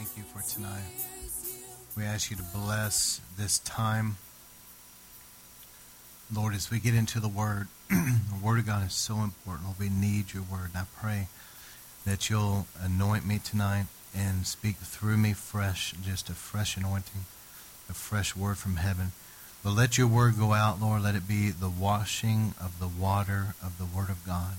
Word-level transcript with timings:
thank 0.00 0.16
you 0.16 0.22
for 0.22 0.40
tonight. 0.48 0.80
We 1.94 2.04
ask 2.04 2.30
you 2.30 2.36
to 2.38 2.42
bless 2.54 3.20
this 3.36 3.58
time. 3.58 4.16
Lord, 6.34 6.54
as 6.54 6.70
we 6.70 6.80
get 6.80 6.94
into 6.94 7.20
the 7.20 7.28
Word, 7.28 7.68
the 7.90 8.40
Word 8.42 8.60
of 8.60 8.66
God 8.66 8.86
is 8.86 8.94
so 8.94 9.16
important. 9.16 9.66
Lord, 9.66 9.78
we 9.78 9.90
need 9.90 10.32
your 10.32 10.44
Word. 10.44 10.70
And 10.72 10.78
I 10.78 10.84
pray 10.98 11.28
that 12.06 12.30
you'll 12.30 12.66
anoint 12.80 13.26
me 13.26 13.40
tonight 13.44 13.86
and 14.16 14.46
speak 14.46 14.76
through 14.76 15.18
me 15.18 15.34
fresh, 15.34 15.92
just 16.02 16.30
a 16.30 16.34
fresh 16.34 16.78
anointing, 16.78 17.26
a 17.90 17.92
fresh 17.92 18.34
word 18.34 18.56
from 18.56 18.76
heaven. 18.76 19.12
But 19.62 19.74
let 19.74 19.98
your 19.98 20.06
word 20.06 20.38
go 20.38 20.54
out, 20.54 20.80
Lord. 20.80 21.02
Let 21.02 21.14
it 21.14 21.28
be 21.28 21.50
the 21.50 21.68
washing 21.68 22.54
of 22.58 22.78
the 22.80 22.88
water 22.88 23.54
of 23.62 23.76
the 23.76 23.84
Word 23.84 24.08
of 24.08 24.24
God 24.24 24.54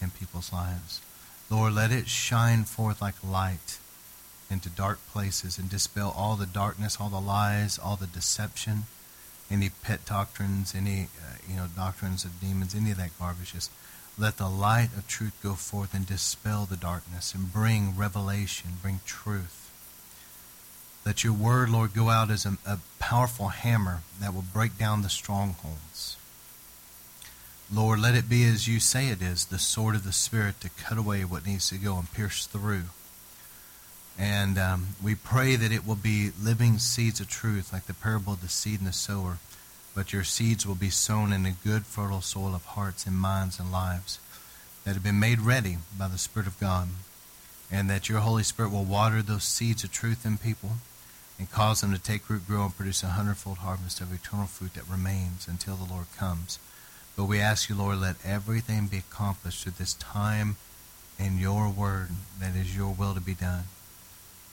in 0.00 0.08
people's 0.08 0.50
lives. 0.50 1.02
Lord, 1.50 1.74
let 1.74 1.92
it 1.92 2.08
shine 2.08 2.64
forth 2.64 3.02
like 3.02 3.22
light 3.22 3.78
into 4.52 4.68
dark 4.68 4.98
places 5.12 5.58
and 5.58 5.68
dispel 5.68 6.14
all 6.16 6.36
the 6.36 6.46
darkness, 6.46 6.98
all 7.00 7.08
the 7.08 7.20
lies, 7.20 7.78
all 7.78 7.96
the 7.96 8.06
deception, 8.06 8.84
any 9.50 9.70
pet 9.70 10.04
doctrines, 10.04 10.74
any 10.74 11.08
uh, 11.18 11.36
you 11.48 11.56
know 11.56 11.66
doctrines 11.74 12.24
of 12.24 12.40
demons, 12.40 12.74
any 12.74 12.92
of 12.92 12.98
that 12.98 13.18
garbage. 13.18 13.52
Just 13.52 13.70
let 14.18 14.36
the 14.36 14.48
light 14.48 14.90
of 14.96 15.08
truth 15.08 15.36
go 15.42 15.54
forth 15.54 15.94
and 15.94 16.06
dispel 16.06 16.66
the 16.66 16.76
darkness 16.76 17.34
and 17.34 17.52
bring 17.52 17.96
revelation, 17.96 18.72
bring 18.82 19.00
truth. 19.06 19.70
Let 21.04 21.24
your 21.24 21.32
word, 21.32 21.70
Lord, 21.70 21.94
go 21.94 22.10
out 22.10 22.30
as 22.30 22.46
a, 22.46 22.56
a 22.64 22.78
powerful 22.98 23.48
hammer 23.48 24.02
that 24.20 24.32
will 24.32 24.44
break 24.52 24.78
down 24.78 25.02
the 25.02 25.08
strongholds. 25.08 26.16
Lord, 27.72 28.00
let 28.00 28.14
it 28.14 28.28
be 28.28 28.44
as 28.44 28.68
you 28.68 28.78
say 28.80 29.08
it 29.08 29.22
is, 29.22 29.46
the 29.46 29.58
sword 29.58 29.94
of 29.94 30.04
the 30.04 30.12
Spirit 30.12 30.60
to 30.60 30.68
cut 30.68 30.98
away 30.98 31.24
what 31.24 31.46
needs 31.46 31.70
to 31.70 31.78
go 31.78 31.96
and 31.96 32.12
pierce 32.12 32.46
through. 32.46 32.84
And 34.18 34.58
um, 34.58 34.88
we 35.02 35.14
pray 35.14 35.56
that 35.56 35.72
it 35.72 35.86
will 35.86 35.96
be 35.96 36.30
living 36.40 36.78
seeds 36.78 37.20
of 37.20 37.28
truth, 37.28 37.72
like 37.72 37.86
the 37.86 37.94
parable 37.94 38.34
of 38.34 38.42
the 38.42 38.48
seed 38.48 38.80
and 38.80 38.88
the 38.88 38.92
sower. 38.92 39.38
But 39.94 40.12
your 40.12 40.24
seeds 40.24 40.66
will 40.66 40.74
be 40.74 40.90
sown 40.90 41.32
in 41.32 41.44
a 41.44 41.52
good, 41.52 41.86
fertile 41.86 42.20
soil 42.20 42.54
of 42.54 42.64
hearts 42.64 43.06
and 43.06 43.16
minds 43.16 43.58
and 43.58 43.72
lives 43.72 44.18
that 44.84 44.94
have 44.94 45.02
been 45.02 45.20
made 45.20 45.40
ready 45.40 45.78
by 45.98 46.08
the 46.08 46.18
Spirit 46.18 46.46
of 46.46 46.58
God. 46.58 46.88
And 47.70 47.88
that 47.88 48.08
your 48.08 48.20
Holy 48.20 48.42
Spirit 48.42 48.70
will 48.70 48.84
water 48.84 49.22
those 49.22 49.44
seeds 49.44 49.82
of 49.82 49.92
truth 49.92 50.26
in 50.26 50.36
people 50.36 50.72
and 51.38 51.50
cause 51.50 51.80
them 51.80 51.92
to 51.92 51.98
take 51.98 52.28
root, 52.28 52.46
grow, 52.46 52.64
and 52.64 52.76
produce 52.76 53.02
a 53.02 53.08
hundredfold 53.08 53.58
harvest 53.58 54.00
of 54.00 54.12
eternal 54.12 54.46
fruit 54.46 54.74
that 54.74 54.88
remains 54.88 55.48
until 55.48 55.76
the 55.76 55.92
Lord 55.92 56.06
comes. 56.16 56.58
But 57.16 57.24
we 57.24 57.40
ask 57.40 57.68
you, 57.68 57.74
Lord, 57.74 57.98
let 57.98 58.16
everything 58.24 58.86
be 58.86 58.98
accomplished 58.98 59.62
through 59.62 59.72
this 59.78 59.94
time 59.94 60.56
and 61.18 61.38
your 61.38 61.68
word 61.68 62.10
that 62.40 62.54
is 62.54 62.76
your 62.76 62.92
will 62.92 63.14
to 63.14 63.20
be 63.20 63.34
done. 63.34 63.64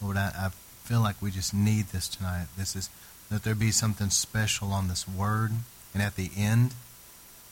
Lord, 0.02 0.18
I, 0.18 0.32
I 0.36 0.50
feel 0.84 1.02
like 1.02 1.22
we 1.22 1.32
just 1.32 1.54
need 1.54 1.88
this 1.88 2.08
tonight. 2.08 2.48
This 2.58 2.76
is 2.76 2.90
that 3.30 3.44
there 3.44 3.56
be 3.56 3.72
something 3.72 4.10
special 4.10 4.72
on 4.72 4.88
this 4.88 5.08
word, 5.08 5.52
and 5.94 6.02
at 6.02 6.16
the 6.16 6.32
end, 6.36 6.74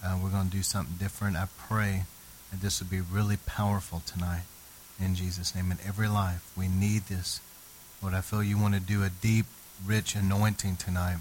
uh, 0.03 0.17
we're 0.21 0.29
going 0.29 0.49
to 0.49 0.55
do 0.55 0.63
something 0.63 0.95
different. 0.97 1.37
I 1.37 1.47
pray 1.57 2.03
that 2.51 2.61
this 2.61 2.79
will 2.79 2.87
be 2.87 3.01
really 3.01 3.37
powerful 3.37 4.01
tonight 4.05 4.43
in 4.99 5.15
Jesus' 5.15 5.55
name. 5.55 5.71
In 5.71 5.77
every 5.85 6.07
life, 6.07 6.51
we 6.57 6.67
need 6.67 7.03
this. 7.03 7.41
Lord, 8.01 8.13
I 8.13 8.21
feel 8.21 8.43
you 8.43 8.57
want 8.57 8.73
to 8.73 8.79
do 8.79 9.03
a 9.03 9.09
deep, 9.09 9.45
rich 9.85 10.15
anointing 10.15 10.77
tonight 10.77 11.17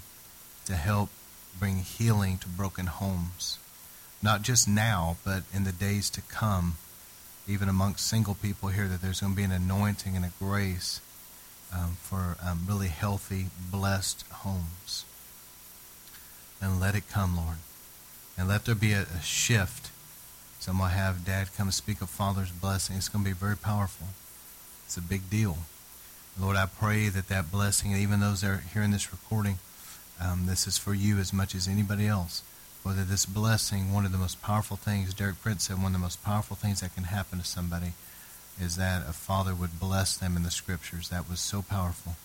to 0.65 0.75
help 0.75 1.09
bring 1.59 1.77
healing 1.77 2.37
to 2.39 2.47
broken 2.47 2.87
homes. 2.87 3.57
Not 4.21 4.41
just 4.41 4.67
now, 4.67 5.17
but 5.23 5.43
in 5.53 5.63
the 5.63 5.71
days 5.71 6.09
to 6.11 6.21
come, 6.21 6.77
even 7.47 7.69
amongst 7.69 8.07
single 8.07 8.35
people 8.35 8.69
here, 8.69 8.87
that 8.87 9.01
there's 9.01 9.21
going 9.21 9.33
to 9.33 9.37
be 9.37 9.43
an 9.43 9.51
anointing 9.51 10.15
and 10.15 10.25
a 10.25 10.31
grace 10.39 11.01
um, 11.73 11.97
for 12.01 12.37
um, 12.43 12.61
really 12.67 12.87
healthy, 12.87 13.47
blessed 13.71 14.25
homes. 14.31 15.05
And 16.61 16.79
let 16.79 16.95
it 16.95 17.09
come, 17.09 17.35
Lord. 17.35 17.57
And 18.37 18.47
let 18.47 18.65
there 18.65 18.75
be 18.75 18.93
a, 18.93 19.01
a 19.01 19.21
shift. 19.21 19.91
Some 20.59 20.79
will 20.79 20.87
have 20.87 21.25
dad 21.25 21.49
come 21.55 21.71
speak 21.71 22.01
of 22.01 22.09
Father's 22.09 22.51
blessing. 22.51 22.95
It's 22.95 23.09
going 23.09 23.23
to 23.23 23.29
be 23.29 23.35
very 23.35 23.57
powerful. 23.57 24.07
It's 24.85 24.97
a 24.97 25.01
big 25.01 25.29
deal. 25.29 25.57
Lord, 26.39 26.55
I 26.55 26.65
pray 26.65 27.09
that 27.09 27.29
that 27.29 27.51
blessing, 27.51 27.93
and 27.93 28.01
even 28.01 28.19
those 28.19 28.41
that 28.41 28.47
are 28.47 28.63
hearing 28.73 28.91
this 28.91 29.11
recording, 29.11 29.57
um, 30.19 30.45
this 30.45 30.67
is 30.67 30.77
for 30.77 30.93
you 30.93 31.17
as 31.17 31.33
much 31.33 31.55
as 31.55 31.67
anybody 31.67 32.07
else. 32.07 32.43
Whether 32.83 33.03
this 33.03 33.25
blessing, 33.25 33.91
one 33.91 34.05
of 34.05 34.11
the 34.11 34.17
most 34.17 34.41
powerful 34.41 34.77
things, 34.77 35.13
Derek 35.13 35.41
Prince 35.41 35.63
said, 35.63 35.77
one 35.77 35.87
of 35.87 35.93
the 35.93 35.99
most 35.99 36.23
powerful 36.23 36.55
things 36.55 36.81
that 36.81 36.95
can 36.95 37.05
happen 37.05 37.39
to 37.39 37.45
somebody 37.45 37.93
is 38.59 38.75
that 38.75 39.07
a 39.07 39.13
father 39.13 39.53
would 39.53 39.79
bless 39.79 40.17
them 40.17 40.35
in 40.35 40.43
the 40.43 40.51
scriptures. 40.51 41.09
That 41.09 41.29
was 41.29 41.39
so 41.39 41.61
powerful. 41.61 42.15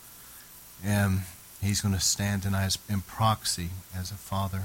And 0.85 1.21
he's 1.61 1.81
going 1.81 1.95
to 1.95 2.01
stand 2.01 2.43
tonight 2.43 2.77
in 2.89 3.03
proxy 3.03 3.71
as 3.97 4.11
a 4.11 4.15
father 4.15 4.65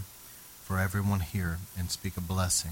for 0.64 0.80
everyone 0.80 1.20
here 1.20 1.60
and 1.78 1.92
speak 1.92 2.18
a 2.18 2.22
blessing. 2.22 2.72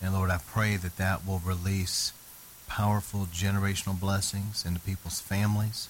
And 0.00 0.14
Lord, 0.14 0.30
I 0.30 0.38
pray 0.38 0.76
that 0.76 0.96
that 0.96 1.26
will 1.26 1.38
release 1.38 2.12
powerful 2.66 3.26
generational 3.32 3.98
blessings 3.98 4.64
into 4.64 4.80
people's 4.80 5.20
families 5.20 5.88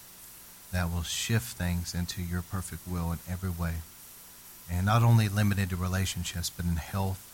that 0.72 0.91
will 0.93 1.03
shift 1.03 1.56
things 1.56 1.95
into 1.95 2.22
your 2.22 2.43
perfect 2.43 2.89
will 2.89 3.12
in 3.12 3.19
every 3.28 3.51
way. 3.51 3.77
And 4.71 4.87
not 4.87 5.03
only 5.03 5.28
limited 5.28 5.71
to 5.71 5.77
relationships, 5.77 6.51
but 6.51 6.65
in 6.65 6.77
health, 6.77 7.31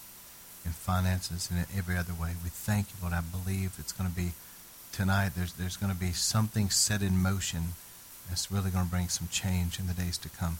in 0.64 0.72
finances, 0.72 1.48
and 1.50 1.60
in 1.60 1.66
every 1.76 1.96
other 1.96 2.12
way. 2.12 2.32
We 2.42 2.50
thank 2.50 2.88
you, 2.88 2.96
Lord. 3.02 3.14
I 3.14 3.20
believe 3.20 3.76
it's 3.78 3.92
going 3.92 4.10
to 4.10 4.16
be 4.16 4.32
tonight. 4.92 5.30
There's, 5.36 5.52
there's 5.54 5.76
going 5.76 5.92
to 5.92 5.98
be 5.98 6.12
something 6.12 6.70
set 6.70 7.02
in 7.02 7.22
motion 7.22 7.74
that's 8.28 8.50
really 8.50 8.70
going 8.70 8.84
to 8.84 8.90
bring 8.90 9.08
some 9.08 9.28
change 9.28 9.78
in 9.78 9.86
the 9.86 9.94
days 9.94 10.18
to 10.18 10.28
come. 10.28 10.58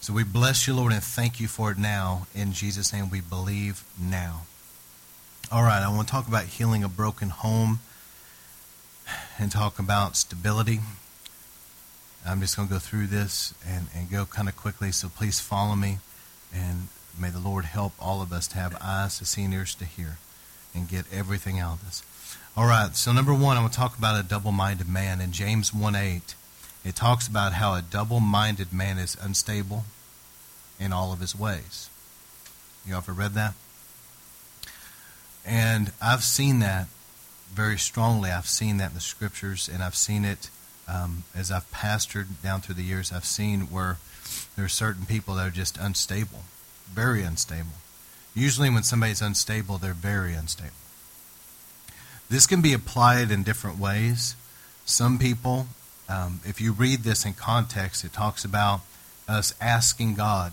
So 0.00 0.12
we 0.12 0.24
bless 0.24 0.66
you, 0.66 0.74
Lord, 0.74 0.92
and 0.92 1.02
thank 1.02 1.40
you 1.40 1.48
for 1.48 1.70
it 1.70 1.78
now. 1.78 2.26
In 2.34 2.52
Jesus' 2.52 2.92
name, 2.92 3.08
we 3.08 3.20
believe 3.20 3.84
now. 3.98 4.42
All 5.50 5.62
right, 5.62 5.82
I 5.82 5.88
want 5.88 6.08
to 6.08 6.12
talk 6.12 6.28
about 6.28 6.44
healing 6.44 6.84
a 6.84 6.88
broken 6.88 7.28
home 7.28 7.80
and 9.38 9.50
talk 9.50 9.78
about 9.78 10.16
stability. 10.16 10.80
I'm 12.26 12.40
just 12.40 12.56
going 12.56 12.68
to 12.68 12.74
go 12.74 12.80
through 12.80 13.06
this 13.06 13.54
and, 13.66 13.86
and 13.94 14.10
go 14.10 14.24
kind 14.24 14.48
of 14.48 14.56
quickly, 14.56 14.92
so 14.92 15.08
please 15.08 15.40
follow 15.40 15.76
me. 15.76 15.98
And 16.54 16.88
may 17.18 17.30
the 17.30 17.38
Lord 17.38 17.64
help 17.64 17.92
all 17.98 18.22
of 18.22 18.32
us 18.32 18.46
to 18.48 18.56
have 18.56 18.76
eyes 18.80 19.18
to 19.18 19.24
see 19.24 19.44
and 19.44 19.54
ears 19.54 19.74
to 19.76 19.84
hear 19.84 20.18
and 20.74 20.88
get 20.88 21.04
everything 21.12 21.58
out 21.58 21.74
of 21.74 21.84
this. 21.84 22.02
All 22.56 22.66
right, 22.66 22.94
so 22.94 23.12
number 23.12 23.32
one, 23.32 23.56
I'm 23.56 23.62
going 23.62 23.70
to 23.70 23.76
talk 23.76 23.98
about 23.98 24.18
a 24.18 24.26
double 24.26 24.52
minded 24.52 24.88
man. 24.88 25.20
In 25.20 25.32
James 25.32 25.74
1 25.74 25.94
8, 25.94 26.34
it 26.84 26.94
talks 26.94 27.26
about 27.26 27.54
how 27.54 27.74
a 27.74 27.82
double 27.82 28.20
minded 28.20 28.72
man 28.72 28.98
is 28.98 29.16
unstable 29.20 29.84
in 30.78 30.92
all 30.92 31.12
of 31.12 31.20
his 31.20 31.36
ways. 31.36 31.88
You 32.86 32.96
ever 32.96 33.12
read 33.12 33.34
that? 33.34 33.54
And 35.46 35.92
I've 36.00 36.22
seen 36.22 36.60
that 36.60 36.86
very 37.52 37.78
strongly. 37.78 38.30
I've 38.30 38.46
seen 38.46 38.78
that 38.78 38.90
in 38.90 38.94
the 38.94 39.00
scriptures, 39.00 39.68
and 39.72 39.82
I've 39.82 39.94
seen 39.94 40.24
it 40.24 40.50
um, 40.88 41.24
as 41.34 41.50
I've 41.50 41.70
pastored 41.70 42.26
down 42.42 42.60
through 42.60 42.74
the 42.76 42.82
years. 42.82 43.12
I've 43.12 43.24
seen 43.24 43.62
where 43.62 43.98
there 44.56 44.64
are 44.64 44.68
certain 44.68 45.06
people 45.06 45.34
that 45.34 45.46
are 45.46 45.50
just 45.50 45.76
unstable, 45.78 46.44
very 46.92 47.22
unstable. 47.22 47.78
Usually, 48.34 48.70
when 48.70 48.82
somebody's 48.82 49.22
unstable, 49.22 49.78
they're 49.78 49.94
very 49.94 50.34
unstable. 50.34 50.70
This 52.28 52.46
can 52.46 52.62
be 52.62 52.72
applied 52.72 53.30
in 53.30 53.42
different 53.42 53.78
ways. 53.78 54.34
Some 54.84 55.18
people, 55.18 55.66
um, 56.08 56.40
if 56.44 56.60
you 56.60 56.72
read 56.72 57.00
this 57.00 57.24
in 57.24 57.34
context, 57.34 58.04
it 58.04 58.12
talks 58.12 58.44
about 58.44 58.80
us 59.28 59.54
asking 59.60 60.14
God 60.14 60.52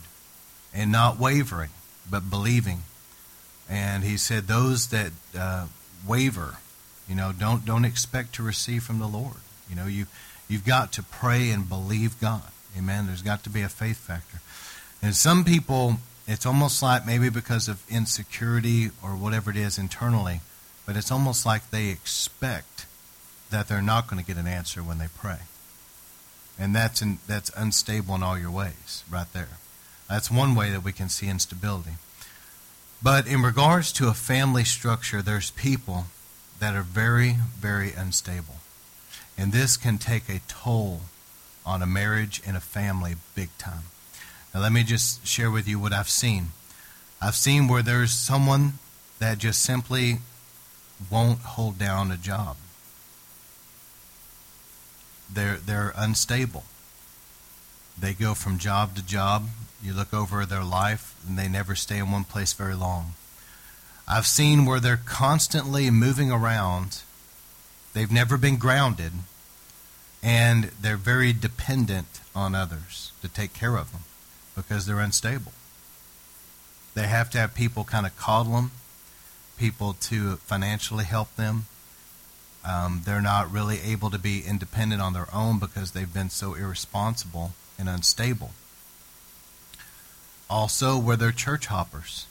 and 0.74 0.92
not 0.92 1.20
wavering, 1.20 1.72
but 2.10 2.30
believing. 2.30 2.84
And 3.70 4.04
he 4.04 4.18
said, 4.18 4.48
those 4.48 4.88
that 4.88 5.12
uh, 5.38 5.68
waver, 6.08 6.58
you 7.08 7.16
know, 7.16 7.32
don't 7.38 7.66
don't 7.66 7.86
expect 7.86 8.36
to 8.36 8.44
receive 8.44 8.84
from 8.84 9.00
the 9.00 9.08
Lord. 9.08 9.38
You 9.70 9.76
know, 9.76 9.86
you 9.88 10.06
you've 10.48 10.66
got 10.66 10.92
to 10.94 11.04
pray 11.04 11.50
and 11.50 11.68
believe 11.68 12.20
God. 12.20 12.44
Amen. 12.78 13.08
There's 13.08 13.22
got 13.22 13.44
to 13.44 13.50
be 13.50 13.62
a 13.62 13.70
faith 13.70 13.98
factor. 13.98 14.40
And 15.02 15.16
some 15.16 15.44
people, 15.44 15.98
it's 16.32 16.46
almost 16.46 16.82
like 16.82 17.06
maybe 17.06 17.30
because 17.30 17.68
of 17.68 17.84
insecurity 17.90 18.92
or 19.04 19.16
whatever 19.16 19.52
it 19.52 19.58
is 19.58 19.78
internally, 19.78 20.42
but 20.86 20.96
it's 20.96 21.12
almost 21.12 21.46
like 21.46 21.70
they 21.70 21.90
expect 21.90 22.86
that 23.50 23.68
they're 23.68 23.82
not 23.82 24.08
going 24.08 24.24
to 24.24 24.26
get 24.26 24.40
an 24.40 24.48
answer 24.48 24.82
when 24.82 24.98
they 24.98 25.08
pray. 25.18 25.40
And 26.60 26.76
that's 26.76 27.02
in, 27.02 27.20
that's 27.28 27.52
unstable 27.56 28.16
in 28.16 28.24
all 28.24 28.38
your 28.38 28.52
ways, 28.52 29.04
right 29.10 29.32
there. 29.34 29.58
That's 30.10 30.30
one 30.30 30.56
way 30.56 30.70
that 30.72 30.84
we 30.84 30.92
can 30.92 31.10
see 31.10 31.28
instability. 31.28 31.92
But 33.02 33.28
in 33.28 33.42
regards 33.42 33.92
to 33.94 34.08
a 34.08 34.14
family 34.14 34.64
structure, 34.64 35.22
there's 35.22 35.52
people 35.52 36.06
that 36.60 36.76
are 36.76 36.84
very, 36.84 37.38
very 37.58 37.94
unstable. 37.94 38.56
And 39.38 39.52
this 39.52 39.76
can 39.76 39.98
take 39.98 40.30
a 40.30 40.42
toll 40.48 41.02
on 41.66 41.82
a 41.82 41.88
marriage 41.88 42.42
and 42.46 42.56
a 42.56 42.62
family 42.62 43.16
big 43.36 43.50
time. 43.58 43.84
Now, 44.54 44.60
let 44.62 44.72
me 44.72 44.84
just 44.84 45.26
share 45.26 45.50
with 45.50 45.68
you 45.68 45.80
what 45.80 45.94
I've 45.94 46.10
seen. 46.10 46.48
I've 47.22 47.36
seen 47.36 47.68
where 47.68 47.82
there's 47.82 48.12
someone 48.12 48.74
that 49.20 49.38
just 49.38 49.62
simply 49.62 50.18
won't 51.10 51.40
hold 51.40 51.78
down 51.78 52.12
a 52.12 52.18
job. 52.18 52.58
they're, 55.34 55.58
they're 55.58 55.94
unstable. 55.96 56.66
They 57.98 58.14
go 58.14 58.34
from 58.34 58.58
job 58.58 58.96
to 58.96 59.06
job. 59.06 59.48
You 59.82 59.94
look 59.94 60.14
over 60.14 60.46
their 60.46 60.64
life, 60.64 61.16
and 61.28 61.38
they 61.38 61.48
never 61.48 61.76
stay 61.76 61.98
in 62.00 62.12
one 62.12 62.24
place 62.24 62.54
very 62.54 62.76
long. 62.76 63.14
I've 64.08 64.28
seen 64.28 64.66
where 64.66 64.80
they're 64.80 64.98
constantly 64.98 65.90
moving 65.90 66.32
around. 66.32 67.04
They've 67.94 68.12
never 68.12 68.38
been 68.38 68.58
grounded, 68.58 69.14
and 70.22 70.66
they're 70.82 70.98
very 70.98 71.32
dependent 71.32 72.20
on 72.36 72.56
others 72.56 73.12
to 73.22 73.28
take 73.28 73.54
care 73.54 73.78
of 73.78 73.92
them 73.92 74.02
because 74.56 74.86
they're 74.86 75.00
unstable. 75.00 75.54
They 76.94 77.08
have 77.08 77.30
to 77.32 77.38
have 77.38 77.54
people 77.54 77.84
kind 77.84 78.06
of 78.06 78.16
coddle 78.18 78.54
them, 78.54 78.72
people 79.58 79.94
to 80.02 80.38
financially 80.38 81.06
help 81.06 81.36
them. 81.36 81.66
Um, 82.64 83.02
they're 83.06 83.22
not 83.22 83.52
really 83.52 83.80
able 83.80 84.10
to 84.12 84.20
be 84.20 84.44
independent 84.46 85.02
on 85.02 85.14
their 85.14 85.28
own 85.34 85.58
because 85.58 85.92
they've 85.92 86.14
been 86.14 86.30
so 86.30 86.54
irresponsible 86.54 87.54
and 87.80 87.90
unstable. 87.90 88.52
Also, 90.50 90.98
where 90.98 91.16
they're 91.16 91.32
church 91.32 91.68
hoppers. 91.68 92.28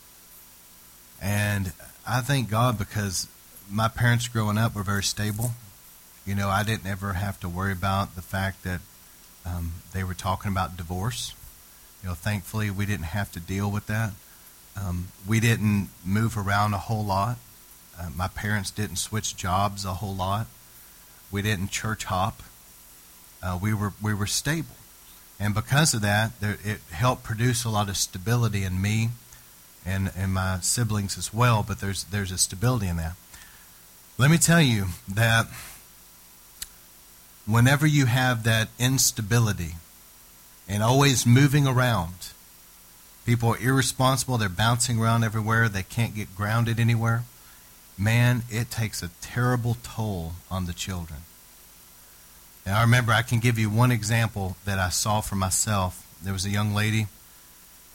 And 1.21 1.73
I 2.07 2.21
thank 2.21 2.49
God 2.49 2.77
because 2.77 3.27
my 3.69 3.87
parents 3.87 4.27
growing 4.27 4.57
up 4.57 4.75
were 4.75 4.83
very 4.83 5.03
stable. 5.03 5.51
You 6.25 6.35
know, 6.35 6.49
I 6.49 6.63
didn't 6.63 6.85
ever 6.85 7.13
have 7.13 7.39
to 7.39 7.49
worry 7.49 7.71
about 7.71 8.15
the 8.15 8.21
fact 8.21 8.63
that 8.63 8.81
um, 9.45 9.73
they 9.93 10.03
were 10.03 10.13
talking 10.13 10.51
about 10.51 10.77
divorce. 10.77 11.33
You 12.01 12.09
know, 12.09 12.15
thankfully, 12.15 12.71
we 12.71 12.85
didn't 12.85 13.05
have 13.05 13.31
to 13.33 13.39
deal 13.39 13.69
with 13.69 13.87
that. 13.87 14.11
Um, 14.75 15.09
we 15.27 15.39
didn't 15.39 15.89
move 16.05 16.37
around 16.37 16.73
a 16.73 16.77
whole 16.77 17.03
lot. 17.05 17.37
Uh, 17.99 18.09
my 18.15 18.27
parents 18.27 18.71
didn't 18.71 18.95
switch 18.95 19.35
jobs 19.35 19.85
a 19.85 19.95
whole 19.95 20.15
lot. 20.15 20.47
We 21.29 21.41
didn't 21.41 21.69
church 21.69 22.05
hop. 22.05 22.41
Uh, 23.43 23.57
we 23.61 23.73
were 23.73 23.93
we 24.01 24.13
were 24.13 24.27
stable, 24.27 24.75
and 25.39 25.53
because 25.53 25.93
of 25.93 26.01
that, 26.01 26.39
there, 26.39 26.57
it 26.63 26.79
helped 26.91 27.23
produce 27.23 27.63
a 27.63 27.69
lot 27.69 27.89
of 27.89 27.97
stability 27.97 28.63
in 28.63 28.81
me, 28.81 29.09
and 29.85 30.11
and 30.15 30.33
my 30.33 30.59
siblings 30.61 31.17
as 31.17 31.33
well. 31.33 31.63
But 31.67 31.79
there's 31.79 32.03
there's 32.05 32.31
a 32.31 32.37
stability 32.37 32.87
in 32.87 32.97
that. 32.97 33.15
Let 34.17 34.29
me 34.29 34.37
tell 34.37 34.61
you 34.61 34.87
that 35.07 35.47
whenever 37.47 37.87
you 37.87 38.05
have 38.05 38.43
that 38.43 38.69
instability 38.77 39.75
and 40.71 40.81
always 40.81 41.25
moving 41.25 41.67
around, 41.67 42.29
people 43.25 43.49
are 43.49 43.57
irresponsible, 43.57 44.37
they're 44.37 44.47
bouncing 44.47 44.97
around 44.97 45.21
everywhere, 45.21 45.67
they 45.67 45.83
can't 45.83 46.15
get 46.15 46.33
grounded 46.33 46.79
anywhere. 46.79 47.25
Man, 47.97 48.43
it 48.49 48.71
takes 48.71 49.03
a 49.03 49.09
terrible 49.19 49.75
toll 49.83 50.31
on 50.49 50.67
the 50.67 50.73
children. 50.73 51.19
And 52.65 52.73
I 52.73 52.81
remember 52.83 53.11
I 53.11 53.21
can 53.21 53.39
give 53.39 53.59
you 53.59 53.69
one 53.69 53.91
example 53.91 54.55
that 54.63 54.79
I 54.79 54.87
saw 54.87 55.19
for 55.19 55.35
myself. 55.35 56.07
There 56.23 56.31
was 56.31 56.45
a 56.45 56.49
young 56.49 56.73
lady, 56.73 57.07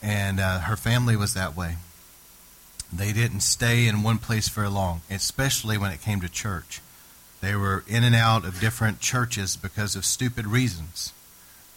and 0.02 0.38
uh, 0.38 0.60
her 0.60 0.76
family 0.76 1.16
was 1.16 1.32
that 1.32 1.56
way. 1.56 1.76
They 2.92 3.14
didn't 3.14 3.40
stay 3.40 3.88
in 3.88 4.02
one 4.02 4.18
place 4.18 4.50
very 4.50 4.68
long, 4.68 5.00
especially 5.10 5.78
when 5.78 5.92
it 5.92 6.02
came 6.02 6.20
to 6.20 6.28
church. 6.28 6.82
They 7.40 7.56
were 7.56 7.84
in 7.88 8.04
and 8.04 8.14
out 8.14 8.44
of 8.44 8.60
different 8.60 9.00
churches 9.00 9.56
because 9.56 9.96
of 9.96 10.04
stupid 10.04 10.46
reasons. 10.46 11.14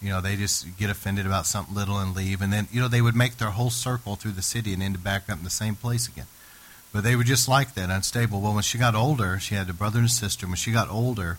You 0.02 0.10
know, 0.10 0.20
they 0.20 0.36
just 0.36 0.78
get 0.78 0.90
offended 0.90 1.26
about 1.26 1.46
something 1.46 1.74
little 1.74 1.98
and 1.98 2.14
leave. 2.14 2.40
And 2.40 2.52
then, 2.52 2.68
you 2.72 2.80
know, 2.80 2.88
they 2.88 3.02
would 3.02 3.16
make 3.16 3.36
their 3.36 3.50
whole 3.50 3.70
circle 3.70 4.16
through 4.16 4.32
the 4.32 4.42
city 4.42 4.72
and 4.72 4.82
end 4.82 4.96
up 4.96 5.04
back 5.04 5.28
up 5.28 5.38
in 5.38 5.44
the 5.44 5.50
same 5.50 5.74
place 5.74 6.08
again. 6.08 6.26
But 6.92 7.04
they 7.04 7.14
were 7.14 7.24
just 7.24 7.48
like 7.48 7.74
that, 7.74 7.90
unstable. 7.90 8.40
Well, 8.40 8.54
when 8.54 8.62
she 8.62 8.78
got 8.78 8.94
older, 8.94 9.38
she 9.38 9.54
had 9.54 9.68
a 9.68 9.74
brother 9.74 9.98
and 9.98 10.08
a 10.08 10.10
sister. 10.10 10.46
When 10.46 10.56
she 10.56 10.72
got 10.72 10.90
older, 10.90 11.38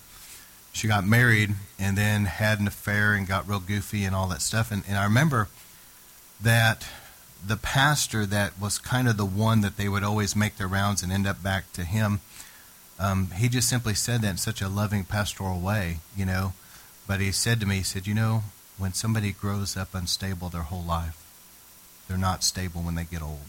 she 0.71 0.87
got 0.87 1.05
married 1.05 1.55
and 1.79 1.97
then 1.97 2.25
had 2.25 2.59
an 2.59 2.67
affair 2.67 3.13
and 3.13 3.27
got 3.27 3.47
real 3.47 3.59
goofy 3.59 4.05
and 4.05 4.15
all 4.15 4.27
that 4.27 4.41
stuff. 4.41 4.71
And, 4.71 4.83
and 4.87 4.97
I 4.97 5.03
remember 5.03 5.49
that 6.41 6.87
the 7.45 7.57
pastor 7.57 8.25
that 8.27 8.59
was 8.61 8.77
kind 8.77 9.07
of 9.07 9.17
the 9.17 9.25
one 9.25 9.61
that 9.61 9.75
they 9.75 9.89
would 9.89 10.03
always 10.03 10.35
make 10.35 10.57
their 10.57 10.67
rounds 10.67 11.03
and 11.03 11.11
end 11.11 11.27
up 11.27 11.43
back 11.43 11.73
to 11.73 11.83
him 11.83 12.21
um, 13.01 13.31
he 13.31 13.49
just 13.49 13.67
simply 13.67 13.95
said 13.95 14.21
that 14.21 14.29
in 14.29 14.37
such 14.37 14.61
a 14.61 14.69
loving 14.69 15.05
pastoral 15.05 15.59
way, 15.59 15.97
you 16.15 16.23
know. 16.23 16.53
But 17.07 17.19
he 17.19 17.31
said 17.31 17.59
to 17.59 17.65
me, 17.65 17.77
he 17.77 17.83
said, 17.83 18.07
you 18.07 18.13
know, 18.13 18.43
when 18.77 18.93
somebody 18.93 19.31
grows 19.31 19.75
up 19.75 19.93
unstable 19.93 20.49
their 20.49 20.61
whole 20.61 20.83
life, 20.83 21.17
they're 22.07 22.17
not 22.17 22.43
stable 22.43 22.81
when 22.81 22.95
they 22.95 23.03
get 23.03 23.21
old. 23.21 23.45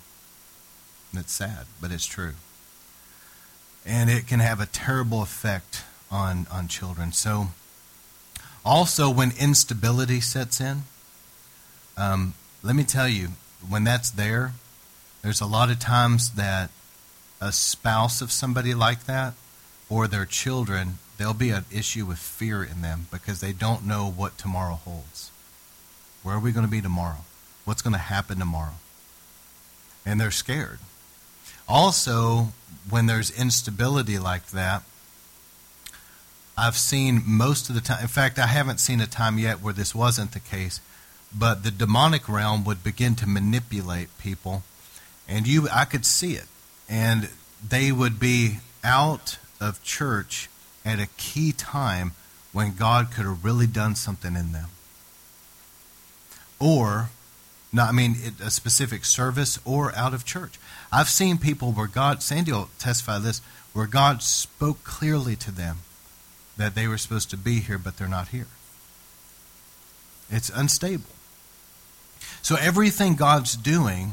And 1.10 1.20
it's 1.20 1.32
sad, 1.32 1.66
but 1.81 1.90
it's 1.90 2.06
true. 2.06 2.34
And 3.84 4.08
it 4.08 4.26
can 4.26 4.40
have 4.40 4.60
a 4.60 4.66
terrible 4.66 5.22
effect 5.22 5.82
on, 6.10 6.46
on 6.50 6.69
children. 6.69 7.12
So, 7.12 7.49
also, 8.64 9.10
when 9.10 9.32
instability 9.40 10.20
sets 10.20 10.60
in, 10.60 10.82
um, 11.96 12.34
let 12.62 12.76
me 12.76 12.84
tell 12.84 13.08
you, 13.08 13.31
when 13.69 13.84
that's 13.84 14.10
there, 14.10 14.52
there's 15.22 15.40
a 15.40 15.46
lot 15.46 15.70
of 15.70 15.78
times 15.78 16.32
that 16.32 16.70
a 17.40 17.52
spouse 17.52 18.20
of 18.22 18.31
somebody 18.31 18.75
like 18.75 19.05
that 19.05 19.34
or 19.88 20.06
their 20.06 20.25
children, 20.25 20.98
there'll 21.22 21.34
be 21.34 21.50
an 21.50 21.64
issue 21.70 22.04
with 22.04 22.19
fear 22.19 22.64
in 22.64 22.82
them 22.82 23.06
because 23.12 23.40
they 23.40 23.52
don't 23.52 23.86
know 23.86 24.10
what 24.10 24.36
tomorrow 24.36 24.74
holds. 24.74 25.30
Where 26.24 26.34
are 26.34 26.40
we 26.40 26.50
going 26.50 26.66
to 26.66 26.70
be 26.70 26.80
tomorrow? 26.80 27.19
What's 27.64 27.80
going 27.80 27.92
to 27.92 27.98
happen 27.98 28.40
tomorrow? 28.40 28.74
And 30.04 30.20
they're 30.20 30.32
scared. 30.32 30.80
Also, 31.69 32.48
when 32.90 33.06
there's 33.06 33.30
instability 33.30 34.19
like 34.19 34.46
that, 34.48 34.82
I've 36.58 36.76
seen 36.76 37.22
most 37.24 37.69
of 37.69 37.76
the 37.76 37.80
time, 37.80 38.02
in 38.02 38.08
fact, 38.08 38.36
I 38.40 38.48
haven't 38.48 38.80
seen 38.80 39.00
a 39.00 39.06
time 39.06 39.38
yet 39.38 39.62
where 39.62 39.72
this 39.72 39.94
wasn't 39.94 40.32
the 40.32 40.40
case, 40.40 40.80
but 41.32 41.62
the 41.62 41.70
demonic 41.70 42.28
realm 42.28 42.64
would 42.64 42.82
begin 42.82 43.14
to 43.14 43.28
manipulate 43.28 44.08
people, 44.19 44.64
and 45.28 45.46
you, 45.46 45.69
I 45.72 45.84
could 45.84 46.04
see 46.04 46.32
it. 46.32 46.46
And 46.88 47.28
they 47.66 47.92
would 47.92 48.19
be 48.19 48.58
out 48.82 49.38
of 49.60 49.84
church 49.84 50.48
at 50.84 50.99
a 50.99 51.06
key 51.17 51.52
time 51.52 52.12
when 52.52 52.75
God 52.75 53.11
could 53.11 53.25
have 53.25 53.44
really 53.44 53.67
done 53.67 53.94
something 53.94 54.37
in 54.37 54.52
them. 54.52 54.69
Or, 56.61 57.11
not, 57.73 57.88
I 57.88 57.93
mean, 57.93 58.17
a 58.43 58.50
specific 58.50 59.05
service 59.05 59.58
or 59.64 59.94
out 59.96 60.14
of 60.14 60.25
church. 60.25 60.58
I've 60.93 61.08
seen 61.08 61.38
people 61.38 61.73
where 61.73 61.87
God, 61.87 62.23
Sandy 62.23 62.52
will 62.52 62.70
testify 62.79 63.19
this, 63.19 63.40
where 63.73 63.87
God 63.87 64.23
spoke 64.23 64.84
clearly 64.84 65.34
to 65.37 65.50
them 65.50 65.79
that 66.56 66.75
they 66.75 66.87
were 66.87 66.99
supposed 66.99 67.31
to 67.31 67.37
be 67.37 67.61
here, 67.61 67.79
but 67.79 67.96
they're 67.96 68.06
not 68.06 68.29
here. 68.29 68.46
It's 70.31 70.51
unstable. 70.51 71.05
So 72.43 72.56
everything 72.56 73.15
God's 73.15 73.56
doing 73.56 74.12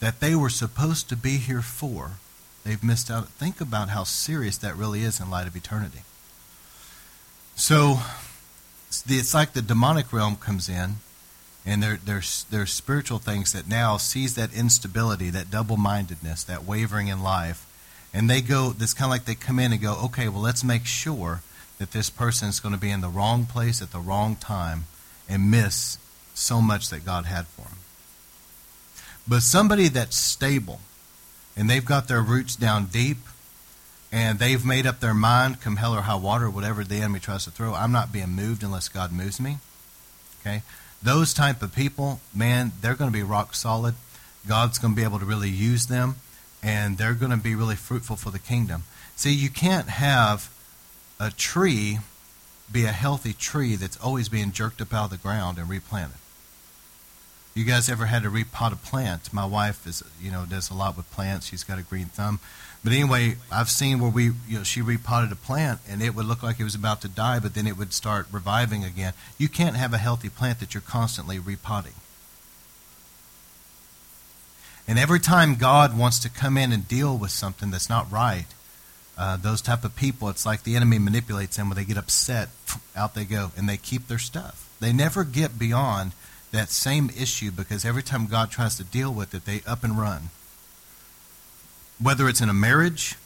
that 0.00 0.20
they 0.20 0.34
were 0.34 0.50
supposed 0.50 1.08
to 1.08 1.16
be 1.16 1.36
here 1.38 1.62
for 1.62 2.12
they've 2.64 2.82
missed 2.82 3.10
out. 3.10 3.28
Think 3.28 3.60
about 3.60 3.90
how 3.90 4.04
serious 4.04 4.56
that 4.58 4.76
really 4.76 5.02
is 5.02 5.20
in 5.20 5.30
light 5.30 5.46
of 5.46 5.56
eternity. 5.56 6.02
So 7.54 8.00
it's 8.88 9.34
like 9.34 9.52
the 9.52 9.62
demonic 9.62 10.12
realm 10.12 10.36
comes 10.36 10.68
in, 10.68 10.96
and 11.64 11.82
there, 11.82 11.98
there's, 12.04 12.46
spiritual 12.72 13.18
things 13.18 13.52
that 13.52 13.68
now 13.68 13.96
sees 13.96 14.34
that 14.34 14.52
instability, 14.52 15.30
that 15.30 15.50
double 15.50 15.76
mindedness, 15.76 16.42
that 16.44 16.64
wavering 16.64 17.08
in 17.08 17.22
life, 17.22 17.66
and 18.12 18.28
they 18.28 18.40
go, 18.40 18.74
it's 18.78 18.94
kind 18.94 19.06
of 19.06 19.10
like 19.10 19.24
they 19.24 19.34
come 19.34 19.58
in 19.58 19.72
and 19.72 19.80
go, 19.80 19.96
okay, 20.04 20.28
well, 20.28 20.42
let's 20.42 20.64
make 20.64 20.86
sure 20.86 21.42
that 21.78 21.92
this 21.92 22.10
person 22.10 22.48
is 22.48 22.60
going 22.60 22.74
to 22.74 22.80
be 22.80 22.90
in 22.90 23.00
the 23.00 23.08
wrong 23.08 23.46
place 23.46 23.80
at 23.80 23.90
the 23.90 23.98
wrong 23.98 24.36
time 24.36 24.84
and 25.28 25.50
miss 25.50 25.98
so 26.34 26.60
much 26.60 26.90
that 26.90 27.04
God 27.04 27.24
had 27.26 27.46
for 27.46 27.62
them. 27.62 27.78
But 29.26 29.42
somebody 29.42 29.88
that's 29.88 30.16
stable, 30.16 30.80
and 31.56 31.68
they've 31.68 31.84
got 31.84 32.08
their 32.08 32.22
roots 32.22 32.56
down 32.56 32.86
deep 32.86 33.18
and 34.10 34.38
they've 34.38 34.64
made 34.64 34.86
up 34.86 35.00
their 35.00 35.14
mind 35.14 35.60
come 35.60 35.76
hell 35.76 35.94
or 35.94 36.02
high 36.02 36.14
water 36.14 36.50
whatever 36.50 36.84
the 36.84 36.96
enemy 36.96 37.20
tries 37.20 37.44
to 37.44 37.50
throw 37.50 37.74
i'm 37.74 37.92
not 37.92 38.12
being 38.12 38.30
moved 38.30 38.62
unless 38.62 38.88
god 38.88 39.12
moves 39.12 39.40
me 39.40 39.58
okay? 40.42 40.62
Those 41.02 41.32
type 41.34 41.62
of 41.62 41.74
people 41.74 42.20
man 42.34 42.72
they're 42.80 42.94
going 42.94 43.10
to 43.10 43.16
be 43.16 43.22
rock 43.22 43.54
solid. 43.54 43.94
God's 44.46 44.78
going 44.78 44.94
to 44.94 44.96
be 44.96 45.04
able 45.04 45.18
to 45.18 45.24
really 45.24 45.48
use 45.48 45.86
them 45.86 46.16
and 46.62 46.98
they're 46.98 47.14
going 47.14 47.30
to 47.30 47.36
be 47.36 47.54
really 47.54 47.76
fruitful 47.76 48.16
for 48.16 48.30
the 48.30 48.38
kingdom. 48.38 48.84
See 49.16 49.32
you 49.32 49.50
can't 49.50 49.88
have 49.88 50.50
a 51.20 51.30
tree 51.30 51.98
be 52.70 52.84
a 52.84 52.92
healthy 52.92 53.32
tree 53.32 53.76
that's 53.76 53.96
always 53.98 54.28
being 54.28 54.50
jerked 54.52 54.80
up 54.80 54.94
out 54.94 55.04
of 55.06 55.10
the 55.10 55.16
ground 55.18 55.58
and 55.58 55.68
replanted 55.68 56.16
you 57.54 57.64
guys 57.64 57.88
ever 57.88 58.06
had 58.06 58.22
to 58.22 58.30
repot 58.30 58.72
a 58.72 58.76
plant? 58.76 59.32
My 59.32 59.44
wife 59.44 59.86
is, 59.86 60.02
you 60.20 60.30
know, 60.30 60.44
does 60.48 60.70
a 60.70 60.74
lot 60.74 60.96
with 60.96 61.10
plants. 61.10 61.46
She's 61.46 61.64
got 61.64 61.78
a 61.78 61.82
green 61.82 62.06
thumb. 62.06 62.40
But 62.82 62.92
anyway, 62.92 63.36
I've 63.50 63.68
seen 63.68 64.00
where 64.00 64.10
we, 64.10 64.24
you 64.48 64.58
know, 64.58 64.64
she 64.64 64.80
repotted 64.80 65.30
a 65.30 65.36
plant 65.36 65.80
and 65.88 66.02
it 66.02 66.14
would 66.14 66.26
look 66.26 66.42
like 66.42 66.58
it 66.58 66.64
was 66.64 66.74
about 66.74 67.00
to 67.02 67.08
die, 67.08 67.38
but 67.38 67.54
then 67.54 67.66
it 67.66 67.76
would 67.76 67.92
start 67.92 68.26
reviving 68.32 68.84
again. 68.84 69.12
You 69.38 69.48
can't 69.48 69.76
have 69.76 69.92
a 69.92 69.98
healthy 69.98 70.28
plant 70.28 70.58
that 70.60 70.74
you're 70.74 70.80
constantly 70.80 71.38
repotting. 71.38 71.94
And 74.88 74.98
every 74.98 75.20
time 75.20 75.54
God 75.54 75.96
wants 75.96 76.18
to 76.20 76.28
come 76.28 76.56
in 76.56 76.72
and 76.72 76.88
deal 76.88 77.16
with 77.16 77.30
something 77.30 77.70
that's 77.70 77.88
not 77.88 78.10
right, 78.10 78.46
uh, 79.16 79.36
those 79.36 79.62
type 79.62 79.84
of 79.84 79.94
people, 79.94 80.28
it's 80.28 80.44
like 80.44 80.64
the 80.64 80.74
enemy 80.74 80.98
manipulates 80.98 81.56
them 81.56 81.68
when 81.68 81.76
they 81.76 81.84
get 81.84 81.96
upset, 81.96 82.48
out 82.96 83.14
they 83.14 83.24
go, 83.24 83.52
and 83.56 83.68
they 83.68 83.76
keep 83.76 84.08
their 84.08 84.18
stuff. 84.18 84.68
They 84.80 84.92
never 84.92 85.22
get 85.22 85.58
beyond 85.58 86.12
that 86.52 86.70
same 86.70 87.10
issue 87.10 87.50
because 87.50 87.84
every 87.84 88.02
time 88.02 88.26
God 88.26 88.50
tries 88.50 88.76
to 88.76 88.84
deal 88.84 89.12
with 89.12 89.34
it, 89.34 89.44
they 89.44 89.62
up 89.66 89.82
and 89.82 89.98
run. 89.98 90.30
Whether 92.00 92.28
it's 92.28 92.40
in 92.40 92.48
a 92.48 92.54
marriage, 92.54 93.16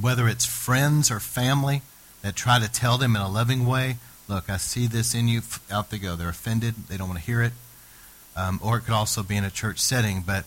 whether 0.00 0.28
it's 0.28 0.46
friends 0.46 1.10
or 1.10 1.20
family 1.20 1.82
that 2.22 2.36
try 2.36 2.58
to 2.58 2.70
tell 2.70 2.98
them 2.98 3.16
in 3.16 3.22
a 3.22 3.28
loving 3.28 3.66
way, 3.66 3.96
look, 4.28 4.48
I 4.48 4.56
see 4.56 4.86
this 4.86 5.14
in 5.14 5.28
you, 5.28 5.42
out 5.70 5.90
they 5.90 5.98
go. 5.98 6.14
They're 6.16 6.28
offended, 6.28 6.74
they 6.88 6.96
don't 6.96 7.08
want 7.08 7.20
to 7.20 7.26
hear 7.26 7.42
it. 7.42 7.52
Um, 8.36 8.60
or 8.62 8.78
it 8.78 8.82
could 8.82 8.94
also 8.94 9.22
be 9.22 9.36
in 9.36 9.44
a 9.44 9.50
church 9.50 9.80
setting. 9.80 10.22
But 10.24 10.44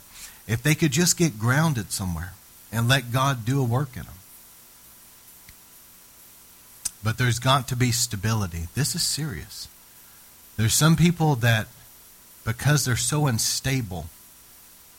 if 0.47 0.63
they 0.63 0.75
could 0.75 0.91
just 0.91 1.17
get 1.17 1.37
grounded 1.37 1.91
somewhere 1.91 2.33
and 2.71 2.87
let 2.87 3.11
God 3.11 3.45
do 3.45 3.59
a 3.59 3.63
work 3.63 3.95
in 3.97 4.03
them, 4.03 4.13
but 7.03 7.17
there's 7.17 7.39
got 7.39 7.67
to 7.67 7.75
be 7.75 7.91
stability. 7.91 8.67
This 8.73 8.95
is 8.95 9.03
serious. 9.03 9.67
There's 10.57 10.73
some 10.73 10.95
people 10.95 11.35
that, 11.35 11.67
because 12.45 12.85
they're 12.85 12.95
so 12.95 13.27
unstable, 13.27 14.07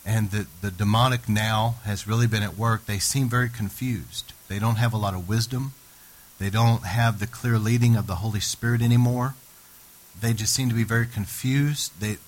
and 0.04 0.30
the, 0.30 0.46
the 0.61 0.70
demonic 0.70 1.28
now 1.28 1.76
has 1.84 2.06
really 2.06 2.26
been 2.26 2.42
at 2.42 2.58
work, 2.58 2.87
they 2.87 2.99
seem 2.99 3.28
very 3.28 3.49
confused. 3.49 4.32
They 4.49 4.58
don't 4.58 4.76
have 4.76 4.92
a 4.92 4.99
lot 4.99 5.14
of 5.14 5.28
wisdom. 5.28 5.73
They 6.38 6.50
don't 6.50 6.84
have 6.84 7.20
the 7.20 7.26
clear 7.26 7.58
leading 7.58 7.96
of 7.96 8.06
the 8.06 8.16
Holy 8.16 8.40
Spirit 8.40 8.82
anymore. 8.82 9.34
They 10.20 10.32
just 10.32 10.52
seem 10.52 10.68
to 10.68 10.75
be 10.75 10.84
very 10.84 11.06
confused. 11.06 12.00
They, 12.00 12.18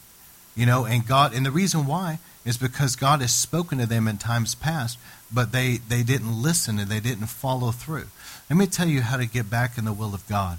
you 0.55 0.65
know, 0.65 0.87
and 0.87 1.07
God, 1.07 1.35
and 1.35 1.45
the 1.45 1.51
reason 1.51 1.87
why 1.87 2.19
is 2.45 2.57
because 2.57 2.97
God 2.97 3.21
has 3.21 3.35
spoken 3.35 3.79
to 3.79 3.87
them 3.87 4.07
in 4.09 4.19
times 4.19 4.55
past, 4.55 4.99
but 5.33 5.53
they, 5.53 5.79
they 5.89 6.03
didn't 6.03 6.41
listen 6.41 6.79
and 6.79 6.91
they 6.91 7.01
didn't 7.01 7.27
follow 7.27 7.73
through. 7.73 8.07
Let 8.49 8.57
me 8.57 8.67
tell 8.67 8.89
you 8.89 9.03
how 9.03 9.17
to 9.17 9.27
get 9.27 9.51
back 9.51 9.77
in 9.77 9.85
the 9.85 9.93
will 9.93 10.15
of 10.15 10.27
God. 10.29 10.59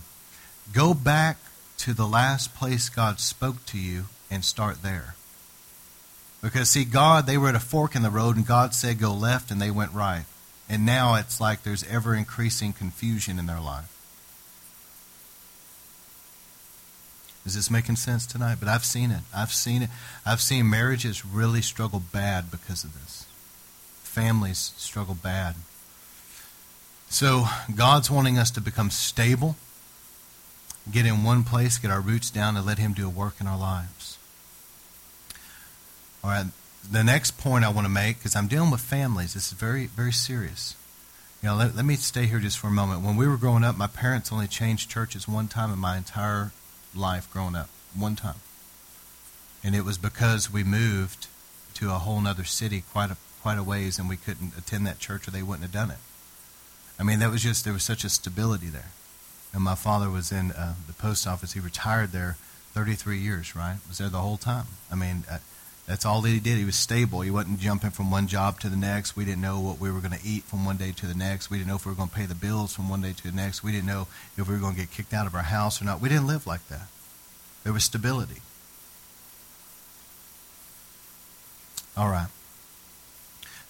Go 0.74 0.94
back 0.94 1.38
to 1.78 1.94
the 1.94 2.08
last 2.08 2.56
place 2.56 2.90
God 2.90 3.20
spoke 3.20 3.66
to 3.68 3.78
you 3.78 4.06
and 4.30 4.44
start 4.44 4.82
there. 4.82 5.16
Because, 6.42 6.70
see, 6.70 6.86
God, 6.86 7.26
they 7.26 7.38
were 7.38 7.50
at 7.50 7.56
a 7.56 7.60
fork 7.60 7.96
in 7.96 8.04
the 8.04 8.10
road, 8.10 8.36
and 8.36 8.46
God 8.46 8.74
said 8.74 9.00
go 9.00 9.14
left, 9.14 9.52
and 9.52 9.62
they 9.62 9.72
went 9.72 9.94
right. 9.94 10.26
And 10.70 10.86
now 10.86 11.16
it's 11.16 11.40
like 11.40 11.64
there's 11.64 11.84
ever 11.86 12.14
increasing 12.14 12.74
confusion 12.74 13.40
in 13.40 13.46
their 13.46 13.62
life. 13.62 13.94
Is 17.46 17.56
this 17.56 17.72
making 17.72 17.96
sense 17.96 18.26
tonight? 18.26 18.58
But 18.60 18.68
I've 18.68 18.84
seen 18.84 19.10
it. 19.10 19.22
I've 19.34 19.54
seen 19.54 19.82
it. 19.82 19.90
I've 20.26 20.42
seen 20.42 20.70
marriages 20.70 21.26
really 21.26 21.62
struggle 21.62 22.02
bad 22.12 22.52
because 22.52 22.84
of 22.84 22.94
this. 22.94 23.26
Families 24.04 24.74
struggle 24.76 25.16
bad. 25.16 25.56
So 27.10 27.46
God's 27.74 28.12
wanting 28.12 28.38
us 28.38 28.52
to 28.52 28.62
become 28.62 28.90
stable, 28.90 29.56
get 30.92 31.06
in 31.06 31.24
one 31.24 31.44
place, 31.44 31.78
get 31.78 31.92
our 31.92 32.02
roots 32.02 32.30
down, 32.30 32.58
and 32.58 32.66
let 32.66 32.78
Him 32.78 32.94
do 32.94 33.08
a 33.08 33.10
work 33.10 33.36
in 33.40 33.48
our 33.48 33.58
lives. 33.58 34.18
All 36.24 36.30
right. 36.30 36.46
The 36.90 37.04
next 37.04 37.38
point 37.38 37.66
I 37.66 37.70
want 37.70 37.86
to 37.86 37.92
make, 37.92 38.18
because 38.18 38.36
I'm 38.36 38.48
dealing 38.48 38.72
with 38.72 38.82
families, 38.82 39.34
this 39.34 39.48
is 39.48 39.54
very, 39.54 39.88
very 39.88 40.14
serious. 40.14 40.76
You 41.42 41.50
know, 41.50 41.56
let, 41.56 41.76
let 41.76 41.86
me 41.86 41.96
stay 41.96 42.26
here 42.26 42.40
just 42.40 42.58
for 42.58 42.68
a 42.68 42.72
moment. 42.72 43.04
When 43.04 43.16
we 43.16 43.28
were 43.28 43.38
growing 43.38 43.64
up, 43.64 43.78
my 43.78 43.88
parents 43.88 44.32
only 44.32 44.48
changed 44.48 44.90
churches 44.90 45.28
one 45.28 45.48
time 45.48 45.72
in 45.72 45.80
my 45.80 45.98
entire 45.98 46.52
life 46.96 47.32
growing 47.32 47.56
up, 47.56 47.70
one 47.96 48.16
time. 48.16 48.38
And 49.64 49.76
it 49.76 49.84
was 49.84 49.98
because 49.98 50.52
we 50.52 50.64
moved 50.64 51.28
to 51.76 51.92
a 51.92 52.00
whole 52.00 52.26
other 52.26 52.44
city 52.44 52.84
quite 52.92 53.12
a, 53.12 53.18
quite 53.42 53.58
a 53.58 53.64
ways 53.64 54.00
and 54.00 54.10
we 54.10 54.18
couldn't 54.18 54.58
attend 54.58 54.88
that 54.88 55.00
church 55.00 55.28
or 55.28 55.32
they 55.32 55.44
wouldn't 55.44 55.64
have 55.64 55.72
done 55.72 55.92
it. 55.92 56.00
I 57.00 57.04
mean, 57.04 57.20
that 57.20 57.30
was 57.30 57.44
just, 57.44 57.64
there 57.64 57.74
was 57.74 57.84
such 57.84 58.04
a 58.04 58.10
stability 58.10 58.68
there. 58.68 58.92
And 59.58 59.64
my 59.64 59.74
father 59.74 60.08
was 60.12 60.32
in 60.32 60.52
uh, 60.52 60.76
the 60.86 60.94
post 60.94 61.26
office. 61.26 61.54
He 61.54 61.60
retired 61.60 62.12
there 62.12 62.38
33 62.74 63.18
years, 63.18 63.56
right? 63.56 63.78
Was 63.88 63.98
there 63.98 64.08
the 64.08 64.20
whole 64.20 64.38
time. 64.38 64.68
I 64.92 64.94
mean, 64.94 65.24
uh, 65.28 65.40
that's 65.88 66.06
all 66.06 66.22
that 66.22 66.30
he 66.30 66.40
did. 66.40 66.60
He 66.60 66.64
was 66.64 66.76
stable. 66.76 67.22
He 67.22 67.32
wasn't 67.32 67.60
jumping 67.60 67.90
from 67.90 68.12
one 68.12 68.28
job 68.28 68.60
to 68.60 68.70
the 68.70 68.78
next. 68.78 69.16
We 69.16 69.26
didn't 69.26 69.42
know 69.42 69.60
what 69.60 69.80
we 69.80 69.90
were 69.90 70.00
going 70.00 70.14
to 70.14 70.24
eat 70.24 70.44
from 70.44 70.64
one 70.64 70.78
day 70.78 70.92
to 70.92 71.08
the 71.08 71.16
next. 71.16 71.50
We 71.50 71.58
didn't 71.58 71.70
know 71.70 71.76
if 71.78 71.88
we 71.88 71.92
were 71.92 71.96
going 71.96 72.10
to 72.10 72.16
pay 72.16 72.28
the 72.28 72.36
bills 72.36 72.76
from 72.76 72.88
one 72.88 73.02
day 73.02 73.14
to 73.14 73.24
the 73.24 73.36
next. 73.36 73.64
We 73.64 73.72
didn't 73.72 73.88
know 73.88 74.06
if 74.38 74.48
we 74.48 74.54
were 74.54 74.60
going 74.60 74.76
to 74.76 74.80
get 74.80 74.92
kicked 74.92 75.12
out 75.12 75.26
of 75.26 75.34
our 75.34 75.42
house 75.42 75.82
or 75.82 75.86
not. 75.86 76.02
We 76.02 76.10
didn't 76.10 76.28
live 76.28 76.46
like 76.46 76.68
that. 76.68 76.88
There 77.64 77.74
was 77.74 77.84
stability. 77.84 78.42
All 81.98 82.10
right. 82.10 82.28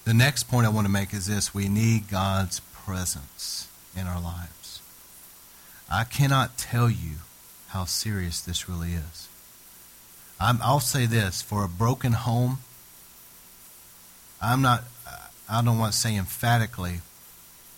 The 0.03 0.13
next 0.13 0.50
point 0.50 0.67
I 0.67 0.70
want 0.70 0.86
to 0.86 0.91
make 0.91 1.13
is 1.13 1.27
this 1.27 1.53
we 1.53 1.70
need 1.70 2.10
God's 2.10 2.60
presence 2.60 3.70
in 3.96 4.06
our 4.06 4.20
lives. 4.20 4.57
I 5.89 6.03
cannot 6.03 6.58
tell 6.58 6.89
you 6.89 7.17
how 7.70 7.86
serious 7.86 8.41
this 8.41 8.67
really 8.67 8.91
is. 8.91 9.27
i 10.39 10.51
will 10.51 10.79
say 10.79 11.06
this 11.06 11.41
for 11.41 11.63
a 11.63 11.70
broken 11.70 12.13
home, 12.13 12.60
I'm 14.41 14.62
not, 14.62 14.84
I 15.50 15.62
don't 15.62 15.79
want 15.79 15.94
to 15.94 15.98
say 15.98 16.15
emphatically, 16.15 17.00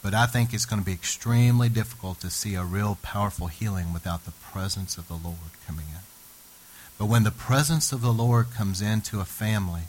but 0.01 0.13
I 0.13 0.25
think 0.25 0.53
it's 0.53 0.65
going 0.65 0.81
to 0.81 0.85
be 0.85 0.93
extremely 0.93 1.69
difficult 1.69 2.19
to 2.21 2.29
see 2.29 2.55
a 2.55 2.63
real 2.63 2.97
powerful 3.01 3.47
healing 3.47 3.93
without 3.93 4.25
the 4.25 4.31
presence 4.31 4.97
of 4.97 5.07
the 5.07 5.13
Lord 5.13 5.37
coming 5.65 5.85
in. 5.89 6.01
But 6.97 7.05
when 7.05 7.23
the 7.23 7.31
presence 7.31 7.91
of 7.91 8.01
the 8.01 8.11
Lord 8.11 8.51
comes 8.51 8.81
into 8.81 9.19
a 9.19 9.25
family, 9.25 9.83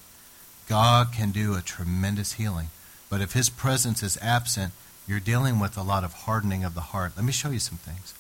God 0.69 1.13
can 1.13 1.33
do 1.33 1.55
a 1.55 1.61
tremendous 1.61 2.35
healing. 2.35 2.69
But 3.09 3.21
if 3.21 3.33
his 3.33 3.51
presence 3.51 4.03
is 4.03 4.19
absent, 4.23 4.73
you're 5.07 5.21
dealing 5.21 5.59
with 5.59 5.77
a 5.77 5.83
lot 5.83 6.05
of 6.05 6.13
hardening 6.13 6.65
of 6.65 6.75
the 6.75 6.81
heart. 6.81 7.13
Let 7.17 7.25
me 7.25 7.33
show 7.33 7.51
you 7.51 7.59
some 7.59 7.79
things. 7.79 8.15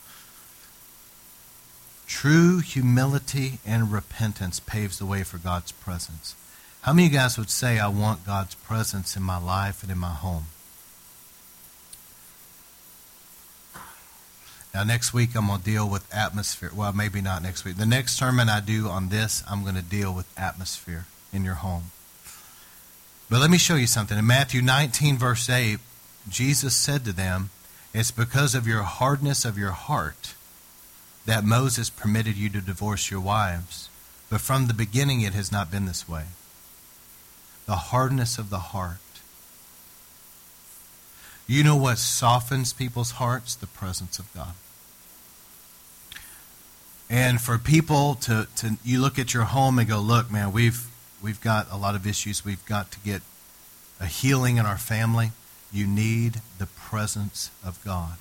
True 2.06 2.58
humility 2.58 3.60
and 3.64 3.92
repentance 3.92 4.58
paves 4.58 4.99
the 4.99 5.06
way 5.06 5.22
for 5.22 5.38
God's 5.38 5.70
presence. 5.72 6.34
How 6.82 6.92
many 6.92 7.06
of 7.06 7.12
you 7.12 7.18
guys 7.18 7.38
would 7.38 7.50
say, 7.50 7.78
I 7.78 7.88
want 7.88 8.26
God's 8.26 8.54
presence 8.54 9.16
in 9.16 9.22
my 9.22 9.38
life 9.38 9.82
and 9.82 9.92
in 9.92 9.99
my 9.99 10.14
home? 10.14 10.46
Now, 14.72 14.84
next 14.84 15.12
week, 15.12 15.30
I'm 15.34 15.49
going 15.49 15.58
to 15.58 15.64
deal 15.64 15.88
with 15.88 16.12
atmosphere. 16.14 16.70
Well, 16.75 16.92
maybe 16.92 17.20
not 17.20 17.42
next 17.42 17.64
week. 17.64 17.76
The 17.76 17.87
next 17.87 18.12
sermon 18.12 18.49
I 18.49 18.60
do 18.60 18.88
on 18.88 19.08
this, 19.08 19.42
I'm 19.50 19.62
going 19.62 19.75
to 19.75 19.82
deal 19.82 20.14
with 20.14 20.32
atmosphere 20.38 21.06
in 21.32 21.44
your 21.44 21.54
home. 21.54 21.90
But 23.28 23.40
let 23.40 23.50
me 23.50 23.58
show 23.58 23.76
you 23.76 23.87
something. 23.87 24.18
In 24.18 24.26
Matthew 24.26 24.62
19, 24.62 25.16
verse 25.16 25.49
8, 25.49 25.78
Jesus 26.30 26.75
said 26.76 27.04
to 27.04 27.12
them, 27.12 27.50
It's 27.92 28.10
because 28.10 28.54
of 28.54 28.66
your 28.66 28.82
hardness 28.82 29.44
of 29.44 29.58
your 29.58 29.72
heart 29.72 30.34
that 31.26 31.44
Moses 31.44 31.90
permitted 31.90 32.37
you 32.37 32.49
to 32.50 32.60
divorce 32.60 33.10
your 33.10 33.20
wives. 33.20 33.88
But 34.30 34.40
from 34.40 34.66
the 34.66 34.75
beginning, 34.75 35.20
it 35.20 35.34
has 35.34 35.50
not 35.52 35.70
been 35.70 35.87
this 35.87 36.08
way. 36.08 36.25
The 37.66 37.76
hardness 37.76 38.38
of 38.38 38.49
the 38.49 38.58
heart. 38.58 38.99
You 41.46 41.64
know 41.64 41.76
what 41.76 41.99
softens 41.99 42.72
people's 42.72 43.12
hearts? 43.12 43.54
The 43.56 43.66
presence 43.66 44.18
of 44.18 44.32
God. 44.32 44.54
And 47.10 47.40
for 47.40 47.58
people 47.58 48.14
to, 48.22 48.46
to 48.56 48.76
you 48.84 49.00
look 49.00 49.18
at 49.18 49.34
your 49.34 49.44
home 49.44 49.80
and 49.80 49.88
go, 49.88 49.99
look, 49.99 50.30
man, 50.30 50.52
we've 50.52 50.87
we've 51.20 51.40
got 51.40 51.66
a 51.70 51.76
lot 51.76 51.96
of 51.96 52.06
issues. 52.06 52.44
We've 52.44 52.64
got 52.66 52.92
to 52.92 53.00
get 53.00 53.20
a 53.99 54.06
healing 54.06 54.58
in 54.58 54.66
our 54.66 54.78
family. 54.78 55.32
You 55.73 55.87
need 55.87 56.41
the 56.59 56.67
presence 56.67 57.50
of 57.65 57.83
God. 57.85 58.17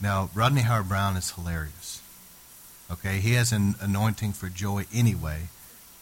Now, 0.00 0.30
Rodney 0.34 0.62
Howard 0.62 0.88
Browne 0.88 1.16
is 1.16 1.30
hilarious. 1.30 2.02
Okay, 2.90 3.18
he 3.18 3.32
has 3.34 3.52
an 3.52 3.74
anointing 3.80 4.32
for 4.32 4.48
joy 4.48 4.84
anyway, 4.92 5.48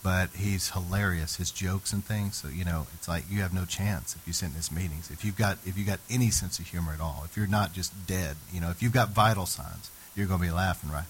but 0.02 0.30
he's 0.34 0.70
hilarious. 0.70 1.36
His 1.36 1.50
jokes 1.50 1.92
and 1.92 2.04
things. 2.04 2.36
So 2.36 2.48
you 2.48 2.64
know, 2.64 2.86
it's 2.94 3.06
like 3.06 3.24
you 3.30 3.40
have 3.42 3.54
no 3.54 3.64
chance 3.64 4.16
if 4.16 4.26
you 4.26 4.32
sit 4.32 4.46
in 4.46 4.54
his 4.54 4.72
meetings. 4.72 5.10
If 5.10 5.24
you've 5.24 5.36
got 5.36 5.58
if 5.64 5.78
you 5.78 5.84
got 5.84 6.00
any 6.10 6.30
sense 6.30 6.58
of 6.58 6.66
humor 6.66 6.92
at 6.92 7.00
all, 7.00 7.22
if 7.24 7.36
you're 7.36 7.46
not 7.46 7.72
just 7.72 8.06
dead, 8.06 8.36
you 8.52 8.60
know, 8.60 8.70
if 8.70 8.82
you've 8.82 8.92
got 8.92 9.10
vital 9.10 9.46
signs, 9.46 9.90
you're 10.16 10.26
going 10.26 10.40
to 10.40 10.46
be 10.46 10.52
laughing, 10.52 10.90
right? 10.90 11.06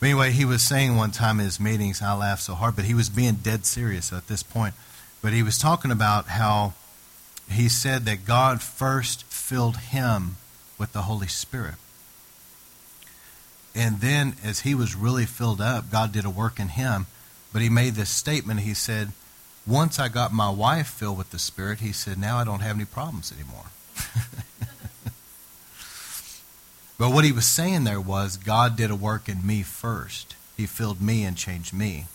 But 0.00 0.06
anyway, 0.06 0.32
he 0.32 0.44
was 0.44 0.62
saying 0.62 0.96
one 0.96 1.12
time 1.12 1.38
in 1.38 1.46
his 1.46 1.60
meetings, 1.60 2.02
I 2.02 2.14
laughed 2.14 2.42
so 2.42 2.54
hard, 2.54 2.76
but 2.76 2.84
he 2.84 2.94
was 2.94 3.08
being 3.08 3.34
dead 3.34 3.64
serious 3.64 4.12
at 4.12 4.26
this 4.26 4.42
point. 4.42 4.74
But 5.22 5.32
he 5.32 5.42
was 5.42 5.56
talking 5.56 5.90
about 5.90 6.26
how 6.26 6.74
he 7.50 7.68
said 7.68 8.04
that 8.04 8.24
God 8.24 8.62
first 8.62 9.24
filled 9.24 9.76
him 9.76 10.36
with 10.78 10.92
the 10.92 11.02
Holy 11.02 11.28
Spirit. 11.28 11.74
And 13.74 14.00
then, 14.00 14.36
as 14.44 14.60
he 14.60 14.74
was 14.74 14.94
really 14.94 15.26
filled 15.26 15.60
up, 15.60 15.90
God 15.90 16.12
did 16.12 16.24
a 16.24 16.30
work 16.30 16.60
in 16.60 16.68
him. 16.68 17.06
But 17.52 17.62
he 17.62 17.68
made 17.68 17.94
this 17.94 18.10
statement. 18.10 18.60
He 18.60 18.74
said, 18.74 19.12
Once 19.66 19.98
I 19.98 20.08
got 20.08 20.32
my 20.32 20.50
wife 20.50 20.88
filled 20.88 21.18
with 21.18 21.30
the 21.30 21.38
Spirit, 21.38 21.80
he 21.80 21.92
said, 21.92 22.18
Now 22.18 22.38
I 22.38 22.44
don't 22.44 22.60
have 22.60 22.76
any 22.76 22.84
problems 22.84 23.32
anymore. 23.32 23.66
but 26.98 27.10
what 27.10 27.24
he 27.24 27.32
was 27.32 27.46
saying 27.46 27.84
there 27.84 28.00
was, 28.00 28.36
God 28.36 28.76
did 28.76 28.90
a 28.90 28.96
work 28.96 29.28
in 29.28 29.46
me 29.46 29.62
first. 29.62 30.36
He 30.56 30.66
filled 30.66 31.00
me 31.00 31.24
and 31.24 31.36
changed 31.36 31.72
me. 31.72 32.06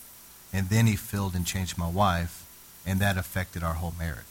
And 0.52 0.70
then 0.70 0.88
he 0.88 0.96
filled 0.96 1.36
and 1.36 1.46
changed 1.46 1.78
my 1.78 1.90
wife. 1.90 2.46
And 2.86 3.00
that 3.00 3.18
affected 3.18 3.64
our 3.64 3.76
whole 3.76 3.94
marriage. 4.00 4.24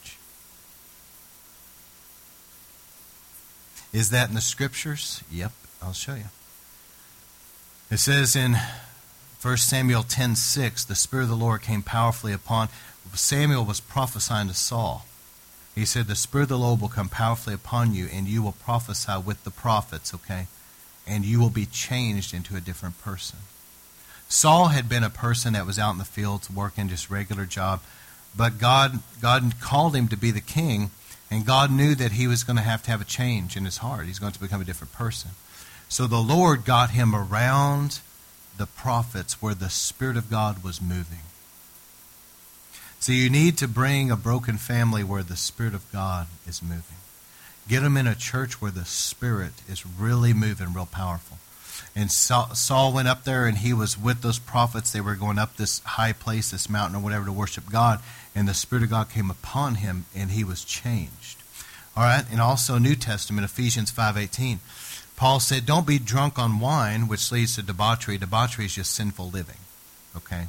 Is 3.98 4.10
that 4.10 4.28
in 4.28 4.34
the 4.36 4.40
scriptures? 4.40 5.24
Yep, 5.30 5.50
I'll 5.82 5.92
show 5.92 6.14
you. 6.14 6.30
It 7.90 7.96
says 7.98 8.36
in 8.36 8.56
1 9.42 9.56
Samuel 9.56 10.04
10:6, 10.04 10.86
the 10.86 10.94
spirit 10.94 11.24
of 11.24 11.30
the 11.30 11.36
Lord 11.36 11.62
came 11.62 11.82
powerfully 11.82 12.32
upon 12.32 12.68
Samuel 13.14 13.64
was 13.64 13.80
prophesying 13.80 14.48
to 14.48 14.54
Saul. 14.54 15.06
He 15.74 15.84
said, 15.84 16.06
The 16.06 16.14
Spirit 16.14 16.44
of 16.44 16.48
the 16.50 16.58
Lord 16.58 16.80
will 16.80 16.88
come 16.88 17.08
powerfully 17.08 17.54
upon 17.54 17.94
you, 17.94 18.08
and 18.12 18.26
you 18.26 18.42
will 18.42 18.52
prophesy 18.52 19.16
with 19.24 19.44
the 19.44 19.50
prophets, 19.50 20.12
okay? 20.14 20.46
And 21.06 21.24
you 21.24 21.40
will 21.40 21.50
be 21.50 21.66
changed 21.66 22.34
into 22.34 22.56
a 22.56 22.60
different 22.60 23.00
person. 23.00 23.38
Saul 24.28 24.68
had 24.68 24.88
been 24.88 25.04
a 25.04 25.10
person 25.10 25.54
that 25.54 25.66
was 25.66 25.78
out 25.78 25.92
in 25.92 25.98
the 25.98 26.04
fields 26.04 26.50
working 26.50 26.88
just 26.88 27.10
regular 27.10 27.46
job, 27.46 27.80
but 28.36 28.58
God, 28.58 29.00
God 29.22 29.54
called 29.60 29.96
him 29.96 30.08
to 30.08 30.16
be 30.16 30.30
the 30.30 30.40
king, 30.40 30.90
and 31.30 31.44
God 31.44 31.70
knew 31.70 31.94
that 31.94 32.12
he 32.12 32.26
was 32.26 32.44
going 32.44 32.56
to 32.56 32.62
have 32.62 32.82
to 32.84 32.90
have 32.90 33.00
a 33.00 33.04
change 33.04 33.56
in 33.56 33.64
his 33.64 33.78
heart. 33.78 34.06
He's 34.06 34.18
going 34.18 34.32
to 34.32 34.40
become 34.40 34.60
a 34.60 34.64
different 34.64 34.92
person. 34.92 35.32
So 35.88 36.06
the 36.06 36.16
Lord 36.18 36.64
got 36.64 36.90
him 36.90 37.14
around 37.14 38.00
the 38.56 38.66
prophets 38.66 39.40
where 39.40 39.54
the 39.54 39.70
Spirit 39.70 40.16
of 40.16 40.30
God 40.30 40.64
was 40.64 40.80
moving. 40.82 41.20
So 43.00 43.12
you 43.12 43.30
need 43.30 43.56
to 43.58 43.68
bring 43.68 44.10
a 44.10 44.16
broken 44.16 44.58
family 44.58 45.04
where 45.04 45.22
the 45.22 45.36
Spirit 45.36 45.74
of 45.74 45.90
God 45.92 46.26
is 46.46 46.62
moving. 46.62 46.96
Get 47.68 47.80
them 47.82 47.96
in 47.96 48.06
a 48.06 48.14
church 48.14 48.60
where 48.60 48.70
the 48.70 48.84
Spirit 48.84 49.52
is 49.68 49.86
really 49.86 50.32
moving, 50.32 50.72
real 50.72 50.86
powerful. 50.86 51.38
And 51.94 52.10
Saul 52.10 52.92
went 52.92 53.08
up 53.08 53.24
there 53.24 53.46
and 53.46 53.58
he 53.58 53.72
was 53.72 53.96
with 53.96 54.22
those 54.22 54.38
prophets. 54.38 54.90
They 54.92 55.00
were 55.00 55.14
going 55.14 55.38
up 55.38 55.56
this 55.56 55.80
high 55.80 56.12
place, 56.12 56.50
this 56.50 56.68
mountain 56.68 56.96
or 56.96 57.02
whatever, 57.02 57.26
to 57.26 57.32
worship 57.32 57.70
God. 57.70 58.00
And 58.34 58.48
the 58.48 58.54
Spirit 58.54 58.84
of 58.84 58.90
God 58.90 59.10
came 59.10 59.30
upon 59.30 59.76
him 59.76 60.06
and 60.14 60.30
he 60.30 60.44
was 60.44 60.64
changed. 60.64 61.42
All 61.96 62.04
right, 62.04 62.24
and 62.30 62.40
also 62.40 62.78
New 62.78 62.94
Testament, 62.94 63.44
Ephesians 63.44 63.90
5.18. 63.90 64.58
Paul 65.16 65.40
said, 65.40 65.66
don't 65.66 65.86
be 65.86 65.98
drunk 65.98 66.38
on 66.38 66.60
wine, 66.60 67.08
which 67.08 67.32
leads 67.32 67.56
to 67.56 67.62
debauchery. 67.62 68.18
Debauchery 68.18 68.66
is 68.66 68.76
just 68.76 68.94
sinful 68.94 69.30
living. 69.30 69.56
Okay? 70.16 70.46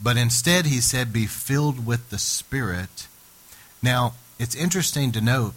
But 0.00 0.16
instead, 0.16 0.66
he 0.66 0.80
said, 0.80 1.12
be 1.12 1.26
filled 1.26 1.84
with 1.84 2.10
the 2.10 2.18
Spirit. 2.18 3.08
Now, 3.82 4.14
it's 4.38 4.54
interesting 4.54 5.10
to 5.12 5.20
note 5.20 5.54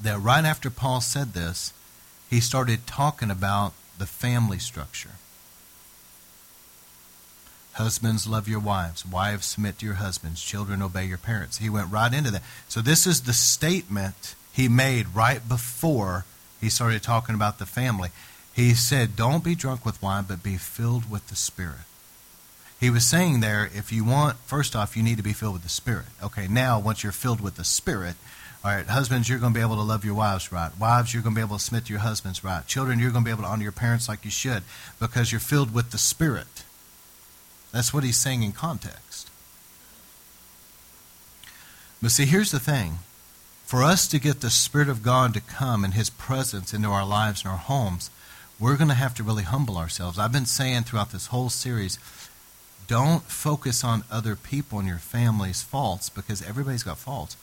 that 0.00 0.18
right 0.18 0.44
after 0.44 0.70
Paul 0.70 1.02
said 1.02 1.34
this, 1.34 1.74
he 2.30 2.40
started 2.40 2.86
talking 2.86 3.30
about 3.30 3.74
the 3.98 4.06
family 4.06 4.58
structure. 4.58 5.10
Husbands, 7.74 8.26
love 8.26 8.48
your 8.48 8.60
wives. 8.60 9.04
Wives, 9.04 9.46
submit 9.46 9.78
to 9.78 9.86
your 9.86 9.96
husbands. 9.96 10.42
Children, 10.42 10.80
obey 10.80 11.06
your 11.06 11.18
parents. 11.18 11.58
He 11.58 11.68
went 11.68 11.90
right 11.90 12.12
into 12.12 12.30
that. 12.30 12.42
So, 12.68 12.80
this 12.80 13.06
is 13.06 13.22
the 13.22 13.32
statement 13.32 14.34
he 14.52 14.68
made 14.68 15.08
right 15.14 15.46
before 15.48 16.24
he 16.60 16.68
started 16.68 17.02
talking 17.02 17.34
about 17.34 17.58
the 17.58 17.66
family. 17.66 18.10
He 18.52 18.74
said, 18.74 19.16
Don't 19.16 19.42
be 19.42 19.56
drunk 19.56 19.84
with 19.84 20.00
wine, 20.00 20.24
but 20.28 20.42
be 20.42 20.56
filled 20.56 21.10
with 21.10 21.26
the 21.28 21.36
Spirit. 21.36 21.86
He 22.78 22.90
was 22.90 23.04
saying 23.04 23.40
there, 23.40 23.68
if 23.74 23.92
you 23.92 24.04
want, 24.04 24.36
first 24.46 24.76
off, 24.76 24.96
you 24.96 25.02
need 25.02 25.16
to 25.16 25.22
be 25.22 25.32
filled 25.32 25.54
with 25.54 25.62
the 25.62 25.68
Spirit. 25.68 26.06
Okay, 26.22 26.46
now, 26.48 26.78
once 26.78 27.02
you're 27.02 27.12
filled 27.12 27.40
with 27.40 27.56
the 27.56 27.64
Spirit, 27.64 28.14
all 28.64 28.70
right, 28.70 28.86
husbands, 28.86 29.28
you're 29.28 29.38
going 29.38 29.52
to 29.52 29.58
be 29.58 29.62
able 29.62 29.76
to 29.76 29.82
love 29.82 30.04
your 30.04 30.14
wives 30.14 30.50
right. 30.50 30.70
Wives, 30.78 31.12
you're 31.12 31.22
going 31.22 31.34
to 31.34 31.38
be 31.38 31.44
able 31.44 31.58
to 31.58 31.62
submit 31.62 31.86
to 31.86 31.92
your 31.92 32.00
husbands 32.00 32.42
right. 32.42 32.66
Children, 32.66 32.98
you're 32.98 33.10
going 33.10 33.24
to 33.24 33.28
be 33.28 33.32
able 33.32 33.42
to 33.42 33.48
honor 33.48 33.62
your 33.62 33.72
parents 33.72 34.08
like 34.08 34.24
you 34.24 34.30
should 34.30 34.62
because 34.98 35.32
you're 35.32 35.40
filled 35.40 35.74
with 35.74 35.90
the 35.90 35.98
Spirit. 35.98 36.63
That's 37.74 37.92
what 37.92 38.04
he's 38.04 38.16
saying 38.16 38.44
in 38.44 38.52
context. 38.52 39.28
But 42.00 42.12
see, 42.12 42.24
here's 42.24 42.52
the 42.52 42.60
thing. 42.60 43.00
For 43.66 43.82
us 43.82 44.06
to 44.08 44.20
get 44.20 44.40
the 44.40 44.50
Spirit 44.50 44.88
of 44.88 45.02
God 45.02 45.34
to 45.34 45.40
come 45.40 45.82
and 45.82 45.92
His 45.92 46.08
presence 46.08 46.72
into 46.72 46.88
our 46.90 47.04
lives 47.04 47.42
and 47.42 47.50
our 47.50 47.58
homes, 47.58 48.10
we're 48.60 48.76
going 48.76 48.88
to 48.88 48.94
have 48.94 49.14
to 49.14 49.24
really 49.24 49.42
humble 49.42 49.76
ourselves. 49.76 50.20
I've 50.20 50.30
been 50.30 50.46
saying 50.46 50.84
throughout 50.84 51.10
this 51.10 51.26
whole 51.26 51.50
series 51.50 51.98
don't 52.86 53.24
focus 53.24 53.82
on 53.82 54.04
other 54.08 54.36
people 54.36 54.78
and 54.78 54.86
your 54.86 54.98
family's 54.98 55.62
faults 55.62 56.08
because 56.08 56.42
everybody's 56.42 56.84
got 56.84 56.98
faults. 56.98 57.36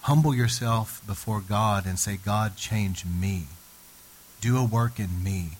Humble 0.00 0.34
yourself 0.34 1.06
before 1.06 1.40
God 1.40 1.86
and 1.86 2.00
say, 2.00 2.16
God, 2.16 2.56
change 2.56 3.04
me. 3.04 3.44
Do 4.40 4.56
a 4.58 4.64
work 4.64 4.98
in 4.98 5.22
me. 5.22 5.58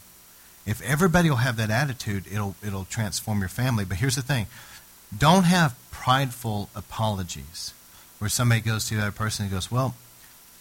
If 0.66 0.82
everybody 0.82 1.30
will 1.30 1.36
have 1.36 1.56
that 1.56 1.70
attitude, 1.70 2.24
it'll, 2.30 2.56
it'll 2.64 2.84
transform 2.84 3.40
your 3.40 3.48
family. 3.48 3.84
But 3.84 3.98
here's 3.98 4.16
the 4.16 4.22
thing 4.22 4.46
don't 5.16 5.44
have 5.44 5.76
prideful 5.90 6.68
apologies 6.74 7.72
where 8.18 8.28
somebody 8.28 8.60
goes 8.60 8.88
to 8.88 8.96
the 8.96 9.02
other 9.02 9.12
person 9.12 9.44
and 9.44 9.54
goes, 9.54 9.70
Well, 9.70 9.94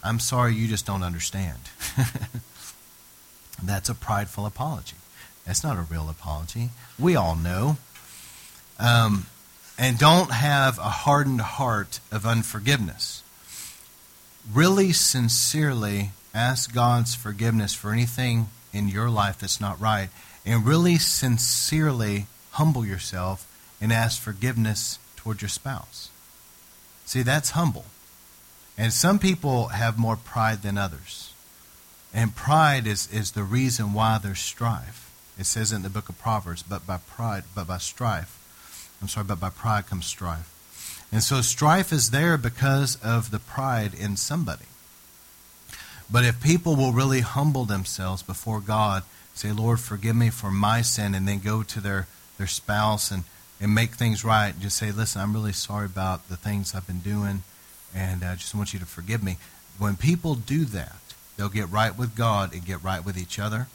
I'm 0.02 0.20
sorry, 0.20 0.54
you 0.54 0.68
just 0.68 0.86
don't 0.86 1.02
understand. 1.02 1.58
That's 3.62 3.88
a 3.88 3.94
prideful 3.94 4.46
apology. 4.46 4.96
That's 5.44 5.64
not 5.64 5.76
a 5.76 5.82
real 5.82 6.08
apology. 6.08 6.70
We 6.98 7.16
all 7.16 7.36
know 7.36 7.78
um, 8.78 9.26
and 9.78 9.98
don't 9.98 10.30
have 10.30 10.78
a 10.78 10.82
hardened 10.82 11.40
heart 11.40 12.00
of 12.10 12.26
unforgiveness. 12.26 13.22
Really 14.52 14.92
sincerely 14.92 16.10
ask 16.34 16.72
God's 16.72 17.14
forgiveness 17.14 17.74
for 17.74 17.92
anything 17.92 18.48
in 18.76 18.88
your 18.88 19.10
life 19.10 19.38
that's 19.38 19.60
not 19.60 19.80
right, 19.80 20.08
and 20.44 20.66
really 20.66 20.98
sincerely 20.98 22.26
humble 22.52 22.84
yourself 22.84 23.46
and 23.80 23.92
ask 23.92 24.20
forgiveness 24.20 24.98
toward 25.16 25.42
your 25.42 25.48
spouse. 25.48 26.10
See, 27.04 27.22
that's 27.22 27.50
humble. 27.50 27.86
And 28.78 28.92
some 28.92 29.18
people 29.18 29.68
have 29.68 29.98
more 29.98 30.16
pride 30.16 30.62
than 30.62 30.76
others. 30.76 31.32
And 32.12 32.36
pride 32.36 32.86
is, 32.86 33.12
is 33.12 33.32
the 33.32 33.42
reason 33.42 33.92
why 33.92 34.18
there's 34.22 34.38
strife. 34.40 35.10
It 35.38 35.44
says 35.46 35.72
in 35.72 35.82
the 35.82 35.90
book 35.90 36.08
of 36.08 36.18
Proverbs, 36.18 36.62
but 36.62 36.86
by 36.86 36.98
pride, 36.98 37.44
but 37.54 37.66
by 37.66 37.78
strife 37.78 38.42
I'm 39.00 39.08
sorry, 39.08 39.26
but 39.26 39.40
by 39.40 39.50
pride 39.50 39.86
comes 39.86 40.06
strife. 40.06 40.52
And 41.12 41.22
so 41.22 41.40
strife 41.40 41.92
is 41.92 42.10
there 42.10 42.36
because 42.36 42.96
of 43.02 43.30
the 43.30 43.38
pride 43.38 43.94
in 43.94 44.16
somebody. 44.16 44.64
But 46.10 46.24
if 46.24 46.42
people 46.42 46.76
will 46.76 46.92
really 46.92 47.20
humble 47.20 47.64
themselves 47.64 48.22
before 48.22 48.60
God, 48.60 49.02
say, 49.34 49.52
Lord, 49.52 49.80
forgive 49.80 50.16
me 50.16 50.30
for 50.30 50.50
my 50.50 50.82
sin, 50.82 51.14
and 51.14 51.26
then 51.26 51.40
go 51.40 51.62
to 51.62 51.80
their, 51.80 52.06
their 52.38 52.46
spouse 52.46 53.10
and, 53.10 53.24
and 53.60 53.74
make 53.74 53.94
things 53.94 54.24
right, 54.24 54.58
just 54.58 54.76
say, 54.76 54.92
listen, 54.92 55.20
I'm 55.20 55.34
really 55.34 55.52
sorry 55.52 55.86
about 55.86 56.28
the 56.28 56.36
things 56.36 56.74
I've 56.74 56.86
been 56.86 57.00
doing, 57.00 57.42
and 57.94 58.24
I 58.24 58.34
just 58.36 58.54
want 58.54 58.72
you 58.72 58.78
to 58.78 58.86
forgive 58.86 59.22
me. 59.22 59.36
When 59.78 59.96
people 59.96 60.34
do 60.34 60.64
that, 60.66 60.96
they'll 61.36 61.48
get 61.48 61.70
right 61.70 61.96
with 61.96 62.16
God 62.16 62.52
and 62.52 62.64
get 62.64 62.82
right 62.82 63.04
with 63.04 63.18
each 63.18 63.38
other. 63.38 63.66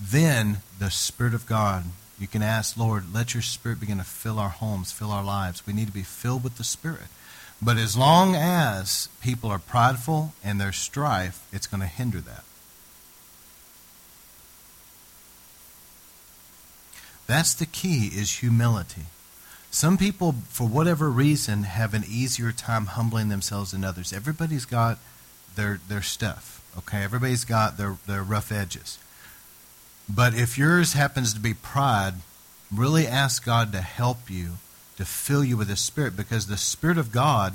Then 0.00 0.58
the 0.78 0.90
Spirit 0.90 1.34
of 1.34 1.46
God 1.46 1.84
you 2.22 2.28
can 2.28 2.42
ask, 2.42 2.76
Lord, 2.76 3.12
let 3.12 3.34
your 3.34 3.42
Spirit 3.42 3.80
begin 3.80 3.98
to 3.98 4.04
fill 4.04 4.38
our 4.38 4.48
homes, 4.48 4.92
fill 4.92 5.10
our 5.10 5.24
lives. 5.24 5.66
We 5.66 5.72
need 5.72 5.88
to 5.88 5.92
be 5.92 6.04
filled 6.04 6.44
with 6.44 6.56
the 6.56 6.62
Spirit. 6.62 7.08
But 7.64 7.76
as 7.76 7.96
long 7.96 8.34
as 8.34 9.08
people 9.20 9.48
are 9.50 9.60
prideful 9.60 10.34
and 10.42 10.60
there's 10.60 10.76
strife, 10.76 11.46
it's 11.52 11.68
going 11.68 11.80
to 11.80 11.86
hinder 11.86 12.20
that. 12.20 12.42
That's 17.28 17.54
the 17.54 17.66
key 17.66 18.08
is 18.08 18.40
humility. 18.40 19.02
Some 19.70 19.96
people, 19.96 20.34
for 20.48 20.66
whatever 20.66 21.08
reason, 21.08 21.62
have 21.62 21.94
an 21.94 22.02
easier 22.06 22.52
time 22.52 22.86
humbling 22.86 23.28
themselves 23.28 23.70
than 23.70 23.84
others. 23.84 24.12
Everybody's 24.12 24.66
got 24.66 24.98
their, 25.54 25.80
their 25.88 26.02
stuff, 26.02 26.60
okay? 26.76 27.02
Everybody's 27.04 27.44
got 27.44 27.78
their, 27.78 27.96
their 28.06 28.22
rough 28.22 28.52
edges. 28.52 28.98
But 30.08 30.34
if 30.34 30.58
yours 30.58 30.92
happens 30.94 31.32
to 31.32 31.40
be 31.40 31.54
pride, 31.54 32.14
really 32.74 33.06
ask 33.06 33.44
God 33.44 33.72
to 33.72 33.80
help 33.80 34.28
you, 34.28 34.58
to 34.96 35.04
fill 35.04 35.44
you 35.44 35.56
with 35.56 35.68
the 35.68 35.76
Spirit, 35.76 36.16
because 36.16 36.46
the 36.46 36.56
Spirit 36.56 36.98
of 36.98 37.12
God, 37.12 37.54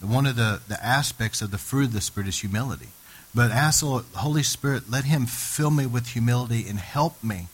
one 0.00 0.26
of 0.26 0.36
the, 0.36 0.60
the 0.68 0.84
aspects 0.84 1.40
of 1.42 1.50
the 1.50 1.58
fruit 1.58 1.86
of 1.86 1.92
the 1.92 2.00
Spirit 2.00 2.28
is 2.28 2.40
humility. 2.40 2.88
But 3.34 3.50
ask 3.50 3.80
the 3.80 4.04
Holy 4.14 4.42
Spirit, 4.42 4.90
let 4.90 5.04
Him 5.04 5.26
fill 5.26 5.70
me 5.70 5.86
with 5.86 6.08
humility 6.08 6.66
and 6.68 6.78
help 6.78 7.22
me 7.22 7.46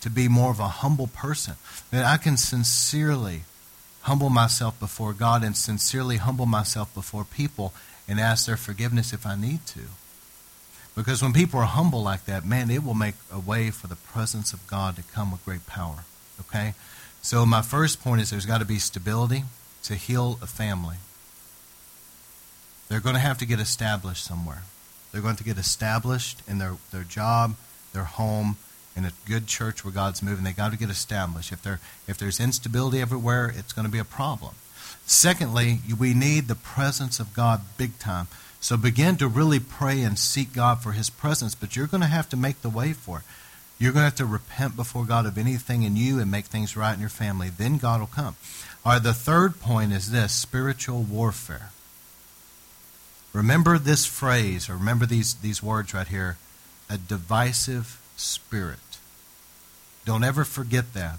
to 0.00 0.10
be 0.10 0.28
more 0.28 0.50
of 0.50 0.58
a 0.58 0.68
humble 0.68 1.06
person. 1.06 1.54
That 1.90 2.04
I 2.04 2.16
can 2.16 2.36
sincerely 2.36 3.42
humble 4.02 4.30
myself 4.30 4.78
before 4.80 5.12
God 5.12 5.44
and 5.44 5.56
sincerely 5.56 6.16
humble 6.16 6.46
myself 6.46 6.92
before 6.94 7.24
people 7.24 7.72
and 8.08 8.18
ask 8.18 8.46
their 8.46 8.56
forgiveness 8.56 9.12
if 9.12 9.26
I 9.26 9.36
need 9.36 9.66
to. 9.66 9.80
Because 10.96 11.22
when 11.22 11.32
people 11.32 11.60
are 11.60 11.66
humble 11.66 12.02
like 12.02 12.24
that, 12.24 12.44
man, 12.44 12.70
it 12.70 12.82
will 12.82 12.94
make 12.94 13.14
a 13.32 13.38
way 13.38 13.70
for 13.70 13.86
the 13.86 13.96
presence 13.96 14.52
of 14.52 14.66
God 14.66 14.96
to 14.96 15.02
come 15.02 15.30
with 15.30 15.44
great 15.44 15.66
power. 15.66 16.04
Okay? 16.40 16.74
So, 17.22 17.44
my 17.44 17.62
first 17.62 18.02
point 18.02 18.22
is 18.22 18.30
there's 18.30 18.46
got 18.46 18.58
to 18.58 18.64
be 18.64 18.78
stability 18.78 19.44
to 19.84 19.94
heal 19.94 20.38
a 20.42 20.46
family. 20.46 20.96
They're 22.88 23.00
going 23.00 23.14
to 23.14 23.20
have 23.20 23.38
to 23.38 23.46
get 23.46 23.60
established 23.60 24.24
somewhere. 24.24 24.62
They're 25.12 25.22
going 25.22 25.36
to 25.36 25.44
get 25.44 25.58
established 25.58 26.42
in 26.48 26.58
their, 26.58 26.76
their 26.92 27.04
job, 27.04 27.56
their 27.92 28.04
home, 28.04 28.56
in 28.96 29.04
a 29.04 29.12
good 29.26 29.46
church 29.46 29.84
where 29.84 29.92
God's 29.92 30.22
moving. 30.22 30.44
They 30.44 30.52
got 30.52 30.72
to 30.72 30.78
get 30.78 30.90
established. 30.90 31.52
If, 31.52 31.66
if 32.08 32.18
there's 32.18 32.40
instability 32.40 33.00
everywhere, 33.00 33.52
it's 33.56 33.72
going 33.72 33.86
to 33.86 33.90
be 33.90 33.98
a 33.98 34.04
problem. 34.04 34.54
Secondly, 35.06 35.78
we 35.98 36.14
need 36.14 36.48
the 36.48 36.54
presence 36.54 37.20
of 37.20 37.34
God 37.34 37.62
big 37.76 37.98
time 37.98 38.28
So 38.60 38.76
begin 38.76 39.16
to 39.16 39.28
really 39.28 39.58
pray 39.58 40.02
and 40.02 40.18
seek 40.18 40.52
God 40.52 40.82
for 40.82 40.92
His 40.92 41.10
presence, 41.10 41.54
but 41.54 41.76
you're 41.76 41.86
going 41.86 42.02
to 42.02 42.06
have 42.06 42.28
to 42.30 42.36
make 42.36 42.60
the 42.60 42.68
way 42.68 42.92
for 42.92 43.18
it. 43.18 43.24
You're 43.80 43.92
going 43.92 44.02
to 44.02 44.10
have 44.10 44.14
to 44.16 44.26
repent 44.26 44.76
before 44.76 45.06
God 45.06 45.24
of 45.24 45.38
anything 45.38 45.84
in 45.84 45.96
you 45.96 46.20
and 46.20 46.30
make 46.30 46.44
things 46.44 46.76
right 46.76 46.92
in 46.92 47.00
your 47.00 47.08
family. 47.08 47.48
Then 47.48 47.78
God 47.78 48.00
will 48.00 48.06
come. 48.06 48.36
All 48.84 48.92
right, 48.92 49.02
the 49.02 49.14
third 49.14 49.58
point 49.58 49.92
is 49.92 50.10
this 50.10 50.32
spiritual 50.32 51.02
warfare. 51.02 51.70
Remember 53.32 53.78
this 53.78 54.04
phrase, 54.04 54.68
or 54.68 54.74
remember 54.74 55.06
these, 55.06 55.34
these 55.34 55.62
words 55.62 55.94
right 55.94 56.06
here 56.06 56.36
a 56.90 56.98
divisive 56.98 58.00
spirit. 58.16 58.98
Don't 60.04 60.24
ever 60.24 60.44
forget 60.44 60.92
that. 60.92 61.18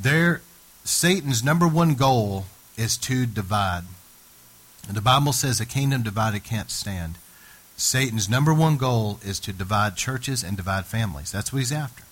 There, 0.00 0.40
Satan's 0.84 1.44
number 1.44 1.68
one 1.68 1.94
goal 1.94 2.46
is 2.76 2.96
to 2.98 3.26
divide. 3.26 3.84
And 4.88 4.96
the 4.96 5.02
Bible 5.02 5.32
says 5.32 5.60
a 5.60 5.66
kingdom 5.66 6.02
divided 6.02 6.42
can't 6.42 6.70
stand. 6.70 7.16
Satan's 7.80 8.28
number 8.28 8.52
one 8.52 8.76
goal 8.76 9.18
is 9.24 9.40
to 9.40 9.54
divide 9.54 9.96
churches 9.96 10.44
and 10.44 10.54
divide 10.54 10.84
families. 10.84 11.32
That's 11.32 11.50
what 11.50 11.60
he's 11.60 11.72
after. 11.72 12.04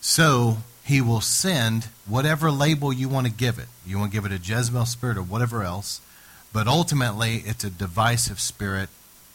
So 0.00 0.58
he 0.84 1.00
will 1.00 1.20
send 1.20 1.84
whatever 2.06 2.50
label 2.50 2.92
you 2.92 3.08
want 3.08 3.28
to 3.28 3.32
give 3.32 3.60
it. 3.60 3.68
You 3.86 3.98
want 3.98 4.10
to 4.10 4.16
give 4.16 4.24
it 4.24 4.32
a 4.32 4.42
Jezebel 4.42 4.86
spirit 4.86 5.16
or 5.16 5.22
whatever 5.22 5.62
else. 5.62 6.00
But 6.52 6.66
ultimately, 6.66 7.44
it's 7.46 7.62
a 7.62 7.70
divisive 7.70 8.40
spirit 8.40 8.88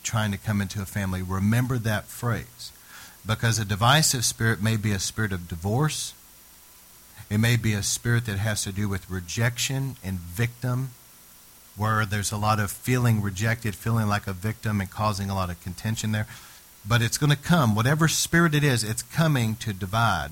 trying 0.04 0.34
to 0.34 0.38
come 0.38 0.60
into 0.60 0.82
a 0.82 0.86
family. 0.86 1.22
Remember 1.22 1.78
that 1.78 2.06
phrase. 2.06 2.74
Because 3.26 3.58
a 3.58 3.63
divisive 3.63 4.26
spirit 4.26 4.62
may 4.62 4.76
be 4.76 4.91
a 4.91 5.00
spirit 5.00 5.32
of 5.32 5.48
divorce, 5.48 6.13
it 7.30 7.38
may 7.38 7.56
be 7.56 7.74
a 7.74 7.82
spirit 7.82 8.26
that 8.26 8.39
has 8.39 8.63
to 8.63 8.74
do 8.74 8.89
with 8.89 9.10
rejection 9.10 9.96
and 10.04 10.20
victim, 10.20 10.89
where 11.77 12.05
there's 12.05 12.31
a 12.31 12.38
lot 12.38 12.59
of 12.59 12.71
feeling 12.71 13.21
rejected, 13.21 13.75
feeling 13.75 14.07
like 14.07 14.27
a 14.27 14.33
victim, 14.33 14.79
and 14.79 14.89
causing 14.89 15.29
a 15.29 15.35
lot 15.35 15.49
of 15.49 15.61
contention 15.61 16.11
there. 16.11 16.27
But 16.88 17.01
it's 17.01 17.17
going 17.17 17.31
to 17.31 17.38
come, 17.38 17.75
whatever 17.75 18.07
spirit 18.07 18.53
it 18.53 18.63
is, 18.63 18.83
it's 18.83 19.01
coming 19.01 19.55
to 19.57 19.73
divide. 19.73 20.29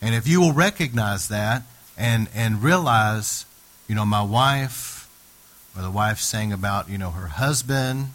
And 0.00 0.14
if 0.14 0.26
you 0.26 0.40
will 0.40 0.52
recognize 0.52 1.28
that 1.28 1.62
and, 1.96 2.28
and 2.34 2.62
realize, 2.62 3.44
you 3.86 3.94
know, 3.94 4.06
my 4.06 4.22
wife, 4.22 5.08
or 5.76 5.82
the 5.82 5.90
wife 5.90 6.18
saying 6.18 6.52
about, 6.52 6.88
you 6.88 6.98
know, 6.98 7.10
her 7.10 7.28
husband 7.28 8.08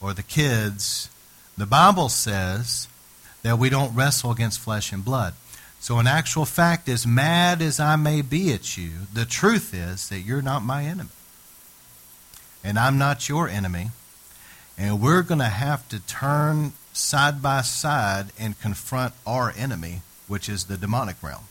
or 0.00 0.14
the 0.14 0.22
kids, 0.22 1.10
the 1.56 1.66
Bible 1.66 2.08
says 2.08 2.88
that 3.42 3.58
we 3.58 3.68
don't 3.68 3.94
wrestle 3.94 4.30
against 4.30 4.58
flesh 4.58 4.92
and 4.92 5.04
blood. 5.04 5.34
So, 5.78 5.98
in 5.98 6.06
actual 6.06 6.44
fact, 6.44 6.88
as 6.88 7.06
mad 7.06 7.60
as 7.60 7.80
I 7.80 7.96
may 7.96 8.22
be 8.22 8.52
at 8.52 8.76
you, 8.78 8.90
the 9.12 9.24
truth 9.24 9.74
is 9.74 10.08
that 10.08 10.20
you're 10.20 10.42
not 10.42 10.62
my 10.62 10.84
enemy. 10.84 11.10
And 12.64 12.78
I'm 12.78 12.98
not 12.98 13.28
your 13.28 13.48
enemy. 13.48 13.90
And 14.78 15.00
we're 15.00 15.22
going 15.22 15.40
to 15.40 15.44
have 15.44 15.88
to 15.88 16.00
turn 16.00 16.72
side 16.92 17.42
by 17.42 17.62
side 17.62 18.26
and 18.38 18.60
confront 18.60 19.14
our 19.26 19.52
enemy, 19.56 20.02
which 20.28 20.48
is 20.48 20.64
the 20.64 20.76
demonic 20.76 21.22
realm. 21.22 21.44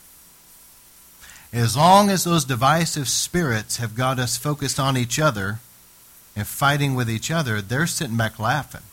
As 1.54 1.76
long 1.76 2.10
as 2.10 2.24
those 2.24 2.46
divisive 2.46 3.10
spirits 3.10 3.78
have 3.78 3.96
got 3.96 4.20
us 4.20 4.38
focused 4.38 4.80
on 4.80 4.96
each 4.96 5.20
other 5.20 5.60
and 6.36 6.48
fighting 6.48 6.96
with 6.96 7.10
each 7.10 7.30
other, 7.30 7.62
they're 7.62 7.88
sitting 7.88 8.16
back 8.16 8.40
laughing 8.40 8.84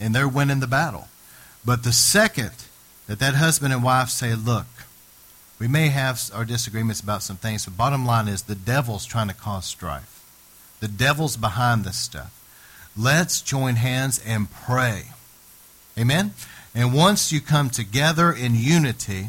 and 0.00 0.14
they're 0.14 0.28
winning 0.28 0.60
the 0.60 0.66
battle. 0.66 1.08
But 1.64 1.82
the 1.82 1.92
second 1.92 2.52
that 3.06 3.18
that 3.18 3.34
husband 3.34 3.72
and 3.72 3.82
wife 3.82 4.08
say, 4.08 4.34
look, 4.34 4.66
we 5.58 5.68
may 5.68 5.88
have 5.88 6.20
our 6.34 6.44
disagreements 6.44 7.00
about 7.00 7.22
some 7.22 7.36
things, 7.36 7.64
but 7.64 7.76
bottom 7.76 8.06
line 8.06 8.28
is 8.28 8.42
the 8.42 8.54
devil's 8.54 9.04
trying 9.04 9.28
to 9.28 9.34
cause 9.34 9.66
strife. 9.66 10.15
The 10.80 10.88
devil's 10.88 11.36
behind 11.36 11.84
this 11.84 11.96
stuff. 11.96 12.32
Let's 12.96 13.40
join 13.40 13.76
hands 13.76 14.22
and 14.24 14.50
pray. 14.50 15.06
Amen? 15.98 16.32
And 16.74 16.92
once 16.92 17.32
you 17.32 17.40
come 17.40 17.70
together 17.70 18.32
in 18.32 18.54
unity 18.54 19.28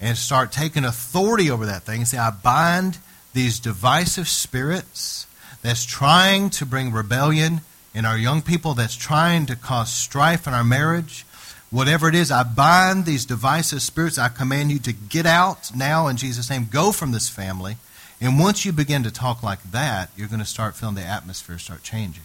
and 0.00 0.16
start 0.16 0.52
taking 0.52 0.84
authority 0.84 1.50
over 1.50 1.66
that 1.66 1.82
thing, 1.82 2.04
say, 2.04 2.18
I 2.18 2.30
bind 2.30 2.98
these 3.32 3.58
divisive 3.58 4.28
spirits 4.28 5.26
that's 5.62 5.84
trying 5.84 6.50
to 6.50 6.66
bring 6.66 6.92
rebellion 6.92 7.62
in 7.94 8.04
our 8.04 8.18
young 8.18 8.42
people, 8.42 8.74
that's 8.74 8.96
trying 8.96 9.46
to 9.46 9.56
cause 9.56 9.90
strife 9.90 10.46
in 10.46 10.52
our 10.52 10.64
marriage, 10.64 11.24
Whatever 11.70 12.08
it 12.08 12.14
is, 12.14 12.30
I 12.30 12.44
bind 12.44 13.04
these 13.04 13.24
divisive 13.24 13.82
spirits. 13.82 14.18
I 14.18 14.28
command 14.28 14.70
you 14.70 14.78
to 14.80 14.92
get 14.92 15.26
out 15.26 15.74
now 15.74 16.06
in 16.06 16.16
Jesus' 16.16 16.48
name. 16.48 16.68
Go 16.70 16.92
from 16.92 17.12
this 17.12 17.28
family. 17.28 17.76
And 18.20 18.38
once 18.38 18.64
you 18.64 18.72
begin 18.72 19.02
to 19.02 19.10
talk 19.10 19.42
like 19.42 19.62
that, 19.70 20.10
you're 20.16 20.28
going 20.28 20.40
to 20.40 20.46
start 20.46 20.74
feeling 20.74 20.94
the 20.94 21.02
atmosphere 21.02 21.58
start 21.58 21.82
changing. 21.82 22.24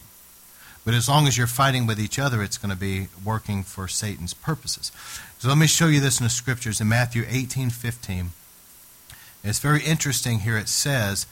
But 0.84 0.94
as 0.94 1.08
long 1.08 1.28
as 1.28 1.38
you're 1.38 1.46
fighting 1.46 1.86
with 1.86 2.00
each 2.00 2.18
other, 2.18 2.42
it's 2.42 2.58
going 2.58 2.72
to 2.72 2.80
be 2.80 3.08
working 3.24 3.62
for 3.62 3.86
Satan's 3.86 4.34
purposes. 4.34 4.90
So 5.38 5.48
let 5.48 5.58
me 5.58 5.66
show 5.66 5.86
you 5.86 6.00
this 6.00 6.18
in 6.18 6.24
the 6.24 6.30
scriptures 6.30 6.80
in 6.80 6.88
Matthew 6.88 7.24
18 7.28 7.70
15. 7.70 8.30
It's 9.44 9.58
very 9.58 9.82
interesting 9.82 10.40
here. 10.40 10.56
It 10.56 10.68
says, 10.68 11.26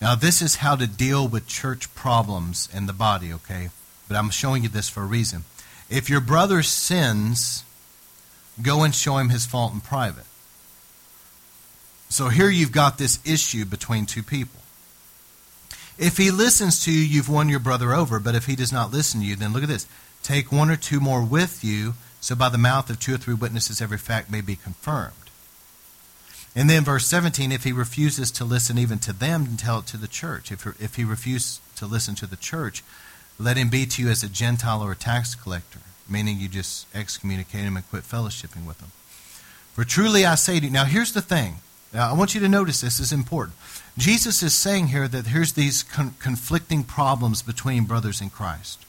now 0.00 0.14
this 0.14 0.42
is 0.42 0.56
how 0.56 0.76
to 0.76 0.86
deal 0.86 1.26
with 1.26 1.46
church 1.46 1.94
problems 1.94 2.68
in 2.72 2.86
the 2.86 2.92
body, 2.92 3.32
okay? 3.32 3.70
But 4.08 4.16
I'm 4.16 4.30
showing 4.30 4.62
you 4.62 4.68
this 4.68 4.88
for 4.88 5.02
a 5.02 5.06
reason. 5.06 5.44
If 5.90 6.10
your 6.10 6.20
brother 6.20 6.62
sins, 6.62 7.64
go 8.60 8.82
and 8.82 8.94
show 8.94 9.18
him 9.18 9.30
his 9.30 9.46
fault 9.46 9.72
in 9.72 9.80
private. 9.80 10.24
So 12.14 12.28
here 12.28 12.48
you've 12.48 12.70
got 12.70 12.96
this 12.96 13.18
issue 13.26 13.64
between 13.64 14.06
two 14.06 14.22
people. 14.22 14.60
If 15.98 16.16
he 16.16 16.30
listens 16.30 16.84
to 16.84 16.92
you, 16.92 17.00
you've 17.00 17.28
won 17.28 17.48
your 17.48 17.58
brother 17.58 17.92
over. 17.92 18.20
But 18.20 18.36
if 18.36 18.46
he 18.46 18.54
does 18.54 18.72
not 18.72 18.92
listen 18.92 19.18
to 19.18 19.26
you, 19.26 19.34
then 19.34 19.52
look 19.52 19.64
at 19.64 19.68
this. 19.68 19.88
Take 20.22 20.52
one 20.52 20.70
or 20.70 20.76
two 20.76 21.00
more 21.00 21.24
with 21.24 21.64
you, 21.64 21.94
so 22.20 22.36
by 22.36 22.50
the 22.50 22.56
mouth 22.56 22.88
of 22.88 23.00
two 23.00 23.16
or 23.16 23.18
three 23.18 23.34
witnesses 23.34 23.80
every 23.80 23.98
fact 23.98 24.30
may 24.30 24.40
be 24.40 24.54
confirmed. 24.54 25.12
And 26.54 26.70
then 26.70 26.84
verse 26.84 27.04
17, 27.08 27.50
if 27.50 27.64
he 27.64 27.72
refuses 27.72 28.30
to 28.30 28.44
listen 28.44 28.78
even 28.78 29.00
to 29.00 29.12
them, 29.12 29.46
then 29.46 29.56
tell 29.56 29.80
it 29.80 29.86
to 29.86 29.96
the 29.96 30.06
church. 30.06 30.52
If, 30.52 30.64
if 30.80 30.94
he 30.94 31.02
refuses 31.02 31.60
to 31.74 31.84
listen 31.84 32.14
to 32.14 32.28
the 32.28 32.36
church, 32.36 32.84
let 33.40 33.56
him 33.56 33.70
be 33.70 33.86
to 33.86 34.02
you 34.02 34.08
as 34.08 34.22
a 34.22 34.28
Gentile 34.28 34.84
or 34.84 34.92
a 34.92 34.96
tax 34.96 35.34
collector, 35.34 35.80
meaning 36.08 36.38
you 36.38 36.46
just 36.46 36.86
excommunicate 36.94 37.62
him 37.62 37.76
and 37.76 37.90
quit 37.90 38.04
fellowshipping 38.04 38.64
with 38.64 38.80
him. 38.80 38.92
For 39.72 39.82
truly 39.82 40.24
I 40.24 40.36
say 40.36 40.60
to 40.60 40.66
you, 40.66 40.70
now 40.70 40.84
here's 40.84 41.10
the 41.10 41.20
thing. 41.20 41.56
Now, 41.94 42.10
I 42.10 42.14
want 42.14 42.34
you 42.34 42.40
to 42.40 42.48
notice 42.48 42.80
this, 42.80 42.98
this 42.98 43.06
is 43.06 43.12
important. 43.12 43.56
Jesus 43.96 44.42
is 44.42 44.52
saying 44.52 44.88
here 44.88 45.06
that 45.06 45.28
here's 45.28 45.52
these 45.52 45.84
con- 45.84 46.16
conflicting 46.18 46.82
problems 46.82 47.40
between 47.40 47.84
brothers 47.84 48.20
in 48.20 48.30
Christ. 48.30 48.84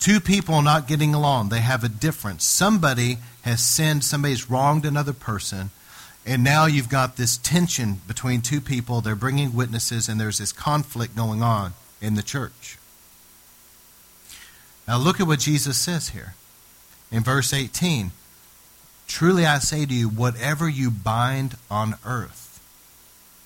Two 0.00 0.18
people 0.18 0.62
not 0.62 0.88
getting 0.88 1.14
along, 1.14 1.50
they 1.50 1.60
have 1.60 1.84
a 1.84 1.90
difference. 1.90 2.44
Somebody 2.44 3.18
has 3.42 3.62
sinned, 3.62 4.04
somebody's 4.04 4.48
wronged 4.48 4.86
another 4.86 5.12
person, 5.12 5.70
and 6.24 6.42
now 6.42 6.64
you've 6.64 6.88
got 6.88 7.16
this 7.16 7.36
tension 7.36 8.00
between 8.08 8.40
two 8.40 8.62
people. 8.62 9.02
They're 9.02 9.14
bringing 9.14 9.54
witnesses, 9.54 10.08
and 10.08 10.18
there's 10.18 10.38
this 10.38 10.52
conflict 10.52 11.14
going 11.14 11.42
on 11.42 11.74
in 12.00 12.14
the 12.14 12.22
church. 12.22 12.78
Now 14.88 14.96
look 14.96 15.20
at 15.20 15.26
what 15.26 15.40
Jesus 15.40 15.76
says 15.76 16.08
here 16.08 16.34
in 17.10 17.22
verse 17.22 17.52
18. 17.52 18.12
Truly 19.12 19.44
I 19.44 19.58
say 19.58 19.84
to 19.84 19.92
you, 19.92 20.08
whatever 20.08 20.66
you 20.70 20.90
bind 20.90 21.58
on 21.70 21.96
earth 22.02 22.58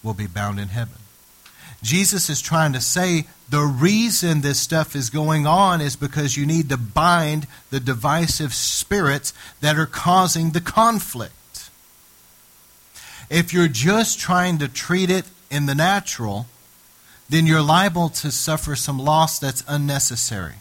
will 0.01 0.15
be 0.15 0.29
bound 0.29 0.61
in 0.61 0.69
heaven. 0.69 0.99
Jesus 1.83 2.31
is 2.31 2.41
trying 2.41 2.73
to 2.75 2.81
say 2.81 3.27
the 3.51 3.63
reason 3.63 4.43
this 4.43 4.61
stuff 4.61 4.95
is 4.95 5.11
going 5.11 5.45
on 5.45 5.81
is 5.81 5.97
because 5.97 6.37
you 6.37 6.47
need 6.47 6.69
to 6.69 6.77
bind 6.77 7.49
the 7.71 7.81
divisive 7.81 8.55
spirits 8.55 9.35
that 9.61 9.77
are 9.77 9.87
causing 9.87 10.53
the 10.53 10.61
conflict. 10.61 11.69
If 13.29 13.53
you're 13.53 13.67
just 13.67 14.21
trying 14.21 14.59
to 14.59 14.69
treat 14.69 15.11
it 15.11 15.25
in 15.51 15.67
the 15.67 15.75
natural, 15.75 16.47
then 17.29 17.45
you're 17.45 17.61
liable 17.61 18.09
to 18.11 18.31
suffer 18.31 18.77
some 18.77 19.01
loss 19.01 19.41
that's 19.41 19.65
unnecessary. 19.67 20.55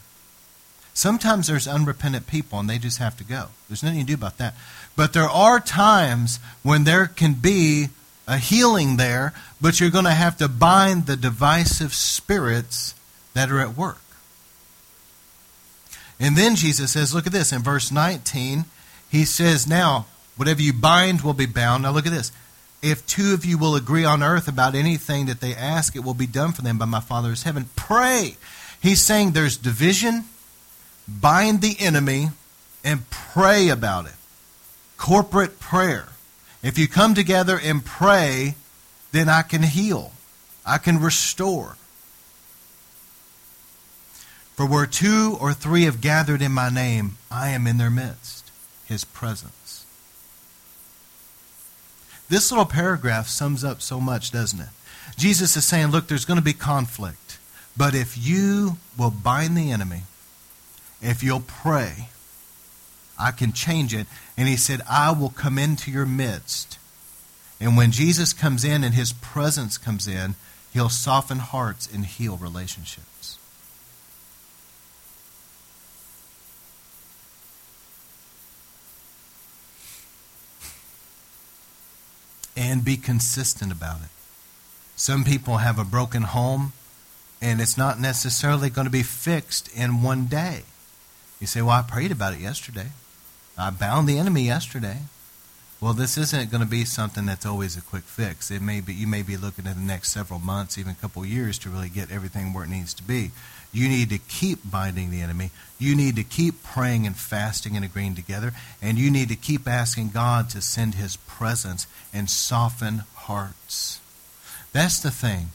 Sometimes 0.94 1.46
there's 1.46 1.68
unrepentant 1.68 2.26
people 2.26 2.58
and 2.58 2.70
they 2.70 2.78
just 2.78 2.96
have 2.98 3.16
to 3.18 3.24
go. 3.24 3.48
There's 3.68 3.82
nothing 3.82 3.98
you 3.98 4.04
can 4.06 4.14
do 4.14 4.18
about 4.18 4.38
that. 4.38 4.54
But 4.96 5.12
there 5.12 5.28
are 5.28 5.60
times 5.60 6.40
when 6.62 6.84
there 6.84 7.06
can 7.06 7.34
be 7.34 7.88
a 8.26 8.38
healing 8.38 8.96
there, 8.96 9.32
but 9.60 9.78
you're 9.78 9.90
going 9.90 10.04
to 10.06 10.10
have 10.10 10.36
to 10.38 10.48
bind 10.48 11.06
the 11.06 11.16
divisive 11.16 11.94
spirits 11.94 12.94
that 13.34 13.50
are 13.50 13.60
at 13.60 13.76
work. 13.76 14.00
And 16.18 16.36
then 16.36 16.56
Jesus 16.56 16.92
says, 16.92 17.14
look 17.14 17.26
at 17.26 17.32
this. 17.32 17.52
In 17.52 17.62
verse 17.62 17.92
19, 17.92 18.64
he 19.10 19.24
says, 19.24 19.66
Now, 19.66 20.06
whatever 20.36 20.62
you 20.62 20.72
bind 20.72 21.20
will 21.20 21.34
be 21.34 21.46
bound. 21.46 21.82
Now, 21.82 21.92
look 21.92 22.06
at 22.06 22.12
this. 22.12 22.32
If 22.82 23.06
two 23.06 23.34
of 23.34 23.44
you 23.44 23.58
will 23.58 23.76
agree 23.76 24.04
on 24.04 24.22
earth 24.22 24.48
about 24.48 24.74
anything 24.74 25.26
that 25.26 25.40
they 25.40 25.54
ask, 25.54 25.94
it 25.94 26.04
will 26.04 26.14
be 26.14 26.26
done 26.26 26.52
for 26.52 26.62
them 26.62 26.78
by 26.78 26.86
my 26.86 27.00
Father's 27.00 27.42
heaven. 27.42 27.68
Pray. 27.76 28.36
He's 28.80 29.02
saying 29.02 29.32
there's 29.32 29.56
division 29.56 30.24
bind 31.08 31.60
the 31.60 31.76
enemy, 31.78 32.30
and 32.84 33.08
pray 33.10 33.68
about 33.68 34.06
it. 34.06 34.12
Corporate 34.96 35.60
prayer. 35.60 36.08
If 36.62 36.78
you 36.78 36.88
come 36.88 37.14
together 37.14 37.58
and 37.62 37.84
pray, 37.84 38.56
then 39.12 39.28
I 39.28 39.42
can 39.42 39.62
heal, 39.62 40.12
I 40.64 40.78
can 40.78 41.00
restore. 41.00 41.76
For 44.54 44.66
where 44.66 44.86
two 44.86 45.36
or 45.40 45.52
three 45.52 45.84
have 45.84 46.00
gathered 46.00 46.40
in 46.40 46.52
my 46.52 46.70
name, 46.70 47.18
I 47.30 47.50
am 47.50 47.66
in 47.66 47.76
their 47.76 47.90
midst, 47.90 48.50
his 48.86 49.04
presence. 49.04 49.84
This 52.28 52.50
little 52.50 52.66
paragraph 52.66 53.28
sums 53.28 53.62
up 53.62 53.80
so 53.80 54.00
much, 54.00 54.32
doesn't 54.32 54.60
it? 54.60 54.68
Jesus 55.16 55.56
is 55.56 55.64
saying, 55.64 55.88
look, 55.88 56.08
there's 56.08 56.24
going 56.24 56.38
to 56.38 56.44
be 56.44 56.52
conflict. 56.52 57.38
But 57.76 57.94
if 57.94 58.16
you 58.18 58.78
will 58.98 59.10
bind 59.10 59.56
the 59.56 59.70
enemy, 59.70 60.02
if 61.00 61.22
you'll 61.22 61.44
pray, 61.46 62.08
I 63.18 63.30
can 63.30 63.52
change 63.52 63.94
it. 63.94 64.06
And 64.36 64.48
he 64.48 64.56
said, 64.56 64.80
I 64.88 65.12
will 65.12 65.30
come 65.30 65.58
into 65.58 65.90
your 65.90 66.06
midst. 66.06 66.78
And 67.60 67.76
when 67.76 67.90
Jesus 67.90 68.32
comes 68.32 68.64
in 68.64 68.84
and 68.84 68.94
his 68.94 69.12
presence 69.12 69.78
comes 69.78 70.06
in, 70.06 70.34
he'll 70.72 70.88
soften 70.88 71.38
hearts 71.38 71.88
and 71.92 72.04
heal 72.04 72.36
relationships. 72.36 73.38
And 82.58 82.84
be 82.84 82.96
consistent 82.96 83.70
about 83.70 84.00
it. 84.00 84.08
Some 84.96 85.24
people 85.24 85.58
have 85.58 85.78
a 85.78 85.84
broken 85.84 86.22
home, 86.22 86.72
and 87.42 87.60
it's 87.60 87.76
not 87.76 88.00
necessarily 88.00 88.70
going 88.70 88.86
to 88.86 88.90
be 88.90 89.02
fixed 89.02 89.68
in 89.76 90.02
one 90.02 90.24
day. 90.24 90.62
You 91.38 91.46
say, 91.46 91.60
Well, 91.60 91.70
I 91.70 91.82
prayed 91.82 92.12
about 92.12 92.32
it 92.32 92.40
yesterday. 92.40 92.88
I 93.58 93.70
bound 93.70 94.08
the 94.08 94.18
enemy 94.18 94.42
yesterday. 94.42 94.98
Well, 95.80 95.92
this 95.92 96.16
isn't 96.16 96.50
going 96.50 96.62
to 96.62 96.68
be 96.68 96.84
something 96.84 97.26
that's 97.26 97.44
always 97.44 97.76
a 97.76 97.82
quick 97.82 98.04
fix. 98.04 98.50
It 98.50 98.62
may 98.62 98.80
be 98.80 98.94
you 98.94 99.06
may 99.06 99.22
be 99.22 99.36
looking 99.36 99.66
at 99.66 99.76
the 99.76 99.82
next 99.82 100.10
several 100.10 100.38
months, 100.38 100.78
even 100.78 100.92
a 100.92 100.96
couple 100.96 101.24
years, 101.24 101.58
to 101.58 101.70
really 101.70 101.90
get 101.90 102.10
everything 102.10 102.52
where 102.52 102.64
it 102.64 102.70
needs 102.70 102.94
to 102.94 103.02
be. 103.02 103.30
You 103.72 103.88
need 103.88 104.08
to 104.08 104.18
keep 104.18 104.70
binding 104.70 105.10
the 105.10 105.20
enemy. 105.20 105.50
You 105.78 105.94
need 105.94 106.16
to 106.16 106.24
keep 106.24 106.62
praying 106.62 107.06
and 107.06 107.14
fasting 107.14 107.76
and 107.76 107.84
agreeing 107.84 108.14
together, 108.14 108.52
and 108.80 108.96
you 108.96 109.10
need 109.10 109.28
to 109.28 109.36
keep 109.36 109.68
asking 109.68 110.10
God 110.10 110.48
to 110.50 110.62
send 110.62 110.94
His 110.94 111.16
presence 111.16 111.86
and 112.12 112.30
soften 112.30 113.02
hearts. 113.14 114.00
That's 114.72 114.98
the 115.00 115.10
thing. 115.10 115.48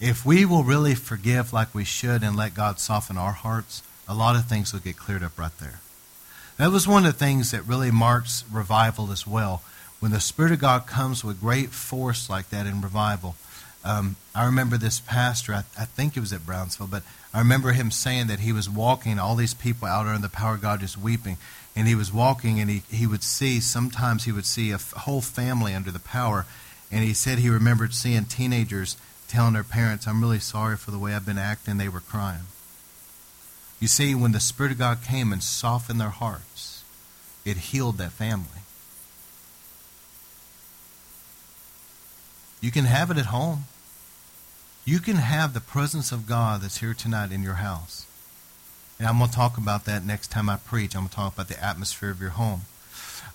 If 0.00 0.24
we 0.24 0.44
will 0.46 0.64
really 0.64 0.94
forgive 0.94 1.52
like 1.52 1.74
we 1.74 1.84
should 1.84 2.22
and 2.22 2.36
let 2.36 2.54
God 2.54 2.78
soften 2.78 3.18
our 3.18 3.32
hearts, 3.32 3.82
a 4.08 4.14
lot 4.14 4.36
of 4.36 4.46
things 4.46 4.72
will 4.72 4.80
get 4.80 4.96
cleared 4.96 5.22
up 5.22 5.38
right 5.38 5.56
there. 5.58 5.80
That 6.58 6.72
was 6.72 6.88
one 6.88 7.06
of 7.06 7.12
the 7.12 7.18
things 7.18 7.52
that 7.52 7.62
really 7.62 7.92
marks 7.92 8.44
revival 8.52 9.12
as 9.12 9.24
well. 9.24 9.62
When 10.00 10.10
the 10.10 10.18
Spirit 10.18 10.50
of 10.50 10.58
God 10.58 10.88
comes 10.88 11.24
with 11.24 11.40
great 11.40 11.70
force 11.70 12.28
like 12.28 12.50
that 12.50 12.66
in 12.66 12.80
revival. 12.80 13.36
Um, 13.84 14.16
I 14.34 14.44
remember 14.44 14.76
this 14.76 14.98
pastor, 14.98 15.54
I, 15.54 15.62
I, 15.78 15.84
think 15.84 16.16
it 16.16 16.20
was 16.20 16.32
at 16.32 16.44
Brownsville, 16.44 16.88
but 16.88 17.04
I 17.32 17.38
remember 17.38 17.72
him 17.72 17.92
saying 17.92 18.26
that 18.26 18.40
he 18.40 18.52
was 18.52 18.68
walking, 18.68 19.20
all 19.20 19.36
these 19.36 19.54
people 19.54 19.86
out 19.86 20.06
under 20.06 20.20
the 20.20 20.28
power 20.28 20.56
of 20.56 20.60
God 20.60 20.80
just 20.80 20.98
weeping. 20.98 21.36
And 21.76 21.86
he 21.86 21.94
was 21.94 22.12
walking 22.12 22.58
and 22.58 22.68
he, 22.68 22.82
he 22.90 23.06
would 23.06 23.22
see, 23.22 23.60
sometimes 23.60 24.24
he 24.24 24.32
would 24.32 24.46
see 24.46 24.72
a 24.72 24.74
f- 24.74 24.92
whole 24.92 25.20
family 25.20 25.74
under 25.74 25.92
the 25.92 26.00
power. 26.00 26.44
And 26.90 27.04
he 27.04 27.14
said 27.14 27.38
he 27.38 27.48
remembered 27.48 27.94
seeing 27.94 28.24
teenagers 28.24 28.96
telling 29.28 29.54
their 29.54 29.62
parents, 29.62 30.08
I'm 30.08 30.20
really 30.20 30.40
sorry 30.40 30.76
for 30.76 30.90
the 30.90 30.98
way 30.98 31.14
I've 31.14 31.26
been 31.26 31.38
acting. 31.38 31.78
They 31.78 31.88
were 31.88 32.00
crying. 32.00 32.46
You 33.80 33.88
see, 33.88 34.14
when 34.14 34.32
the 34.32 34.40
Spirit 34.40 34.72
of 34.72 34.78
God 34.78 35.02
came 35.02 35.32
and 35.32 35.42
softened 35.42 36.00
their 36.00 36.08
hearts, 36.08 36.82
it 37.44 37.56
healed 37.56 37.98
that 37.98 38.12
family. 38.12 38.62
You 42.60 42.70
can 42.72 42.86
have 42.86 43.10
it 43.10 43.18
at 43.18 43.26
home. 43.26 43.64
You 44.84 44.98
can 44.98 45.16
have 45.16 45.54
the 45.54 45.60
presence 45.60 46.10
of 46.12 46.26
God 46.26 46.62
that's 46.62 46.78
here 46.78 46.94
tonight 46.94 47.30
in 47.30 47.42
your 47.42 47.54
house. 47.54 48.06
And 48.98 49.06
I'm 49.06 49.18
going 49.18 49.30
to 49.30 49.36
talk 49.36 49.56
about 49.56 49.84
that 49.84 50.04
next 50.04 50.28
time 50.28 50.48
I 50.48 50.56
preach. 50.56 50.96
I'm 50.96 51.02
going 51.02 51.10
to 51.10 51.14
talk 51.14 51.34
about 51.34 51.48
the 51.48 51.62
atmosphere 51.62 52.10
of 52.10 52.20
your 52.20 52.30
home. 52.30 52.62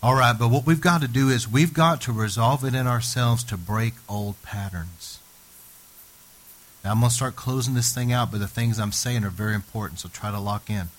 All 0.02 0.16
right, 0.16 0.38
but 0.38 0.50
what 0.50 0.66
we've 0.66 0.82
got 0.82 1.02
to 1.02 1.08
do 1.08 1.30
is 1.30 1.48
we've 1.48 1.74
got 1.74 2.02
to 2.02 2.12
resolve 2.12 2.66
it 2.66 2.76
in 2.76 2.88
ourselves 2.88 3.46
to 3.46 3.56
break 3.56 3.94
old 4.10 4.42
patterns. 4.44 5.20
Now, 6.84 6.92
I'm 6.92 7.00
going 7.00 7.10
to 7.10 7.16
start 7.16 7.36
closing 7.36 7.76
this 7.76 7.94
thing 7.94 8.12
out, 8.12 8.32
but 8.32 8.40
the 8.40 8.48
things 8.48 8.80
I'm 8.80 8.92
saying 8.92 9.24
are 9.24 9.30
very 9.30 9.56
important, 9.56 10.00
so 10.00 10.10
try 10.10 10.32
to 10.32 10.40
lock 10.40 10.70
in. 10.70 10.90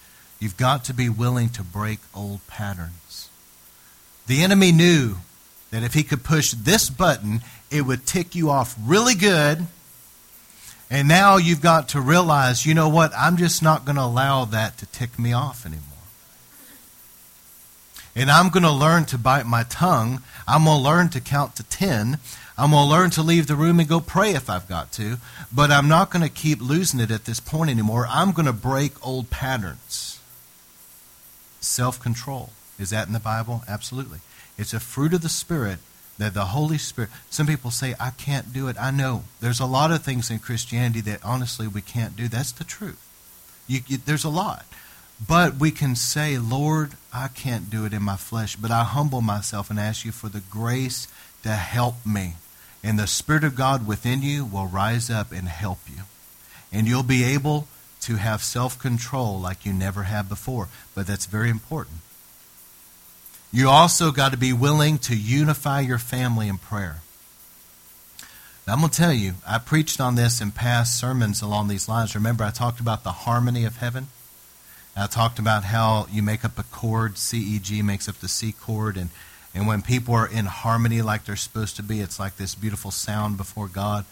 You've 0.41 0.57
got 0.57 0.85
to 0.87 0.95
be 0.95 1.09
willing 1.09 1.51
to 1.51 1.63
break 1.63 1.99
old 2.15 2.47
patterns. 2.47 3.29
The 4.27 4.43
enemy 4.43 4.73
knew 4.73 5.17
that 5.71 5.83
if 5.83 5.93
he 5.93 6.03
could 6.03 6.25
push 6.25 6.53
this 6.53 6.89
button, 6.89 7.43
it 7.71 7.83
would 7.83 8.07
tick 8.07 8.35
you 8.35 8.49
off 8.49 8.75
really 8.83 9.15
good. 9.15 9.67
And 10.91 11.09
now 11.09 11.37
you've 11.37 11.61
got 11.61 11.89
to 11.91 12.01
realize, 12.01 12.65
you 12.65 12.73
know 12.73 12.89
what? 12.89 13.13
I'm 13.17 13.37
just 13.37 13.63
not 13.63 13.85
going 13.85 13.97
to 13.97 14.03
allow 14.03 14.45
that 14.47 14.79
to 14.79 14.87
tick 14.87 15.19
me 15.19 15.33
off 15.33 15.67
anymore. 15.67 15.83
And 18.17 18.31
I'm 18.31 18.51
going 18.51 18.63
to 18.63 18.71
learn 18.71 19.05
to 19.07 19.19
bite 19.19 19.47
my 19.47 19.65
tongue. 19.65 20.23
I'm 20.47 20.65
going 20.65 20.79
to 20.79 20.83
learn 20.83 21.09
to 21.11 21.21
count 21.21 21.57
to 21.57 21.65
10. 21.65 22.19
I'm 22.57 22.71
going 22.71 22.85
to 22.85 22.91
learn 22.91 23.11
to 23.11 23.23
leave 23.23 23.49
the 23.49 23.57
room 23.57 23.81
and 23.81 23.89
go 23.89 23.99
pray 23.99 24.31
if 24.31 24.49
I've 24.49 24.69
got 24.69 24.93
to, 24.93 25.17
but 25.53 25.73
I'm 25.73 25.89
not 25.89 26.11
going 26.11 26.23
to 26.23 26.29
keep 26.29 26.61
losing 26.61 27.01
it 27.01 27.11
at 27.11 27.25
this 27.25 27.41
point 27.41 27.71
anymore. 27.71 28.07
I'm 28.09 28.31
going 28.31 28.47
to 28.47 28.53
break 28.53 28.93
old 29.05 29.31
patterns. 29.31 30.21
Self 31.61 32.01
control. 32.01 32.51
Is 32.79 32.91
that 32.91 33.09
in 33.09 33.13
the 33.13 33.21
Bible? 33.21 33.65
Absolutely. 33.69 34.21
It's 34.57 34.73
a 34.73 34.79
fruit 34.79 35.15
of 35.15 35.23
the 35.23 35.29
Spirit 35.29 35.79
that 36.19 36.35
the 36.35 36.47
Holy 36.47 36.79
Spirit. 36.79 37.11
Some 37.29 37.49
people 37.49 37.73
say, 37.73 37.95
I 37.99 38.11
can't 38.11 38.53
do 38.53 38.69
it. 38.69 38.77
I 38.79 38.93
know. 38.93 39.25
There's 39.41 39.61
a 39.61 39.67
lot 39.67 39.91
of 39.91 40.05
things 40.05 40.31
in 40.31 40.39
Christianity 40.39 41.01
that 41.03 41.25
honestly 41.25 41.67
we 41.67 41.81
can't 41.81 42.15
do. 42.17 42.29
That's 42.29 42.53
the 42.53 42.63
truth. 42.63 43.01
You, 43.67 43.81
you, 43.89 43.97
there's 43.97 44.25
a 44.25 44.29
lot. 44.29 44.65
But 45.27 45.57
we 45.57 45.73
can 45.73 45.97
say, 45.97 46.39
Lord, 46.39 46.93
I 47.13 47.29
can't 47.29 47.71
do 47.71 47.85
it 47.85 47.93
in 47.93 48.03
my 48.03 48.17
flesh, 48.17 48.55
but 48.55 48.71
I 48.71 48.85
humble 48.85 49.23
myself 49.23 49.71
and 49.71 49.81
ask 49.81 50.05
you 50.05 50.13
for 50.13 50.29
the 50.29 50.41
grace 50.41 51.09
to 51.43 51.51
help 51.51 52.05
me 52.07 52.35
and 52.85 52.99
the 52.99 53.07
Spirit 53.07 53.45
of 53.45 53.55
God 53.55 53.87
within 53.87 54.21
you 54.21 54.45
will 54.45 54.67
rise 54.67 55.09
up 55.09 55.33
and 55.33 55.49
help 55.49 55.79
you. 55.89 56.03
And 56.71 56.87
you'll 56.87 57.03
be 57.03 57.25
able 57.25 57.67
to 58.03 58.17
have 58.17 58.43
self 58.43 58.79
control 58.79 59.41
like 59.41 59.65
you 59.65 59.73
never 59.73 60.03
have 60.03 60.29
before. 60.29 60.69
But 60.95 61.07
that's 61.07 61.25
very 61.25 61.49
important. 61.49 61.97
You 63.51 63.71
also 63.71 64.13
got 64.13 64.33
to 64.33 64.37
be 64.37 64.53
willing 64.53 64.99
to 64.99 65.17
unify 65.17 65.81
your 65.81 65.99
family 65.99 66.47
in 66.47 66.59
prayer. 66.59 66.99
Now, 68.67 68.75
I'm 68.75 68.81
going 68.81 68.91
to 68.91 68.97
tell 68.97 69.13
you, 69.13 69.35
I 69.47 69.59
preached 69.59 70.01
on 70.01 70.15
this 70.15 70.41
in 70.41 70.51
past 70.51 70.99
sermons 70.99 71.41
along 71.41 71.69
these 71.69 71.89
lines. 71.89 72.15
Remember, 72.15 72.45
I 72.45 72.51
talked 72.51 72.81
about 72.81 73.03
the 73.03 73.13
harmony 73.13 73.65
of 73.65 73.79
heaven? 73.79 74.09
I 74.97 75.07
talked 75.07 75.39
about 75.39 75.65
how 75.65 76.07
you 76.11 76.23
make 76.23 76.45
up 76.45 76.59
a 76.59 76.63
chord, 76.65 77.15
CEG 77.15 77.83
makes 77.83 78.09
up 78.09 78.17
the 78.17 78.29
C 78.29 78.53
chord, 78.53 78.97
and 78.97 79.11
and 79.55 79.67
when 79.67 79.83
people 79.83 80.15
are 80.15 80.27
in 80.27 80.47
harmony 80.47 81.01
like 81.01 81.25
they're 81.25 81.37
supposed 81.37 81.77
to 81.77 81.83
be, 81.83 82.01
it's 82.01 82.19
like 82.19 82.37
this 82.37 82.55
beautiful 82.55 82.91
sound 82.91 83.37
before 83.37 83.69
God. 83.69 84.05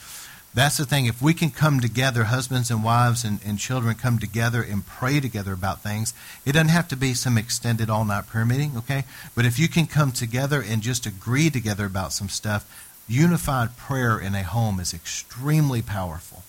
That's 0.54 0.76
the 0.76 0.84
thing. 0.84 1.06
If 1.06 1.22
we 1.22 1.32
can 1.32 1.50
come 1.50 1.80
together, 1.80 2.24
husbands 2.24 2.70
and 2.70 2.84
wives 2.84 3.24
and, 3.24 3.40
and 3.44 3.58
children 3.58 3.94
come 3.94 4.18
together 4.18 4.62
and 4.62 4.86
pray 4.86 5.18
together 5.18 5.54
about 5.54 5.82
things, 5.82 6.12
it 6.44 6.52
doesn't 6.52 6.68
have 6.68 6.88
to 6.88 6.96
be 6.96 7.14
some 7.14 7.38
extended 7.38 7.88
all 7.88 8.04
night 8.04 8.26
prayer 8.26 8.44
meeting, 8.44 8.72
okay? 8.76 9.04
But 9.34 9.46
if 9.46 9.58
you 9.58 9.66
can 9.66 9.86
come 9.86 10.12
together 10.12 10.62
and 10.62 10.82
just 10.82 11.06
agree 11.06 11.48
together 11.48 11.86
about 11.86 12.12
some 12.12 12.28
stuff, 12.28 12.66
unified 13.08 13.78
prayer 13.78 14.18
in 14.18 14.34
a 14.34 14.42
home 14.42 14.78
is 14.78 14.92
extremely 14.92 15.80
powerful. 15.80 16.42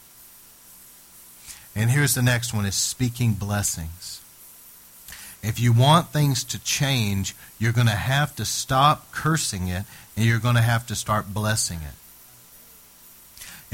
And 1.76 1.90
here's 1.90 2.14
the 2.14 2.22
next 2.22 2.54
one 2.54 2.66
is 2.66 2.76
speaking 2.76 3.34
blessings. 3.34 4.12
If 5.44 5.60
you 5.60 5.74
want 5.74 6.08
things 6.08 6.44
to 6.46 6.64
change, 6.64 7.36
you're 7.60 7.74
going 7.74 7.88
to 7.88 7.94
have 7.94 8.36
to 8.38 8.46
stop 8.46 9.12
cursing 9.12 9.68
it 9.68 9.84
and 10.16 10.26
you're 10.26 10.40
going 10.40 10.56
to 10.56 10.62
have 10.62 10.88
to 10.88 10.96
start 10.96 11.34
blessing 11.34 11.80
it. 11.80 11.96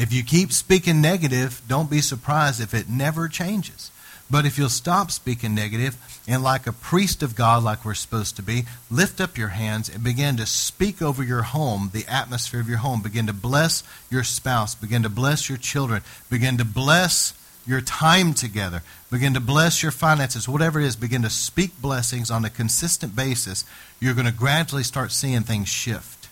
If 0.01 0.11
you 0.11 0.23
keep 0.23 0.51
speaking 0.51 0.99
negative, 0.99 1.61
don't 1.67 1.89
be 1.89 2.01
surprised 2.01 2.59
if 2.59 2.73
it 2.73 2.89
never 2.89 3.27
changes. 3.27 3.91
But 4.31 4.45
if 4.45 4.57
you'll 4.57 4.69
stop 4.69 5.11
speaking 5.11 5.55
negative 5.55 5.97
and, 6.27 6.43
like 6.43 6.67
a 6.67 6.71
priest 6.71 7.23
of 7.23 7.35
God, 7.35 7.63
like 7.63 7.83
we're 7.83 7.95
supposed 7.95 8.35
to 8.35 8.43
be, 8.43 8.65
lift 8.91 9.19
up 9.19 9.37
your 9.37 9.47
hands 9.49 9.89
and 9.89 10.03
begin 10.03 10.37
to 10.37 10.45
speak 10.45 11.01
over 11.01 11.23
your 11.23 11.41
home, 11.41 11.89
the 11.93 12.05
atmosphere 12.07 12.61
of 12.61 12.69
your 12.69 12.77
home. 12.77 13.01
Begin 13.01 13.25
to 13.27 13.33
bless 13.33 13.83
your 14.09 14.23
spouse. 14.23 14.75
Begin 14.75 15.03
to 15.03 15.09
bless 15.09 15.49
your 15.49 15.57
children. 15.57 16.03
Begin 16.29 16.57
to 16.57 16.65
bless 16.65 17.33
your 17.69 17.81
time 17.81 18.33
together. 18.33 18.81
Begin 19.11 19.35
to 19.35 19.39
bless 19.39 19.83
your 19.83 19.91
finances, 19.91 20.49
whatever 20.49 20.79
it 20.79 20.85
is. 20.85 20.95
Begin 20.95 21.21
to 21.21 21.29
speak 21.29 21.79
blessings 21.79 22.31
on 22.31 22.43
a 22.43 22.49
consistent 22.49 23.15
basis. 23.15 23.63
You're 23.99 24.15
going 24.15 24.25
to 24.25 24.33
gradually 24.33 24.81
start 24.81 25.11
seeing 25.11 25.41
things 25.41 25.69
shift. 25.69 26.27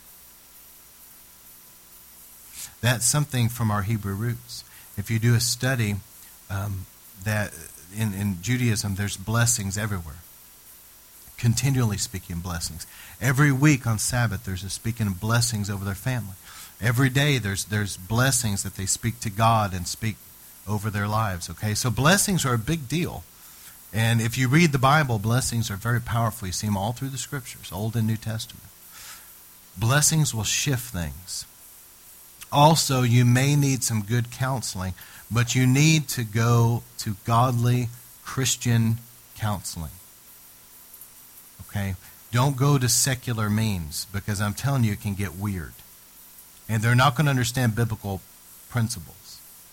That's 2.81 3.05
something 3.05 3.49
from 3.49 3.69
our 3.69 3.83
Hebrew 3.83 4.15
roots. 4.15 4.63
If 4.97 5.11
you 5.11 5.19
do 5.19 5.35
a 5.35 5.39
study 5.39 5.97
um, 6.49 6.87
that 7.23 7.53
in, 7.95 8.15
in 8.15 8.41
Judaism, 8.41 8.95
there's 8.95 9.15
blessings 9.15 9.77
everywhere. 9.77 10.21
Continually 11.37 11.97
speaking 11.97 12.39
blessings. 12.39 12.87
Every 13.21 13.51
week 13.51 13.85
on 13.85 13.99
Sabbath, 13.99 14.43
there's 14.43 14.63
a 14.63 14.71
speaking 14.71 15.05
of 15.05 15.19
blessings 15.19 15.69
over 15.69 15.85
their 15.85 15.93
family. 15.93 16.33
Every 16.81 17.09
day, 17.09 17.37
there's, 17.37 17.65
there's 17.65 17.95
blessings 17.95 18.63
that 18.63 18.75
they 18.75 18.87
speak 18.87 19.19
to 19.19 19.29
God 19.29 19.75
and 19.75 19.87
speak 19.87 20.15
over 20.67 20.89
their 20.89 21.07
lives. 21.07 21.49
Okay, 21.49 21.73
so 21.73 21.89
blessings 21.89 22.45
are 22.45 22.53
a 22.53 22.59
big 22.59 22.87
deal. 22.87 23.23
And 23.93 24.19
if 24.21 24.37
you 24.37 24.47
read 24.47 24.73
the 24.73 24.77
Bible, 24.77 25.17
blessings 25.17 25.71
are 25.71 25.77
very 25.77 26.01
powerful. 26.01 26.47
You 26.47 26.51
see 26.51 26.67
them 26.67 26.77
all 26.77 26.91
through 26.91 27.09
the 27.09 27.17
scriptures, 27.17 27.71
Old 27.71 27.95
and 27.95 28.05
New 28.05 28.17
Testament. 28.17 28.65
Blessings 29.77 30.33
will 30.33 30.43
shift 30.43 30.91
things. 30.91 31.45
Also, 32.51 33.01
you 33.01 33.25
may 33.25 33.55
need 33.55 33.83
some 33.83 34.01
good 34.01 34.31
counseling, 34.31 34.93
but 35.29 35.55
you 35.55 35.67
need 35.67 36.07
to 36.09 36.23
go 36.23 36.83
to 36.99 37.15
godly 37.25 37.89
Christian 38.23 38.97
counseling. 39.35 39.91
Okay? 41.61 41.95
Don't 42.31 42.57
go 42.57 42.77
to 42.77 42.89
secular 42.89 43.49
means 43.49 44.07
because 44.11 44.41
I'm 44.41 44.53
telling 44.53 44.83
you 44.83 44.93
it 44.93 45.01
can 45.01 45.13
get 45.13 45.35
weird. 45.35 45.73
And 46.67 46.81
they're 46.81 46.95
not 46.95 47.15
going 47.15 47.25
to 47.25 47.31
understand 47.31 47.75
biblical 47.75 48.21
principles. 48.69 49.16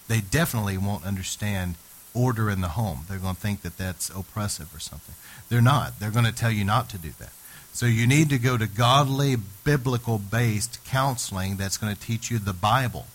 They 0.09 0.21
definitely 0.21 0.79
won't 0.79 1.05
understand 1.05 1.77
order 2.13 2.49
in 2.51 2.61
the 2.61 2.69
home. 2.69 3.01
They're 3.09 3.19
going 3.19 3.35
to 3.35 3.41
think 3.41 3.63
that 3.63 3.77
that's 3.77 4.11
oppressive 4.11 4.75
or 4.75 4.79
something. 4.79 5.15
They're 5.49 5.61
not. 5.61 5.99
They're 5.99 6.11
going 6.11 6.27
to 6.27 6.33
tell 6.33 6.51
you 6.51 6.65
not 6.65 6.89
to 6.91 6.99
do 6.99 7.11
that. 7.19 7.33
So 7.73 7.87
you 7.87 8.07
need 8.07 8.31
to 8.31 8.39
go 8.39 8.57
to 8.57 8.69
godly, 8.69 9.37
biblical 9.65 10.19
based 10.19 10.79
counseling 10.85 11.57
that's 11.57 11.77
going 11.77 11.95
to 11.95 12.01
teach 12.01 12.31
you 12.31 12.39
the 12.39 12.53
Bible 12.53 13.07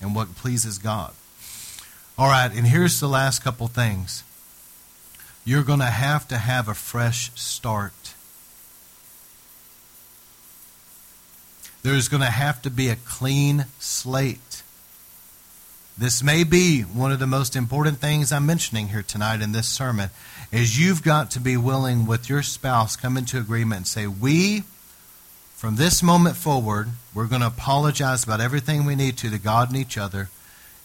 and 0.00 0.14
what 0.14 0.34
pleases 0.36 0.78
God. 0.78 1.12
All 2.18 2.28
right, 2.28 2.50
and 2.50 2.66
here's 2.66 2.98
the 2.98 3.08
last 3.08 3.44
couple 3.44 3.68
things. 3.68 4.24
You're 5.44 5.62
going 5.62 5.80
to 5.80 5.84
have 5.84 6.26
to 6.28 6.38
have 6.38 6.66
a 6.66 6.74
fresh 6.74 7.30
start. 7.34 8.14
There's 11.82 12.08
going 12.08 12.22
to 12.22 12.30
have 12.30 12.62
to 12.62 12.70
be 12.70 12.88
a 12.88 12.96
clean 12.96 13.66
slate. 13.78 14.55
This 15.98 16.22
may 16.22 16.44
be 16.44 16.82
one 16.82 17.10
of 17.10 17.20
the 17.20 17.26
most 17.26 17.56
important 17.56 18.00
things 18.00 18.30
I'm 18.30 18.44
mentioning 18.44 18.88
here 18.88 19.02
tonight 19.02 19.40
in 19.40 19.52
this 19.52 19.66
sermon 19.66 20.10
is 20.52 20.78
you've 20.78 21.02
got 21.02 21.30
to 21.30 21.40
be 21.40 21.56
willing 21.56 22.04
with 22.04 22.28
your 22.28 22.42
spouse 22.42 22.96
come 22.96 23.16
into 23.16 23.38
agreement 23.38 23.78
and 23.78 23.86
say 23.86 24.06
we 24.06 24.64
from 25.54 25.76
this 25.76 26.02
moment 26.02 26.36
forward 26.36 26.90
we're 27.14 27.26
going 27.26 27.40
to 27.40 27.46
apologize 27.46 28.24
about 28.24 28.42
everything 28.42 28.84
we 28.84 28.94
need 28.94 29.16
to 29.16 29.30
to 29.30 29.38
God 29.38 29.70
and 29.70 29.78
each 29.78 29.96
other 29.96 30.28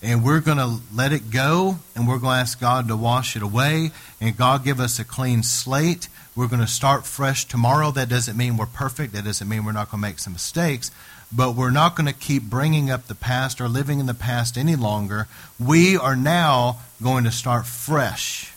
and 0.02 0.24
we're 0.24 0.40
going 0.40 0.60
to 0.60 0.80
let 0.96 1.12
it 1.12 1.30
go 1.30 1.80
and 1.94 2.08
we're 2.08 2.18
going 2.18 2.38
to 2.38 2.42
ask 2.42 2.62
God 2.62 2.88
to 2.88 2.96
wash 2.96 3.36
it 3.36 3.44
away 3.44 3.92
and 4.22 4.38
God 4.38 4.64
give 4.64 4.80
us 4.80 4.98
a 4.98 5.04
clean 5.04 5.44
slate. 5.44 6.08
We're 6.38 6.48
going 6.48 6.62
to 6.62 6.68
start 6.68 7.06
fresh 7.06 7.44
tomorrow. 7.44 7.92
That 7.92 8.08
doesn't 8.08 8.38
mean 8.38 8.56
we're 8.56 8.66
perfect. 8.66 9.12
That 9.12 9.26
doesn't 9.26 9.50
mean 9.50 9.66
we're 9.66 9.74
not 9.74 9.92
going 9.92 10.02
to 10.02 10.08
make 10.08 10.20
some 10.20 10.32
mistakes 10.32 10.90
but 11.32 11.56
we're 11.56 11.72
not 11.72 11.96
going 11.96 12.08
to 12.08 12.14
keep 12.14 12.44
bringing 12.44 12.90
up 12.90 13.08
the 13.08 13.16
past 13.16 13.62
or 13.62 13.70
living 13.70 14.00
in 14.00 14.06
the 14.06 14.14
past 14.14 14.58
any 14.58 14.76
longer. 14.76 15.28
We 15.60 15.96
are 15.96 16.16
now 16.16 16.80
going 17.02 17.24
to 17.24 17.32
start 17.32 17.66
fresh. 17.66 18.54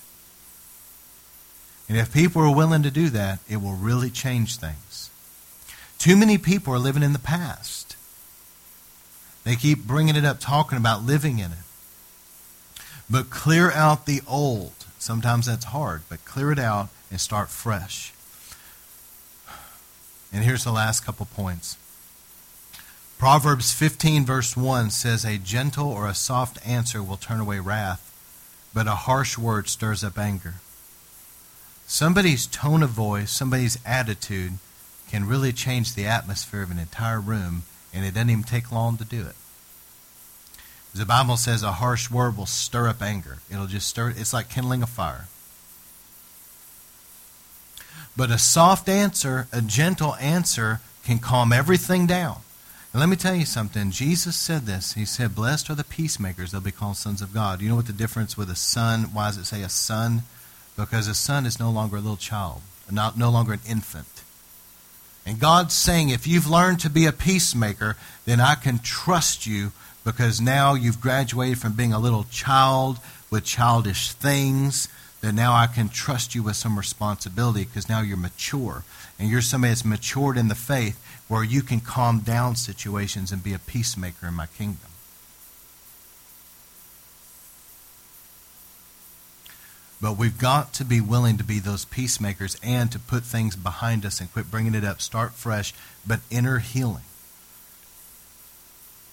And 1.89 1.97
if 1.97 2.13
people 2.13 2.43
are 2.43 2.55
willing 2.55 2.83
to 2.83 2.91
do 2.91 3.11
that, 3.11 3.39
it 3.49 3.59
will 3.59 3.75
really 3.75 4.11
change 4.11 4.57
things. 4.57 5.11
Too 5.99 6.17
many 6.17 6.39
people 6.39 6.75
are 6.75 6.79
living 6.79 7.03
in 7.03 7.13
the 7.13 7.19
past. 7.19 7.97
They 9.45 9.57
keep 9.57 9.85
bringing 9.85 10.17
it 10.17 10.25
up, 10.25 10.41
talking 10.41 10.79
about 10.79 11.03
living 11.03 11.39
in 11.39 11.53
it. 11.53 11.59
But 13.09 13.31
clear 13.31 13.71
out 13.71 14.07
the 14.07 14.23
old. 14.27 14.73
Sometimes 14.99 15.47
that's 15.47 15.67
hard, 15.67 16.03
but 16.09 16.25
clear 16.25 16.51
it 16.51 16.59
out 16.59 16.89
and 17.11 17.21
start 17.21 17.51
fresh. 17.51 18.13
And 20.33 20.43
here's 20.43 20.65
the 20.65 20.73
last 20.73 21.05
couple 21.05 21.27
points. 21.27 21.77
Proverbs 23.19 23.73
15, 23.73 24.25
verse 24.25 24.57
1 24.57 24.91
says, 24.91 25.25
A 25.25 25.39
gentle 25.39 25.89
or 25.89 26.07
a 26.07 26.15
soft 26.15 26.59
answer 26.67 27.03
will 27.03 27.17
turn 27.17 27.41
away 27.41 27.61
wrath, 27.61 28.11
but 28.75 28.87
a 28.87 28.97
harsh 29.07 29.39
word 29.39 29.69
stirs 29.69 30.05
up 30.05 30.19
anger. 30.19 30.55
Somebody's 31.87 32.47
tone 32.47 32.83
of 32.83 32.91
voice, 32.91 33.31
somebody's 33.31 33.79
attitude 33.87 34.55
can 35.11 35.29
really 35.29 35.53
change 35.53 35.95
the 35.95 36.07
atmosphere 36.07 36.63
of 36.63 36.71
an 36.71 36.79
entire 36.79 37.21
room, 37.21 37.63
and 37.93 38.05
it 38.05 38.15
doesn't 38.15 38.31
even 38.31 38.43
take 38.43 38.73
long 38.73 38.97
to 38.97 39.05
do 39.05 39.21
it. 39.21 39.37
The 40.95 41.05
Bible 41.05 41.37
says 41.37 41.63
a 41.63 41.73
harsh 41.73 42.11
word 42.11 42.37
will 42.37 42.47
stir 42.47 42.89
up 42.89 43.03
anger. 43.03 43.39
It'll 43.51 43.67
just 43.67 43.89
stir 43.89 44.11
it's 44.11 44.33
like 44.33 44.49
kindling 44.49 44.83
a 44.83 44.87
fire. 44.87 45.27
But 48.17 48.31
a 48.31 48.39
soft 48.39 48.89
answer, 48.89 49.49
a 49.53 49.61
gentle 49.61 50.15
answer, 50.17 50.81
can 51.05 51.19
calm 51.19 51.53
everything 51.53 52.07
down. 52.07 52.44
And 52.95 53.01
let 53.01 53.09
me 53.09 53.17
tell 53.17 53.35
you 53.35 53.45
something. 53.45 53.91
Jesus 53.91 54.37
said 54.37 54.67
this. 54.67 54.93
He 54.93 55.05
said, 55.05 55.35
Blessed 55.35 55.69
are 55.69 55.75
the 55.75 55.83
peacemakers, 55.83 56.53
they'll 56.53 56.61
be 56.61 56.71
called 56.71 56.97
sons 56.97 57.21
of 57.21 57.35
God. 57.35 57.61
You 57.61 57.69
know 57.69 57.75
what 57.75 57.89
the 57.89 57.93
difference 57.93 58.37
with 58.37 58.49
a 58.49 58.55
son? 58.55 59.11
Why 59.13 59.27
does 59.27 59.37
it 59.37 59.47
say 59.47 59.63
a 59.63 59.69
son? 59.69 60.23
Because 60.77 61.09
a 61.09 61.15
son 61.15 61.45
is 61.45 61.59
no 61.59 61.73
longer 61.73 61.97
a 61.97 62.01
little 62.01 62.17
child, 62.17 62.63
not, 62.89 63.19
no 63.19 63.31
longer 63.31 63.53
an 63.53 63.61
infant. 63.69 64.23
And 65.27 65.41
God's 65.41 65.75
saying, 65.75 66.11
if 66.11 66.29
you've 66.29 66.49
learned 66.49 66.79
to 66.81 66.91
be 66.91 67.05
a 67.07 67.13
peacemaker, 67.13 67.97
then 68.27 68.41
I 68.41 68.55
can 68.55 68.79
trust 68.79 69.45
you 69.45 69.73
because 70.05 70.41
now 70.41 70.75
you've 70.75 71.01
graduated 71.01 71.59
from 71.59 71.73
being 71.73 71.93
a 71.93 71.99
little 71.99 72.27
child 72.31 73.01
with 73.29 73.43
childish 73.43 74.13
things, 74.13 74.89
that 75.21 75.33
now 75.33 75.53
I 75.53 75.67
can 75.67 75.89
trust 75.89 76.37
you 76.37 76.45
with 76.45 76.55
some 76.55 76.77
responsibility 76.77 77.65
because 77.65 77.89
now 77.89 78.03
you're 78.03 78.17
mature. 78.17 78.85
And 79.19 79.29
you're 79.29 79.41
somebody 79.41 79.71
that's 79.71 79.85
matured 79.85 80.37
in 80.37 80.47
the 80.47 80.55
faith 80.55 81.01
where 81.29 81.45
you 81.45 81.63
can 81.63 81.81
calm 81.81 82.21
down 82.21 82.57
situations 82.57 83.33
and 83.33 83.43
be 83.43 83.55
a 83.55 83.59
peacemaker 83.59 84.27
in 84.27 84.35
my 84.35 84.47
kingdom. 84.47 84.91
But 90.01 90.19
we've 90.19 90.37
got 90.37 90.75
to 90.75 90.85
be 90.85 91.01
willing 91.01 91.39
to 91.39 91.45
be 91.45 91.61
those 91.61 91.87
peacemakers 91.87 92.59
and 92.63 92.93
to 92.93 92.99
put 92.99 93.25
things 93.25 93.57
behind 93.57 94.05
us 94.05 94.21
and 94.21 94.31
quit 94.31 94.51
bringing 94.51 94.75
it 94.75 94.85
up. 94.85 95.01
Start 95.01 95.33
fresh, 95.33 95.73
but 96.07 96.21
inner 96.31 96.59
healing. 96.59 97.05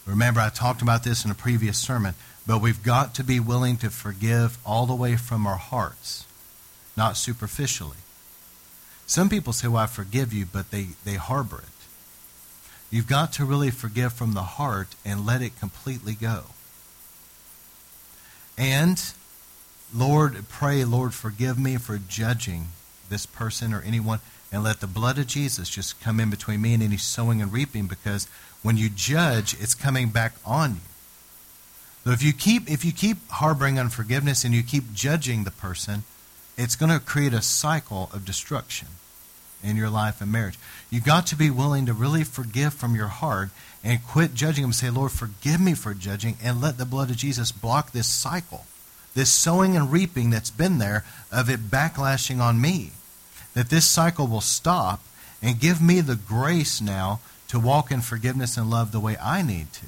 Remember, 0.05 0.41
I 0.41 0.49
talked 0.49 0.81
about 0.81 1.05
this 1.05 1.23
in 1.23 1.31
a 1.31 1.35
previous 1.35 1.77
sermon, 1.77 2.15
but 2.45 2.61
we've 2.61 2.83
got 2.83 3.15
to 3.15 3.23
be 3.23 3.39
willing 3.39 3.77
to 3.77 3.89
forgive 3.89 4.57
all 4.65 4.85
the 4.85 4.93
way 4.93 5.15
from 5.15 5.47
our 5.47 5.55
hearts, 5.55 6.25
not 6.97 7.15
superficially. 7.15 7.97
Some 9.05 9.29
people 9.29 9.53
say, 9.53 9.69
Well, 9.69 9.83
I 9.83 9.85
forgive 9.85 10.33
you, 10.33 10.45
but 10.45 10.71
they, 10.71 10.87
they 11.05 11.15
harbor 11.15 11.59
it. 11.59 11.70
You've 12.91 13.07
got 13.07 13.31
to 13.33 13.45
really 13.45 13.71
forgive 13.71 14.11
from 14.11 14.33
the 14.33 14.41
heart 14.41 14.95
and 15.05 15.25
let 15.25 15.41
it 15.41 15.57
completely 15.57 16.13
go. 16.13 16.43
And, 18.57 19.01
Lord, 19.95 20.45
pray, 20.49 20.83
Lord, 20.83 21.13
forgive 21.13 21.57
me 21.57 21.77
for 21.77 21.97
judging 21.97 22.67
this 23.09 23.25
person 23.25 23.73
or 23.73 23.81
anyone, 23.81 24.19
and 24.51 24.63
let 24.63 24.81
the 24.81 24.87
blood 24.87 25.17
of 25.17 25.27
Jesus 25.27 25.69
just 25.69 26.01
come 26.01 26.19
in 26.19 26.29
between 26.29 26.61
me 26.61 26.73
and 26.73 26.83
any 26.83 26.97
sowing 26.97 27.41
and 27.41 27.51
reaping, 27.51 27.87
because 27.87 28.27
when 28.61 28.75
you 28.75 28.89
judge, 28.89 29.53
it's 29.59 29.73
coming 29.73 30.09
back 30.09 30.33
on 30.45 30.71
you. 30.71 30.81
So 32.03 32.11
if 32.11 32.23
you 32.23 32.33
keep 32.33 32.69
if 32.69 32.83
you 32.83 32.91
keep 32.91 33.29
harboring 33.29 33.79
unforgiveness 33.79 34.43
and 34.43 34.53
you 34.53 34.63
keep 34.63 34.91
judging 34.93 35.43
the 35.43 35.51
person, 35.51 36.03
it's 36.57 36.75
going 36.75 36.91
to 36.91 36.99
create 36.99 37.33
a 37.33 37.41
cycle 37.41 38.09
of 38.11 38.25
destruction 38.25 38.87
in 39.63 39.77
your 39.77 39.89
life 39.89 40.21
and 40.21 40.31
marriage. 40.31 40.57
You've 40.89 41.05
got 41.05 41.27
to 41.27 41.35
be 41.35 41.49
willing 41.49 41.85
to 41.85 41.93
really 41.93 42.23
forgive 42.23 42.73
from 42.73 42.95
your 42.95 43.07
heart 43.07 43.49
and 43.83 44.05
quit 44.05 44.33
judging 44.33 44.63
them. 44.63 44.73
Say, 44.73 44.89
Lord, 44.89 45.11
forgive 45.11 45.59
me 45.59 45.73
for 45.73 45.93
judging, 45.93 46.37
and 46.43 46.61
let 46.61 46.77
the 46.77 46.85
blood 46.85 47.09
of 47.09 47.17
Jesus 47.17 47.51
block 47.51 47.91
this 47.91 48.07
cycle, 48.07 48.65
this 49.13 49.29
sowing 49.31 49.75
and 49.75 49.91
reaping 49.91 50.29
that's 50.29 50.51
been 50.51 50.77
there 50.77 51.03
of 51.31 51.49
it 51.49 51.71
backlashing 51.71 52.39
on 52.39 52.61
me. 52.61 52.91
That 53.53 53.69
this 53.69 53.85
cycle 53.85 54.27
will 54.27 54.41
stop 54.41 55.03
and 55.41 55.59
give 55.59 55.81
me 55.81 56.01
the 56.01 56.15
grace 56.15 56.79
now 56.79 57.19
to 57.49 57.59
walk 57.59 57.91
in 57.91 58.01
forgiveness 58.01 58.55
and 58.55 58.69
love 58.69 58.91
the 58.91 58.99
way 58.99 59.17
I 59.21 59.41
need 59.41 59.73
to. 59.73 59.87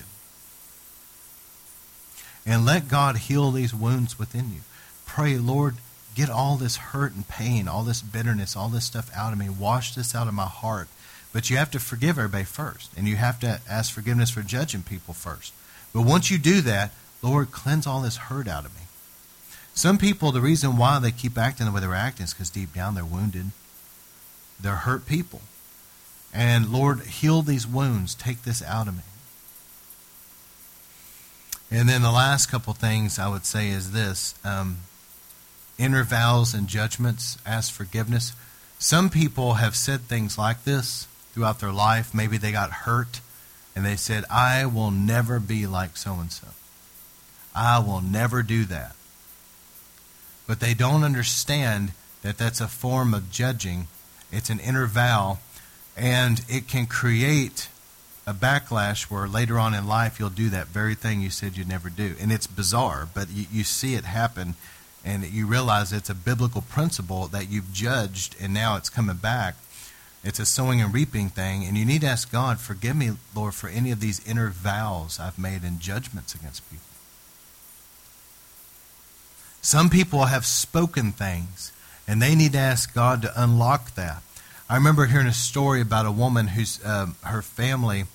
And 2.46 2.66
let 2.66 2.90
God 2.90 3.18
heal 3.18 3.52
these 3.52 3.74
wounds 3.74 4.20
within 4.20 4.52
you. 4.52 4.62
Pray, 5.06 5.38
Lord, 5.38 5.78
get 6.16 6.30
all 6.30 6.58
this 6.58 6.78
hurt 6.78 7.14
and 7.14 7.28
pain, 7.28 7.68
all 7.68 7.84
this 7.84 8.02
bitterness, 8.02 8.56
all 8.56 8.70
this 8.70 8.86
stuff 8.86 9.10
out 9.16 9.34
of 9.34 9.40
me. 9.40 9.50
Wash 9.50 9.96
this 9.96 10.16
out 10.16 10.28
of 10.28 10.34
my 10.34 10.46
heart. 10.46 10.88
But 11.32 11.50
you 11.50 11.58
have 11.58 11.72
to 11.72 11.80
forgive 11.80 12.20
everybody 12.20 12.44
first, 12.44 12.92
and 12.96 13.08
you 13.08 13.16
have 13.16 13.40
to 13.40 13.60
ask 13.70 13.92
forgiveness 13.92 14.30
for 14.30 14.42
judging 14.42 14.84
people 14.84 15.14
first. 15.14 15.52
But 15.92 16.04
once 16.04 16.30
you 16.30 16.38
do 16.38 16.62
that, 16.62 16.92
Lord, 17.22 17.52
cleanse 17.52 17.88
all 17.88 18.02
this 18.02 18.18
hurt 18.18 18.48
out 18.48 18.66
of 18.66 18.76
me. 18.76 18.82
Some 19.74 19.98
people, 19.98 20.32
the 20.32 20.42
reason 20.42 20.78
why 20.78 21.00
they 21.00 21.12
keep 21.12 21.38
acting 21.38 21.66
the 21.66 21.72
way 21.72 21.82
they're 21.82 21.96
acting 21.96 22.26
is 22.26 22.34
because 22.34 22.52
deep 22.52 22.74
down 22.74 22.94
they're 22.94 23.04
wounded. 23.04 23.48
They're 24.60 24.76
hurt 24.76 25.08
people. 25.08 25.42
And 26.32 26.72
Lord, 26.72 27.02
heal 27.02 27.42
these 27.42 27.66
wounds. 27.66 28.14
Take 28.14 28.44
this 28.44 28.62
out 28.62 28.88
of 28.88 28.96
me. 28.96 29.04
And 31.72 31.90
then 31.90 32.04
the 32.04 32.12
last 32.12 32.48
couple 32.48 32.74
things 32.74 33.18
I 33.18 33.28
would 33.28 33.46
say 33.46 33.70
is 33.70 33.92
this. 33.92 34.36
Um, 34.46 34.78
inner 35.84 36.04
vows 36.04 36.54
and 36.54 36.68
judgments, 36.68 37.38
ask 37.46 37.72
forgiveness. 37.74 38.34
Some 38.80 39.10
people 39.10 39.56
have 39.56 39.76
said 39.76 40.02
things 40.02 40.38
like 40.38 40.64
this 40.64 41.08
throughout 41.34 41.60
their 41.60 41.74
life. 41.74 42.14
Maybe 42.14 42.38
they 42.38 42.52
got 42.54 42.72
hurt 42.72 43.20
and 43.76 43.86
they 43.86 43.98
said, 43.98 44.24
I 44.30 44.66
will 44.66 44.92
never 44.92 45.40
be 45.40 45.68
like 45.68 45.98
so 45.98 46.14
and 46.14 46.32
so. 46.32 46.48
I 47.54 47.80
will 47.80 48.02
never 48.02 48.44
do 48.44 48.66
that. 48.66 48.96
But 50.48 50.60
they 50.60 50.74
don't 50.74 51.04
understand 51.04 51.92
that 52.22 52.38
that's 52.38 52.62
a 52.62 52.68
form 52.68 53.14
of 53.14 53.32
judging. 53.32 53.88
It's 54.32 54.50
an 54.50 54.60
inner 54.60 54.88
vow, 54.88 55.40
and 55.96 56.44
it 56.50 56.68
can 56.68 56.86
create 56.86 57.70
a 58.26 58.34
backlash 58.34 59.04
where 59.04 59.28
later 59.28 59.60
on 59.60 59.74
in 59.74 59.86
life 59.86 60.20
you'll 60.20 60.30
do 60.30 60.50
that 60.50 60.68
very 60.68 60.96
thing 60.96 61.22
you 61.22 61.30
said 61.30 61.58
you'd 61.58 61.68
never 61.68 61.90
do. 61.90 62.16
And 62.22 62.32
it's 62.32 62.48
bizarre, 62.48 63.08
but 63.14 63.30
you, 63.30 63.46
you 63.52 63.64
see 63.64 63.96
it 63.96 64.06
happen, 64.06 64.56
and 65.04 65.26
you 65.26 65.46
realize 65.46 65.92
it's 65.92 66.10
a 66.10 66.16
biblical 66.16 66.62
principle 66.62 67.28
that 67.28 67.50
you've 67.50 67.74
judged, 67.74 68.36
and 68.42 68.54
now 68.54 68.78
it's 68.78 68.90
coming 68.90 69.18
back. 69.18 69.56
It's 70.24 70.40
a 70.40 70.46
sowing 70.46 70.80
and 70.82 70.94
reaping 70.94 71.30
thing, 71.30 71.66
and 71.66 71.78
you 71.78 71.86
need 71.86 72.02
to 72.02 72.08
ask 72.08 72.32
God, 72.32 72.60
forgive 72.60 72.96
me, 72.96 73.12
Lord, 73.36 73.54
for 73.54 73.68
any 73.68 73.92
of 73.92 74.00
these 74.00 74.26
inner 74.26 74.50
vows 74.50 75.20
I've 75.20 75.38
made 75.38 75.64
and 75.64 75.82
judgments 75.82 76.34
against 76.34 76.70
people. 76.70 76.86
Some 79.62 79.90
people 79.90 80.26
have 80.26 80.46
spoken 80.46 81.12
things, 81.12 81.74
and 82.08 82.22
they 82.22 82.36
need 82.36 82.54
to 82.54 82.60
ask 82.60 82.94
God 82.94 83.22
to 83.22 83.34
unlock 83.42 83.96
that. 83.96 84.24
I 84.70 84.76
remember 84.76 85.06
hearing 85.06 85.28
a 85.28 85.34
story 85.34 85.82
about 85.82 86.06
a 86.06 86.12
woman 86.12 86.48
whose 86.48 86.84
um, 86.86 87.16
her 87.24 87.42
family 87.42 88.06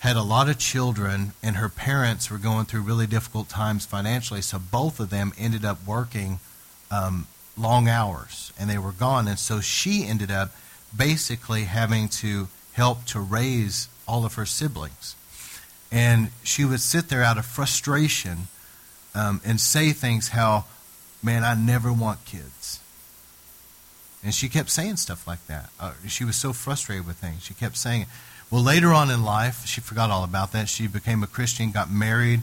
had 0.00 0.16
a 0.16 0.22
lot 0.22 0.48
of 0.48 0.58
children, 0.58 1.32
and 1.42 1.56
her 1.56 1.68
parents 1.68 2.30
were 2.30 2.38
going 2.38 2.64
through 2.64 2.80
really 2.80 3.06
difficult 3.06 3.50
times 3.50 3.84
financially. 3.84 4.40
So 4.40 4.58
both 4.58 4.98
of 4.98 5.10
them 5.10 5.32
ended 5.38 5.62
up 5.62 5.86
working 5.86 6.40
um, 6.90 7.26
long 7.56 7.86
hours, 7.86 8.50
and 8.58 8.68
they 8.68 8.78
were 8.78 8.92
gone. 8.92 9.28
And 9.28 9.38
so 9.38 9.60
she 9.60 10.06
ended 10.06 10.30
up 10.30 10.52
basically 10.96 11.64
having 11.64 12.08
to 12.08 12.48
help 12.72 13.04
to 13.06 13.20
raise 13.20 13.88
all 14.08 14.24
of 14.24 14.34
her 14.34 14.46
siblings. 14.46 15.16
And 15.92 16.30
she 16.42 16.64
would 16.64 16.80
sit 16.80 17.10
there 17.10 17.22
out 17.22 17.36
of 17.36 17.44
frustration 17.44 18.48
um, 19.14 19.42
and 19.44 19.60
say 19.60 19.92
things 19.92 20.28
how, 20.28 20.64
man, 21.22 21.44
I 21.44 21.54
never 21.54 21.92
want 21.92 22.24
kids. 22.24 22.80
And 24.24 24.32
she 24.32 24.48
kept 24.48 24.70
saying 24.70 24.96
stuff 24.96 25.26
like 25.26 25.46
that. 25.46 25.68
Uh, 25.78 25.92
she 26.08 26.24
was 26.24 26.36
so 26.36 26.54
frustrated 26.54 27.06
with 27.06 27.16
things. 27.16 27.42
She 27.42 27.52
kept 27.52 27.76
saying. 27.76 28.06
Well, 28.50 28.62
later 28.62 28.92
on 28.92 29.10
in 29.10 29.22
life, 29.22 29.64
she 29.64 29.80
forgot 29.80 30.10
all 30.10 30.24
about 30.24 30.52
that. 30.52 30.68
She 30.68 30.88
became 30.88 31.22
a 31.22 31.28
Christian, 31.28 31.70
got 31.70 31.90
married, 31.90 32.40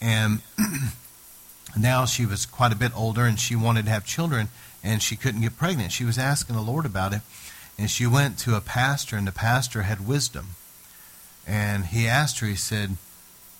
and 0.00 0.42
now 1.76 2.04
she 2.04 2.26
was 2.26 2.44
quite 2.44 2.72
a 2.72 2.76
bit 2.76 2.92
older 2.94 3.24
and 3.24 3.40
she 3.40 3.56
wanted 3.56 3.86
to 3.86 3.90
have 3.90 4.04
children 4.04 4.48
and 4.82 5.02
she 5.02 5.16
couldn't 5.16 5.40
get 5.40 5.56
pregnant. 5.56 5.92
She 5.92 6.04
was 6.04 6.18
asking 6.18 6.56
the 6.56 6.62
Lord 6.62 6.86
about 6.86 7.12
it, 7.12 7.22
and 7.78 7.90
she 7.90 8.06
went 8.06 8.38
to 8.40 8.56
a 8.56 8.60
pastor, 8.60 9.16
and 9.16 9.26
the 9.26 9.32
pastor 9.32 9.82
had 9.82 10.06
wisdom. 10.06 10.50
And 11.46 11.86
he 11.86 12.06
asked 12.06 12.40
her, 12.40 12.46
he 12.46 12.54
said, 12.54 12.96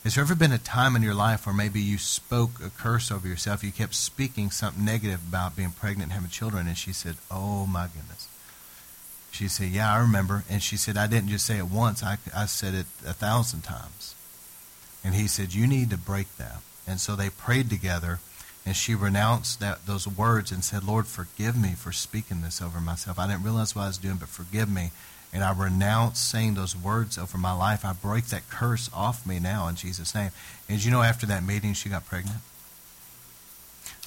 Has 0.05 0.15
there 0.15 0.25
ever 0.25 0.35
been 0.35 0.53
a 0.53 0.59
time 0.59 0.95
in 0.95 1.03
your 1.03 1.15
life 1.15 1.47
where 1.47 1.55
maybe 1.55 1.81
you 1.81 1.99
spoke 1.99 2.61
a 2.65 2.71
curse 2.71 3.11
over 3.11 3.27
yourself? 3.27 3.65
You 3.65 3.73
kept 3.73 3.95
speaking 3.95 4.51
something 4.51 4.85
negative 4.85 5.27
about 5.27 5.57
being 5.57 5.71
pregnant 5.71 6.05
and 6.05 6.13
having 6.13 6.31
children? 6.31 6.67
And 6.67 6.77
she 6.77 6.93
said, 6.93 7.17
Oh 7.31 7.67
my 7.67 7.87
goodness. 7.87 8.29
She 9.31 9.49
said, 9.49 9.69
Yeah, 9.69 9.93
I 9.93 9.99
remember. 9.99 10.45
And 10.49 10.63
she 10.63 10.77
said, 10.77 10.97
I 10.97 11.07
didn't 11.07 11.29
just 11.29 11.47
say 11.47 11.59
it 11.59 11.67
once, 11.67 12.03
I, 12.03 12.19
I 12.35 12.47
said 12.47 12.75
it 12.75 12.87
a 13.07 13.13
thousand 13.13 13.63
times. 13.63 14.15
And 15.05 15.15
he 15.15 15.27
said, 15.27 15.55
You 15.55 15.67
need 15.67 15.91
to 15.91 15.99
break 15.99 16.37
that. 16.37 16.61
And 16.87 16.99
so 16.99 17.15
they 17.15 17.31
prayed 17.31 17.69
together, 17.69 18.19
and 18.65 18.75
she 18.75 18.95
renounced 18.95 19.61
that, 19.61 19.87
those 19.87 20.09
words 20.09 20.51
and 20.51 20.65
said, 20.65 20.85
Lord, 20.85 21.07
forgive 21.07 21.57
me 21.57 21.75
for 21.75 21.93
speaking 21.93 22.41
this 22.41 22.63
over 22.63 22.81
myself. 22.81 23.19
I 23.19 23.27
didn't 23.27 23.45
realize 23.45 23.75
what 23.75 23.83
I 23.83 23.87
was 23.89 23.99
doing, 23.99 24.17
but 24.17 24.29
forgive 24.29 24.71
me. 24.71 24.91
And 25.33 25.45
I 25.45 25.53
renounce 25.53 26.19
saying 26.19 26.55
those 26.55 26.75
words 26.75 27.19
over 27.19 27.37
my 27.37 27.53
life. 27.53 27.85
I 27.85 27.93
break 27.93 28.27
that 28.27 28.49
curse 28.49 28.89
off 28.95 29.27
me 29.27 29.39
now 29.39 29.69
in 29.69 29.77
Jesus' 29.77 30.15
name. 30.15 30.31
And 30.69 30.83
you 30.83 30.91
know, 30.91 31.03
after 31.03 31.27
that 31.27 31.45
meeting, 31.45 31.75
she 31.75 31.91
got 31.91 32.07
pregnant? 32.07 32.39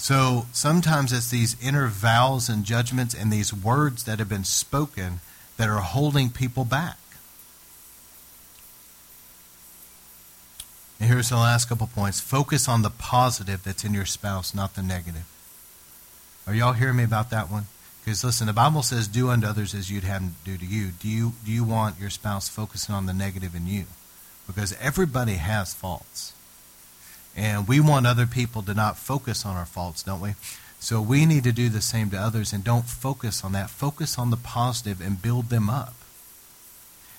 So 0.02 0.48
sometimes 0.52 1.14
it's 1.14 1.30
these 1.30 1.56
inner 1.62 1.86
vows 1.86 2.50
and 2.50 2.66
judgments 2.66 3.14
and 3.14 3.32
these 3.32 3.54
words 3.54 4.04
that 4.06 4.18
have 4.18 4.28
been 4.28 4.44
spoken 4.44 5.20
that 5.58 5.70
are 5.70 5.82
holding 5.82 6.32
people 6.32 6.66
back. 6.66 6.98
And 11.00 11.08
here's 11.08 11.30
the 11.30 11.36
last 11.36 11.70
couple 11.70 11.86
points. 11.86 12.20
Focus 12.20 12.68
on 12.68 12.82
the 12.82 12.90
positive 12.90 13.64
that's 13.64 13.86
in 13.86 13.94
your 13.94 14.08
spouse, 14.08 14.56
not 14.56 14.74
the 14.74 14.82
negative. 14.82 15.28
Are 16.48 16.56
y'all 16.56 16.74
hearing 16.74 16.96
me 16.96 17.04
about 17.04 17.30
that 17.30 17.52
one? 17.52 17.68
Because 18.04 18.24
listen, 18.24 18.48
the 18.48 18.54
Bible 18.54 18.82
says, 18.82 19.08
"Do 19.08 19.30
unto 19.30 19.46
others 19.46 19.76
as 19.76 19.92
you'd 19.92 20.04
have 20.04 20.24
them 20.24 20.36
do 20.44 20.58
to 20.58 20.66
you." 20.66 20.90
Do 21.00 21.08
you 21.08 21.34
do 21.46 21.52
you 21.52 21.64
want 21.64 22.00
your 22.00 22.10
spouse 22.10 22.50
focusing 22.50 22.96
on 22.96 23.06
the 23.06 23.14
negative 23.14 23.54
in 23.54 23.68
you? 23.68 23.86
Because 24.48 24.74
everybody 24.82 25.36
has 25.36 25.76
faults. 25.76 26.34
And 27.36 27.68
we 27.68 27.80
want 27.80 28.08
other 28.08 28.26
people 28.26 28.62
to 28.64 28.74
not 28.74 28.98
focus 28.98 29.46
on 29.46 29.56
our 29.56 29.66
faults, 29.66 30.04
don't 30.04 30.22
we? 30.22 30.36
So 30.80 31.02
we 31.02 31.26
need 31.26 31.44
to 31.44 31.52
do 31.52 31.70
the 31.70 31.82
same 31.82 32.10
to 32.10 32.18
others 32.18 32.52
and 32.54 32.64
don't 32.64 32.86
focus 32.86 33.44
on 33.44 33.52
that. 33.54 33.70
Focus 33.70 34.18
on 34.18 34.32
the 34.32 34.38
positive 34.38 35.00
and 35.00 35.22
build 35.22 35.50
them 35.50 35.70
up. 35.70 35.94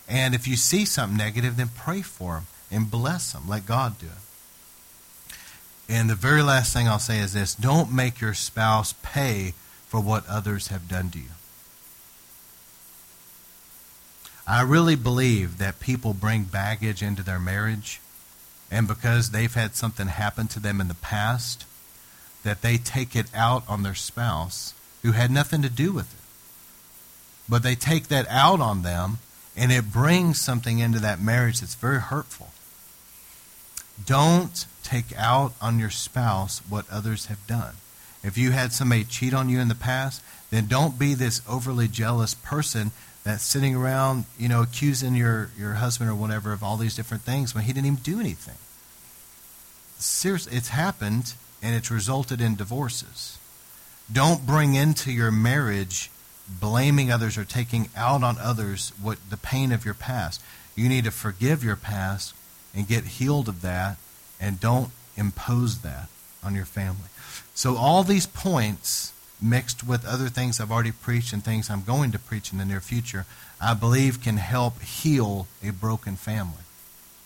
And 0.09 0.35
if 0.35 0.47
you 0.49 0.57
see 0.57 0.85
something 0.85 1.17
negative, 1.17 1.57
then 1.57 1.71
pray 1.75 2.03
for 2.03 2.35
them 2.35 2.47
and 2.71 2.91
bless 2.91 3.33
them. 3.33 3.49
Let 3.49 3.65
God 3.65 3.99
do 3.99 4.07
it. 4.07 4.13
And 5.89 6.11
the 6.11 6.15
very 6.15 6.43
last 6.43 6.73
thing 6.73 6.89
I'll 6.89 6.99
say 6.99 7.19
is 7.19 7.33
this 7.33 7.55
don't 7.55 7.93
make 7.93 8.21
your 8.21 8.35
spouse 8.35 8.95
pay 9.03 9.55
for 9.87 10.01
what 10.01 10.27
others 10.27 10.69
have 10.69 10.89
done 10.89 11.11
to 11.11 11.19
you. 11.19 11.31
I 14.47 14.63
really 14.63 14.97
believe 14.97 15.59
that 15.59 15.81
people 15.81 16.15
bring 16.15 16.45
baggage 16.45 17.03
into 17.03 17.23
their 17.23 17.39
marriage 17.39 18.01
and 18.73 18.89
because 18.89 19.31
they've 19.31 19.55
had 19.55 19.77
something 19.77 20.07
happen 20.07 20.49
to 20.49 20.59
them 20.59 20.81
in 20.81 20.89
the 20.89 20.95
past, 20.95 21.67
that 22.43 22.63
they 22.63 22.79
take 22.79 23.15
it 23.15 23.27
out 23.35 23.63
on 23.69 23.83
their 23.83 23.95
spouse 23.95 24.73
who 25.03 25.13
had 25.13 25.31
nothing 25.31 25.61
to 25.61 25.69
do 25.69 25.93
with 25.93 26.13
it. 26.13 26.21
But 27.49 27.63
they 27.63 27.75
take 27.75 28.09
that 28.09 28.27
out 28.31 28.61
on 28.61 28.81
them, 28.83 29.19
and 29.55 29.71
it 29.71 29.93
brings 29.93 30.41
something 30.41 30.79
into 30.79 30.99
that 31.01 31.21
marriage 31.21 31.61
that's 31.61 31.75
very 31.75 32.01
hurtful. 32.01 32.51
Don't 34.05 34.65
take 34.83 35.15
out 35.19 35.53
on 35.61 35.79
your 35.79 35.91
spouse 35.91 36.63
what 36.67 36.89
others 36.91 37.27
have 37.27 37.47
done. 37.47 37.75
If 38.25 38.39
you 38.39 38.53
had 38.53 38.73
somebody 38.73 39.05
cheat 39.05 39.35
on 39.35 39.51
you 39.51 39.61
in 39.61 39.69
the 39.69 39.75
past, 39.75 40.23
then 40.51 40.67
don't 40.67 40.99
be 40.99 41.13
this 41.13 41.43
overly 41.47 41.89
jealous 41.89 42.35
person 42.35 42.93
that's 43.25 43.45
sitting 43.45 43.75
around, 43.77 44.25
you 44.39 44.49
know, 44.49 44.63
accusing 44.63 45.15
your, 45.15 45.51
your 45.57 45.75
husband 45.75 46.11
or 46.11 46.15
whatever 46.15 46.53
of 46.53 46.63
all 46.63 46.77
these 46.77 46.97
different 46.97 47.23
things 47.23 47.55
when 47.55 47.65
he 47.65 47.73
didn't 47.73 47.87
even 47.87 47.99
do 48.03 48.19
anything. 48.19 48.57
Seriously, 49.99 50.57
it's 50.57 50.69
happened 50.69 51.35
and 51.63 51.75
it's 51.75 51.91
resulted 51.91 52.41
in 52.41 52.57
divorces. 52.57 53.39
Don't 54.13 54.45
bring 54.45 54.75
into 54.75 55.13
your 55.13 55.31
marriage 55.31 56.11
blaming 56.49 57.11
others 57.11 57.39
or 57.39 57.45
taking 57.45 57.89
out 57.97 58.23
on 58.25 58.37
others 58.39 58.93
what 59.01 59.19
the 59.31 59.37
pain 59.37 59.71
of 59.71 59.85
your 59.85 59.95
past. 59.95 60.43
You 60.75 60.89
need 60.89 61.05
to 61.05 61.11
forgive 61.11 61.63
your 61.63 61.77
past 61.77 62.35
and 62.75 62.89
get 62.89 63.05
healed 63.05 63.49
of 63.49 63.63
that 63.63 63.97
and 64.41 64.59
don't 64.59 64.91
impose 65.17 65.79
that 65.79 66.09
on 66.43 66.55
your 66.55 66.65
family. 66.65 67.09
So 67.55 67.77
all 67.77 68.03
these 68.03 68.27
points 68.27 69.12
mixed 69.43 69.87
with 69.87 70.07
other 70.07 70.29
things 70.29 70.61
I've 70.61 70.71
already 70.71 70.93
preached 70.93 71.33
and 71.33 71.45
things 71.45 71.69
I'm 71.69 71.83
going 71.83 72.13
to 72.13 72.19
preach 72.19 72.53
in 72.53 72.59
the 72.59 72.65
near 72.65 72.81
future, 72.81 73.27
I 73.61 73.75
believe 73.75 74.23
can 74.23 74.37
help 74.37 74.81
heal 74.81 75.47
a 75.63 75.71
broken 75.71 76.17
family. 76.17 76.63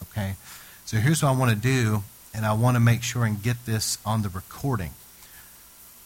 Okay? 0.03 0.37
So 0.85 0.99
here's 0.99 1.23
what 1.23 1.31
I 1.31 1.37
want 1.37 1.51
to 1.51 1.57
do, 1.57 2.05
and 2.35 2.47
I 2.47 2.53
want 2.53 2.77
to 2.77 2.81
make 2.81 3.03
sure 3.03 3.25
and 3.25 3.43
get 3.43 3.67
this 3.67 3.99
on 4.05 4.23
the 4.23 4.29
recording. 4.29 4.91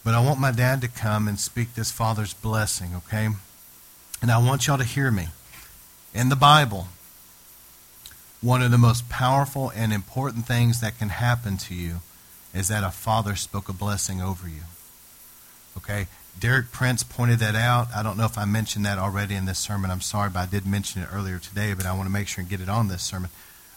But 0.04 0.14
I 0.14 0.24
want 0.24 0.40
my 0.40 0.50
dad 0.50 0.80
to 0.80 0.88
come 0.88 1.28
and 1.28 1.38
speak 1.38 1.74
this 1.74 1.90
Father's 1.90 2.32
blessing, 2.32 2.92
okay? 2.96 3.28
And 4.22 4.30
I 4.30 4.38
want 4.38 4.66
y'all 4.66 4.78
to 4.78 4.84
hear 4.84 5.10
me. 5.10 5.28
In 6.14 6.30
the 6.30 6.36
Bible, 6.36 6.88
one 8.40 8.62
of 8.62 8.70
the 8.70 8.78
most 8.78 9.08
powerful 9.08 9.70
and 9.76 9.92
important 9.92 10.46
things 10.46 10.80
that 10.80 10.98
can 10.98 11.10
happen 11.10 11.58
to 11.58 11.74
you 11.74 11.96
is 12.54 12.68
that 12.68 12.82
a 12.82 12.90
father 12.90 13.36
spoke 13.36 13.68
a 13.68 13.72
blessing 13.72 14.22
over 14.22 14.48
you. 14.48 14.62
Okay? 15.76 16.06
Derek 16.38 16.72
Prince 16.72 17.02
pointed 17.02 17.38
that 17.40 17.54
out. 17.54 17.88
I 17.94 18.02
don't 18.02 18.16
know 18.16 18.24
if 18.24 18.38
I 18.38 18.44
mentioned 18.44 18.86
that 18.86 18.98
already 18.98 19.34
in 19.34 19.44
this 19.44 19.58
sermon. 19.58 19.90
I'm 19.90 20.00
sorry, 20.00 20.30
but 20.30 20.40
I 20.40 20.46
did 20.46 20.66
mention 20.66 21.02
it 21.02 21.08
earlier 21.12 21.38
today, 21.38 21.74
but 21.74 21.86
I 21.86 21.92
want 21.92 22.06
to 22.06 22.12
make 22.12 22.28
sure 22.28 22.40
and 22.40 22.50
get 22.50 22.60
it 22.60 22.68
on 22.68 22.88
this 22.88 23.02
sermon. 23.02 23.30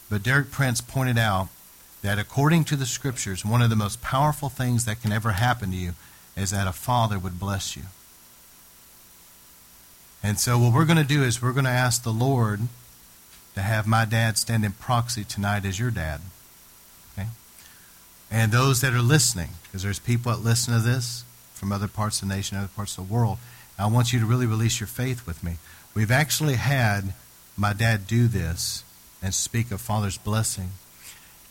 But 0.09 0.23
Derek 0.23 0.51
Prince 0.51 0.79
pointed 0.79 1.17
out 1.17 1.49
that 2.01 2.19
according 2.19 2.65
to 2.65 2.75
the 2.75 2.85
scriptures, 2.85 3.45
one 3.45 3.61
of 3.61 3.69
the 3.69 3.75
most 3.75 4.01
powerful 4.01 4.49
things 4.49 4.85
that 4.85 5.01
can 5.01 5.11
ever 5.11 5.31
happen 5.31 5.71
to 5.71 5.77
you 5.77 5.93
is 6.37 6.51
that 6.51 6.67
a 6.67 6.71
father 6.71 7.17
would 7.17 7.39
bless 7.39 7.75
you. 7.75 7.83
And 10.21 10.39
so, 10.39 10.57
what 10.57 10.73
we're 10.73 10.85
going 10.85 10.97
to 10.97 11.03
do 11.03 11.21
is 11.21 11.41
we're 11.41 11.51
going 11.51 11.65
to 11.65 11.71
ask 11.71 12.03
the 12.03 12.13
Lord 12.13 12.61
to 13.55 13.61
have 13.61 13.85
my 13.85 14.05
dad 14.05 14.37
stand 14.37 14.63
in 14.63 14.71
proxy 14.71 15.23
tonight 15.23 15.65
as 15.65 15.79
your 15.79 15.91
dad. 15.91 16.21
Okay? 17.13 17.27
And 18.31 18.51
those 18.51 18.81
that 18.81 18.93
are 18.93 19.01
listening, 19.01 19.49
because 19.63 19.83
there's 19.83 19.99
people 19.99 20.31
that 20.31 20.41
listen 20.41 20.73
to 20.73 20.79
this 20.79 21.25
from 21.63 21.71
other 21.71 21.87
parts 21.87 22.21
of 22.21 22.27
the 22.27 22.35
nation, 22.35 22.57
other 22.57 22.67
parts 22.67 22.97
of 22.97 23.07
the 23.07 23.13
world. 23.13 23.37
I 23.79 23.87
want 23.87 24.11
you 24.11 24.19
to 24.19 24.25
really 24.25 24.45
release 24.45 24.81
your 24.81 24.87
faith 24.87 25.25
with 25.25 25.41
me. 25.45 25.55
We've 25.95 26.11
actually 26.11 26.55
had 26.55 27.13
my 27.55 27.71
dad 27.71 28.05
do 28.05 28.27
this 28.27 28.83
and 29.21 29.33
speak 29.33 29.71
of 29.71 29.79
Father's 29.79 30.17
blessing. 30.17 30.71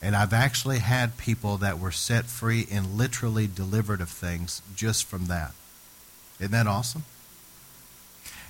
And 0.02 0.14
I've 0.14 0.34
actually 0.34 0.80
had 0.80 1.16
people 1.16 1.56
that 1.56 1.78
were 1.78 1.92
set 1.92 2.26
free 2.26 2.66
and 2.70 2.98
literally 2.98 3.46
delivered 3.46 4.02
of 4.02 4.10
things 4.10 4.60
just 4.76 5.06
from 5.06 5.26
that. 5.26 5.52
Isn't 6.38 6.52
that 6.52 6.66
awesome? 6.66 7.04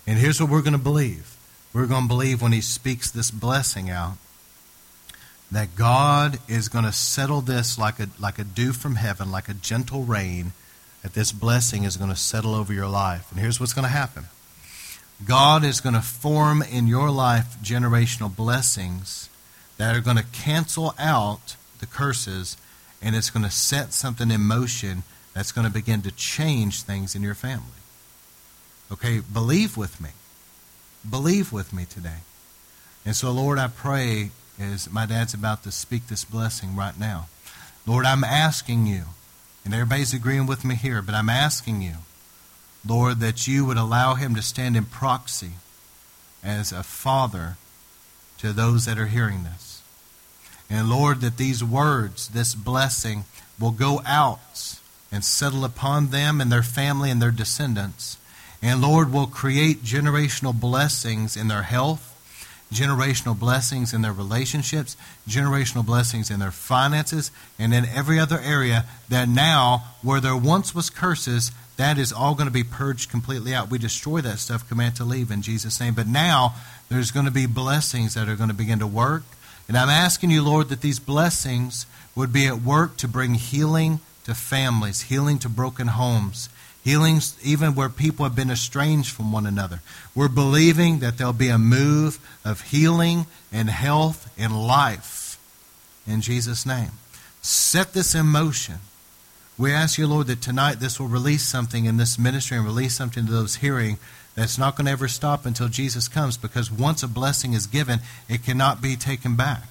And 0.05 0.19
here's 0.19 0.41
what 0.41 0.51
we're 0.51 0.63
going 0.63 0.73
to 0.73 0.79
believe. 0.79 1.37
We're 1.73 1.87
going 1.87 2.03
to 2.03 2.09
believe 2.09 2.43
when 2.43 2.51
he 2.51 2.61
speaks 2.61 3.09
this 3.09 3.31
blessing 3.31 3.89
out 3.89 4.17
that 5.53 5.77
God 5.77 6.41
is 6.49 6.69
going 6.69 6.87
to 6.87 6.93
settle 6.93 7.41
this 7.41 7.79
like 7.79 8.01
a, 8.01 8.09
like 8.19 8.41
a 8.41 8.45
dew 8.45 8.73
from 8.73 8.97
heaven, 8.97 9.31
like 9.31 9.49
a 9.49 9.55
gentle 9.55 10.03
rain, 10.03 10.55
that 11.03 11.15
this 11.15 11.33
blessing 11.33 11.85
is 11.85 11.97
going 11.97 12.11
to 12.11 12.17
settle 12.17 12.55
over 12.55 12.73
your 12.73 12.89
life. 12.89 13.31
And 13.31 13.41
here's 13.41 13.59
what's 13.59 13.75
going 13.75 13.85
to 13.85 13.89
happen 13.89 14.27
God 15.27 15.65
is 15.65 15.81
going 15.81 15.95
to 15.95 16.01
form 16.01 16.63
in 16.63 16.87
your 16.87 17.11
life 17.11 17.57
generational 17.63 18.35
blessings 18.35 19.29
that 19.77 19.97
are 19.97 20.01
going 20.01 20.17
to 20.17 20.25
cancel 20.33 20.95
out 20.99 21.57
the 21.81 21.87
curses, 21.87 22.57
and 23.01 23.17
it's 23.17 23.31
going 23.31 23.45
to 23.45 23.51
set 23.51 23.93
something 23.93 24.31
in 24.31 24.41
motion 24.41 25.03
that's 25.35 25.53
going 25.53 25.67
to 25.67 25.73
begin 25.73 26.03
to 26.03 26.13
change 26.13 26.83
things 26.83 27.15
in 27.15 27.23
your 27.23 27.35
family. 27.35 27.67
Okay, 28.91 29.21
believe 29.21 29.77
with 29.77 30.01
me. 30.01 30.11
Believe 31.09 31.53
with 31.53 31.73
me 31.73 31.85
today. 31.85 32.19
And 33.05 33.17
so, 33.17 33.33
Lord, 33.33 33.59
I 33.59 33.69
pray 33.69 34.31
as 34.61 34.91
my 34.91 35.07
dad's 35.07 35.35
about 35.35 35.65
to 35.65 35.73
speak 35.73 36.07
this 36.07 36.25
blessing 36.25 36.77
right 36.77 36.99
now. 36.99 37.29
Lord, 37.87 38.07
I'm 38.07 38.23
asking 38.23 38.87
you, 38.87 39.05
and 39.65 39.73
everybody's 39.73 40.15
agreeing 40.15 40.47
with 40.47 40.65
me 40.65 40.75
here, 40.75 41.03
but 41.03 41.15
I'm 41.15 41.31
asking 41.31 41.83
you, 41.83 41.95
Lord, 42.87 43.21
that 43.21 43.47
you 43.47 43.65
would 43.65 43.77
allow 43.77 44.15
him 44.15 44.35
to 44.35 44.43
stand 44.43 44.77
in 44.77 44.85
proxy 44.85 45.53
as 46.43 46.73
a 46.73 46.83
father 46.83 47.57
to 48.39 48.53
those 48.53 48.87
that 48.87 48.99
are 48.99 49.07
hearing 49.07 49.45
this. 49.45 49.83
And 50.69 50.89
Lord, 50.89 51.21
that 51.21 51.37
these 51.37 51.63
words, 51.63 52.29
this 52.29 52.55
blessing, 52.55 53.25
will 53.61 53.71
go 53.71 54.03
out 54.05 54.79
and 55.13 55.25
settle 55.25 55.65
upon 55.65 56.09
them 56.09 56.41
and 56.41 56.51
their 56.51 56.63
family 56.63 57.11
and 57.11 57.23
their 57.23 57.31
descendants. 57.31 58.17
And 58.63 58.81
Lord, 58.81 59.13
will 59.13 59.27
create 59.27 59.85
generational 59.85 60.59
blessings 60.59 61.37
in 61.37 61.49
their 61.49 61.63
health, 61.63 62.12
generational 62.73 63.39
blessings 63.39 63.93
in 63.93 64.03
their 64.03 64.13
relationships, 64.13 64.97
generational 65.29 65.85
blessings 65.85 66.31
in 66.31 66.41
their 66.41 66.51
finances, 66.51 67.31
and 67.59 67.73
in 67.73 67.85
every 67.85 68.19
other 68.19 68.41
area 68.41 68.85
that 69.09 69.29
now, 69.29 69.85
where 70.03 70.21
there 70.21 70.37
once 70.37 70.75
was 70.75 70.91
curses, 70.91 71.53
that 71.77 71.99
is 71.99 72.13
all 72.13 72.35
going 72.35 72.47
to 72.47 72.53
be 72.53 72.65
purged 72.65 73.11
completely 73.11 73.55
out. 73.55 73.71
We 73.71 73.79
destroy 73.79 74.21
that 74.21 74.39
stuff, 74.39 74.69
command 74.69 74.97
to 74.97 75.05
leave 75.05 75.31
in 75.31 75.43
Jesus' 75.43 75.81
name. 75.81 75.95
But 75.95 76.07
now 76.07 76.55
there's 76.89 77.11
going 77.11 77.27
to 77.27 77.33
be 77.33 77.47
blessings 77.47 78.15
that 78.15 78.29
are 78.29 78.37
going 78.37 78.51
to 78.51 78.55
begin 78.55 78.79
to 78.81 78.87
work. 78.87 79.23
And 79.69 79.77
I'm 79.77 79.89
asking 79.89 80.31
you, 80.31 80.43
Lord, 80.43 80.69
that 80.69 80.81
these 80.81 80.99
blessings 80.99 81.87
would 82.15 82.33
be 82.33 82.47
at 82.47 82.61
work 82.61 82.97
to 82.99 83.09
bring 83.09 83.35
healing 83.35 84.01
to 84.25 84.35
families, 84.35 85.03
healing 85.03 85.39
to 85.41 85.49
broken 85.49 85.89
homes, 85.89 86.49
healings 86.83 87.37
even 87.43 87.75
where 87.75 87.89
people 87.89 88.25
have 88.25 88.35
been 88.35 88.51
estranged 88.51 89.15
from 89.15 89.33
one 89.33 89.47
another. 89.47 89.81
We're 90.15 90.29
believing 90.29 90.99
that 90.99 91.19
there'll 91.19 91.33
be 91.33 91.49
a 91.49 91.59
move 91.59 92.19
of 92.45 92.61
healing 92.61 93.27
and 93.53 93.71
health 93.71 94.33
and 94.39 94.67
life 94.67 95.39
in 96.07 96.21
Jesus' 96.21 96.67
name. 96.67 96.91
Set 97.41 97.93
this 97.93 98.15
in 98.15 98.27
motion. 98.27 98.77
We 99.59 99.73
ask 99.73 99.99
you, 99.99 100.07
Lord, 100.07 100.27
that 100.29 100.41
tonight 100.41 100.81
this 100.81 100.99
will 100.99 101.09
release 101.09 101.45
something 101.45 101.85
in 101.85 101.97
this 101.97 102.19
ministry 102.19 102.57
and 102.57 102.67
release 102.67 102.95
something 102.95 103.27
to 103.27 103.33
those 103.33 103.57
hearing 103.57 103.99
that's 104.35 104.59
not 104.59 104.77
going 104.77 104.87
to 104.87 104.93
ever 104.93 105.09
stop 105.09 105.45
until 105.45 105.69
Jesus 105.69 106.09
comes 106.09 106.37
because 106.37 106.71
once 106.71 107.03
a 107.03 107.09
blessing 107.09 107.53
is 107.53 107.67
given, 107.67 108.01
it 108.29 108.43
cannot 108.43 108.81
be 108.81 108.97
taken 108.97 109.37
back. 109.37 109.65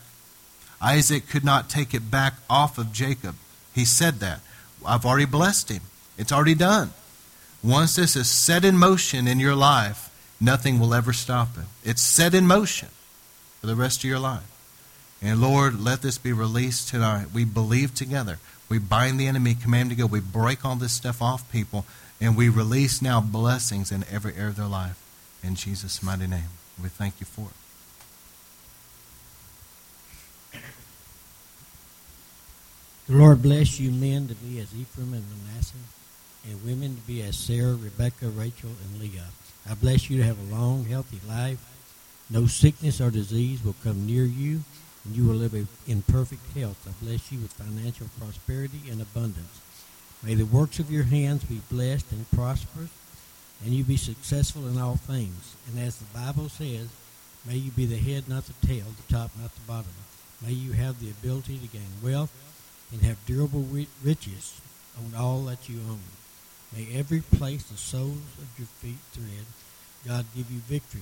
Isaac 0.81 1.27
could 1.27 1.43
not 1.43 1.69
take 1.69 1.93
it 1.93 2.11
back 2.11 2.35
off 2.49 2.77
of 2.77 2.93
Jacob. 2.93 3.35
He 3.73 3.85
said 3.85 4.19
that. 4.19 4.41
I've 4.85 5.05
already 5.05 5.25
blessed 5.25 5.69
him. 5.69 5.81
It's 6.17 6.31
already 6.31 6.55
done. 6.55 6.91
Once 7.63 7.95
this 7.95 8.15
is 8.15 8.29
set 8.29 8.65
in 8.65 8.77
motion 8.77 9.27
in 9.27 9.39
your 9.39 9.55
life, 9.55 10.09
nothing 10.39 10.79
will 10.79 10.93
ever 10.93 11.13
stop 11.13 11.49
it. 11.57 11.65
It's 11.87 12.01
set 12.01 12.33
in 12.33 12.47
motion 12.47 12.89
for 13.59 13.67
the 13.67 13.75
rest 13.75 13.99
of 13.99 14.09
your 14.09 14.19
life. 14.19 14.49
And 15.21 15.39
Lord, 15.39 15.79
let 15.79 16.01
this 16.01 16.17
be 16.17 16.33
released 16.33 16.89
tonight. 16.89 17.27
We 17.31 17.45
believe 17.45 17.93
together. 17.93 18.39
We 18.67 18.79
bind 18.79 19.19
the 19.19 19.27
enemy, 19.27 19.53
command 19.53 19.91
to 19.91 19.95
go. 19.95 20.07
We 20.07 20.19
break 20.19 20.65
all 20.65 20.75
this 20.75 20.93
stuff 20.93 21.21
off 21.21 21.51
people, 21.51 21.85
and 22.19 22.35
we 22.35 22.49
release 22.49 23.01
now 23.01 23.21
blessings 23.21 23.91
in 23.91 24.03
every 24.09 24.33
area 24.33 24.47
of 24.47 24.55
their 24.55 24.65
life. 24.65 24.97
In 25.43 25.55
Jesus' 25.55 26.01
mighty 26.01 26.25
name, 26.25 26.49
we 26.81 26.89
thank 26.89 27.19
you 27.19 27.25
for 27.25 27.49
it. 27.49 27.51
The 33.07 33.17
Lord 33.17 33.41
bless 33.41 33.79
you 33.79 33.91
men 33.91 34.27
to 34.29 34.35
be 34.35 34.59
as 34.59 34.73
Ephraim 34.73 35.13
and 35.13 35.25
Manasseh, 35.45 35.75
and 36.47 36.63
women 36.65 36.95
to 36.95 37.01
be 37.01 37.21
as 37.21 37.37
Sarah, 37.37 37.75
Rebecca, 37.75 38.29
Rachel, 38.29 38.69
and 38.69 39.01
Leah. 39.01 39.27
I 39.69 39.75
bless 39.75 40.09
you 40.09 40.17
to 40.17 40.23
have 40.23 40.39
a 40.39 40.55
long, 40.55 40.85
healthy 40.85 41.19
life. 41.27 41.59
No 42.29 42.47
sickness 42.47 42.99
or 42.99 43.11
disease 43.11 43.63
will 43.63 43.75
come 43.83 44.05
near 44.05 44.23
you, 44.23 44.61
and 45.05 45.15
you 45.15 45.25
will 45.25 45.35
live 45.35 45.53
in 45.87 46.01
perfect 46.03 46.57
health. 46.57 46.87
I 46.87 47.05
bless 47.05 47.31
you 47.31 47.39
with 47.39 47.53
financial 47.53 48.07
prosperity 48.19 48.81
and 48.89 49.01
abundance. 49.01 49.61
May 50.23 50.35
the 50.35 50.45
works 50.45 50.79
of 50.79 50.91
your 50.91 51.03
hands 51.03 51.43
be 51.43 51.61
blessed 51.69 52.11
and 52.11 52.29
prosperous, 52.31 52.89
and 53.63 53.73
you 53.73 53.83
be 53.83 53.97
successful 53.97 54.67
in 54.67 54.79
all 54.79 54.95
things. 54.95 55.55
And 55.67 55.79
as 55.79 55.97
the 55.97 56.05
Bible 56.17 56.49
says, 56.49 56.87
may 57.45 57.55
you 57.55 57.71
be 57.71 57.85
the 57.85 57.97
head, 57.97 58.29
not 58.29 58.45
the 58.45 58.67
tail, 58.67 58.85
the 58.85 59.13
top, 59.13 59.31
not 59.39 59.53
the 59.53 59.61
bottom. 59.67 59.91
May 60.45 60.53
you 60.53 60.71
have 60.71 60.99
the 60.99 61.11
ability 61.11 61.59
to 61.59 61.67
gain 61.67 61.81
wealth 62.03 62.31
and 62.91 63.01
have 63.01 63.23
durable 63.25 63.65
riches 64.03 64.59
on 64.97 65.19
all 65.19 65.41
that 65.43 65.69
you 65.69 65.79
own. 65.89 65.99
May 66.75 66.87
every 66.93 67.21
place 67.21 67.63
the 67.63 67.77
soles 67.77 68.17
of 68.39 68.47
your 68.57 68.67
feet 68.67 68.99
tread, 69.13 69.45
God 70.07 70.25
give 70.35 70.49
you 70.49 70.59
victory. 70.59 71.01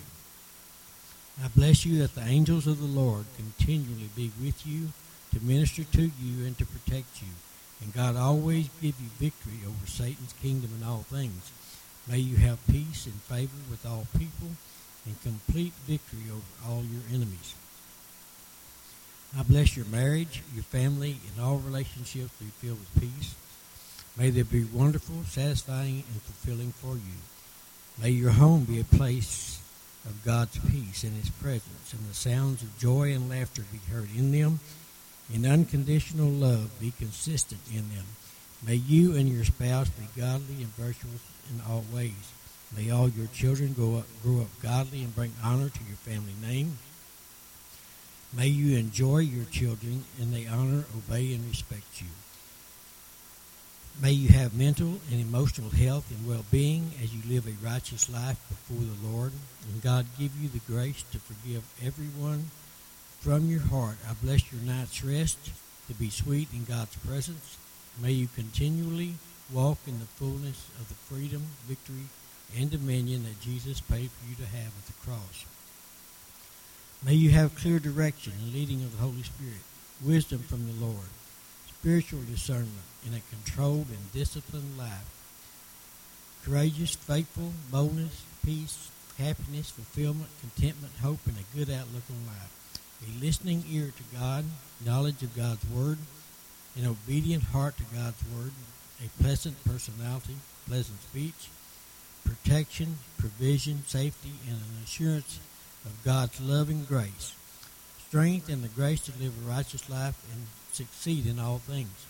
I 1.43 1.47
bless 1.47 1.85
you 1.85 1.99
that 1.99 2.15
the 2.15 2.25
angels 2.25 2.67
of 2.67 2.79
the 2.79 2.85
Lord 2.85 3.25
continually 3.37 4.09
be 4.15 4.31
with 4.41 4.65
you 4.65 4.89
to 5.31 5.43
minister 5.43 5.83
to 5.83 6.01
you 6.01 6.45
and 6.45 6.57
to 6.57 6.65
protect 6.65 7.21
you. 7.21 7.29
And 7.81 7.93
God 7.93 8.15
always 8.17 8.69
give 8.81 8.95
you 8.99 9.07
victory 9.19 9.59
over 9.65 9.87
Satan's 9.87 10.33
kingdom 10.41 10.71
and 10.75 10.83
all 10.83 11.03
things. 11.03 11.51
May 12.09 12.17
you 12.17 12.37
have 12.37 12.65
peace 12.67 13.05
and 13.05 13.15
favor 13.21 13.55
with 13.69 13.85
all 13.85 14.07
people 14.17 14.49
and 15.05 15.21
complete 15.21 15.73
victory 15.87 16.25
over 16.29 16.41
all 16.67 16.83
your 16.83 17.03
enemies. 17.09 17.55
I 19.37 19.43
bless 19.43 19.77
your 19.77 19.85
marriage, 19.85 20.41
your 20.53 20.63
family, 20.63 21.17
and 21.29 21.45
all 21.45 21.57
relationships 21.57 22.31
be 22.39 22.47
filled 22.59 22.79
with 22.79 22.99
peace. 22.99 23.35
May 24.19 24.31
they 24.31 24.41
be 24.41 24.65
wonderful, 24.65 25.23
satisfying, 25.23 26.03
and 26.11 26.21
fulfilling 26.21 26.73
for 26.73 26.95
you. 26.95 27.17
May 28.01 28.09
your 28.09 28.31
home 28.31 28.65
be 28.65 28.81
a 28.81 28.83
place 28.83 29.61
of 30.05 30.25
God's 30.25 30.59
peace 30.69 31.05
and 31.05 31.15
His 31.15 31.29
presence, 31.29 31.93
and 31.93 32.05
the 32.05 32.13
sounds 32.13 32.61
of 32.61 32.77
joy 32.77 33.13
and 33.13 33.29
laughter 33.29 33.63
be 33.71 33.79
heard 33.89 34.09
in 34.17 34.33
them, 34.33 34.59
and 35.33 35.45
unconditional 35.45 36.27
love 36.27 36.69
be 36.81 36.91
consistent 36.97 37.61
in 37.71 37.87
them. 37.95 38.05
May 38.61 38.75
you 38.75 39.15
and 39.15 39.29
your 39.29 39.45
spouse 39.45 39.87
be 39.87 40.03
godly 40.19 40.55
and 40.57 40.75
virtuous 40.75 41.21
in 41.49 41.61
all 41.69 41.85
ways. 41.93 42.33
May 42.75 42.91
all 42.91 43.07
your 43.07 43.27
children 43.27 43.71
grow 43.71 43.99
up, 43.99 44.07
grow 44.21 44.41
up 44.41 44.61
godly 44.61 45.01
and 45.01 45.15
bring 45.15 45.31
honor 45.41 45.69
to 45.69 45.83
your 45.85 45.95
family 45.95 46.35
name. 46.41 46.77
May 48.35 48.47
you 48.47 48.77
enjoy 48.77 49.19
your 49.19 49.45
children 49.45 50.03
and 50.19 50.33
they 50.33 50.45
honor, 50.45 50.83
obey, 50.95 51.33
and 51.33 51.47
respect 51.47 52.01
you. 52.01 52.07
May 54.01 54.13
you 54.13 54.29
have 54.29 54.55
mental 54.55 54.99
and 55.11 55.19
emotional 55.19 55.71
health 55.71 56.09
and 56.09 56.25
well 56.25 56.45
being 56.51 56.91
as 57.03 57.13
you 57.13 57.21
live 57.27 57.45
a 57.47 57.65
righteous 57.65 58.09
life 58.09 58.39
before 58.47 58.85
the 58.85 59.07
Lord. 59.09 59.33
And 59.69 59.81
God 59.81 60.05
give 60.17 60.31
you 60.41 60.47
the 60.47 60.71
grace 60.71 61.03
to 61.11 61.19
forgive 61.19 61.63
everyone 61.83 62.45
from 63.19 63.49
your 63.49 63.59
heart. 63.59 63.97
I 64.09 64.13
bless 64.23 64.51
your 64.53 64.61
night's 64.61 65.03
rest 65.03 65.51
to 65.87 65.93
be 65.93 66.09
sweet 66.09 66.47
in 66.53 66.63
God's 66.63 66.95
presence. 66.95 67.57
May 68.01 68.13
you 68.13 68.29
continually 68.33 69.15
walk 69.51 69.79
in 69.85 69.99
the 69.99 70.05
fullness 70.05 70.69
of 70.79 70.87
the 70.87 70.93
freedom, 70.93 71.43
victory, 71.67 72.07
and 72.57 72.71
dominion 72.71 73.23
that 73.23 73.41
Jesus 73.41 73.81
paid 73.81 74.09
for 74.11 74.29
you 74.29 74.35
to 74.35 74.45
have 74.45 74.71
at 74.77 74.85
the 74.87 75.05
cross. 75.05 75.45
May 77.05 77.15
you 77.15 77.31
have 77.31 77.55
clear 77.55 77.79
direction 77.79 78.33
and 78.39 78.53
leading 78.53 78.81
of 78.81 78.93
the 78.93 79.03
Holy 79.03 79.23
Spirit, 79.23 79.63
wisdom 80.05 80.39
from 80.39 80.67
the 80.67 80.85
Lord, 80.85 81.11
spiritual 81.67 82.21
discernment 82.29 82.88
in 83.05 83.13
a 83.13 83.21
controlled 83.29 83.87
and 83.89 84.11
disciplined 84.11 84.77
life, 84.77 85.09
courageous, 86.43 86.95
faithful, 86.95 87.51
boldness, 87.71 88.23
peace, 88.45 88.89
happiness, 89.17 89.69
fulfillment, 89.69 90.29
contentment, 90.39 90.93
hope, 91.01 91.19
and 91.25 91.37
a 91.37 91.57
good 91.57 91.69
outlook 91.69 92.03
on 92.09 92.25
life. 92.25 92.55
A 93.01 93.23
listening 93.23 93.63
ear 93.69 93.91
to 93.95 94.17
God, 94.17 94.45
knowledge 94.85 95.23
of 95.23 95.35
God's 95.35 95.65
Word, 95.69 95.97
an 96.75 96.85
obedient 96.85 97.43
heart 97.43 97.77
to 97.77 97.83
God's 97.95 98.21
Word, 98.33 98.51
a 99.03 99.23
pleasant 99.23 99.63
personality, 99.65 100.35
pleasant 100.67 101.01
speech, 101.01 101.49
protection, 102.25 102.97
provision, 103.17 103.83
safety, 103.85 104.33
and 104.47 104.57
an 104.57 104.83
assurance 104.83 105.39
of 105.85 106.03
God's 106.03 106.39
loving 106.41 106.83
grace, 106.85 107.33
strength 108.07 108.49
and 108.49 108.63
the 108.63 108.67
grace 108.69 109.01
to 109.01 109.11
live 109.21 109.33
a 109.45 109.49
righteous 109.49 109.89
life 109.89 110.21
and 110.33 110.45
succeed 110.71 111.25
in 111.25 111.39
all 111.39 111.59
things. 111.59 112.05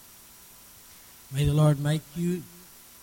May 1.32 1.46
the 1.46 1.54
Lord 1.54 1.80
make 1.80 2.02
you 2.16 2.42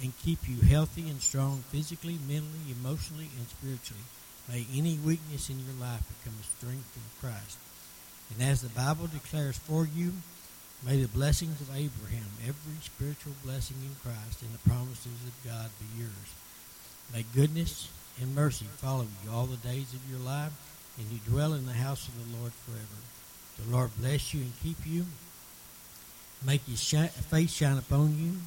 and 0.03 0.13
keep 0.19 0.49
you 0.49 0.61
healthy 0.61 1.09
and 1.09 1.21
strong 1.23 1.63
physically, 1.71 2.19
mentally, 2.27 2.75
emotionally, 2.81 3.31
and 3.39 3.47
spiritually. 3.49 4.03
May 4.49 4.67
any 4.75 4.99
weakness 4.99 5.49
in 5.49 5.59
your 5.61 5.75
life 5.81 6.03
become 6.19 6.39
a 6.39 6.59
strength 6.59 6.91
in 6.97 7.03
Christ. 7.21 7.59
And 8.35 8.43
as 8.43 8.63
the 8.63 8.69
Bible 8.69 9.07
declares 9.07 9.57
for 9.57 9.87
you, 9.87 10.13
may 10.85 11.01
the 11.01 11.09
blessings 11.09 11.61
of 11.61 11.71
Abraham, 11.71 12.27
every 12.43 12.79
spiritual 12.83 13.33
blessing 13.45 13.77
in 13.83 13.95
Christ, 14.03 14.43
and 14.43 14.53
the 14.53 14.69
promises 14.69 15.07
of 15.07 15.45
God 15.45 15.71
be 15.79 16.03
yours. 16.03 16.31
May 17.15 17.25
goodness 17.35 17.89
and 18.21 18.35
mercy 18.35 18.67
follow 18.77 19.07
you 19.25 19.31
all 19.31 19.47
the 19.47 19.57
days 19.57 19.95
of 19.95 20.11
your 20.11 20.21
life, 20.21 20.53
and 20.99 21.07
you 21.11 21.19
dwell 21.27 21.55
in 21.55 21.67
the 21.67 21.73
house 21.73 22.09
of 22.09 22.15
the 22.19 22.39
Lord 22.39 22.53
forever. 22.53 23.01
The 23.63 23.73
Lord 23.73 23.91
bless 23.99 24.35
you 24.35 24.43
and 24.43 24.53
keep 24.63 24.85
you. 24.85 25.07
Make 26.45 26.65
his 26.67 26.83
face 26.83 27.53
shine 27.53 27.79
upon 27.79 28.19
you. 28.19 28.39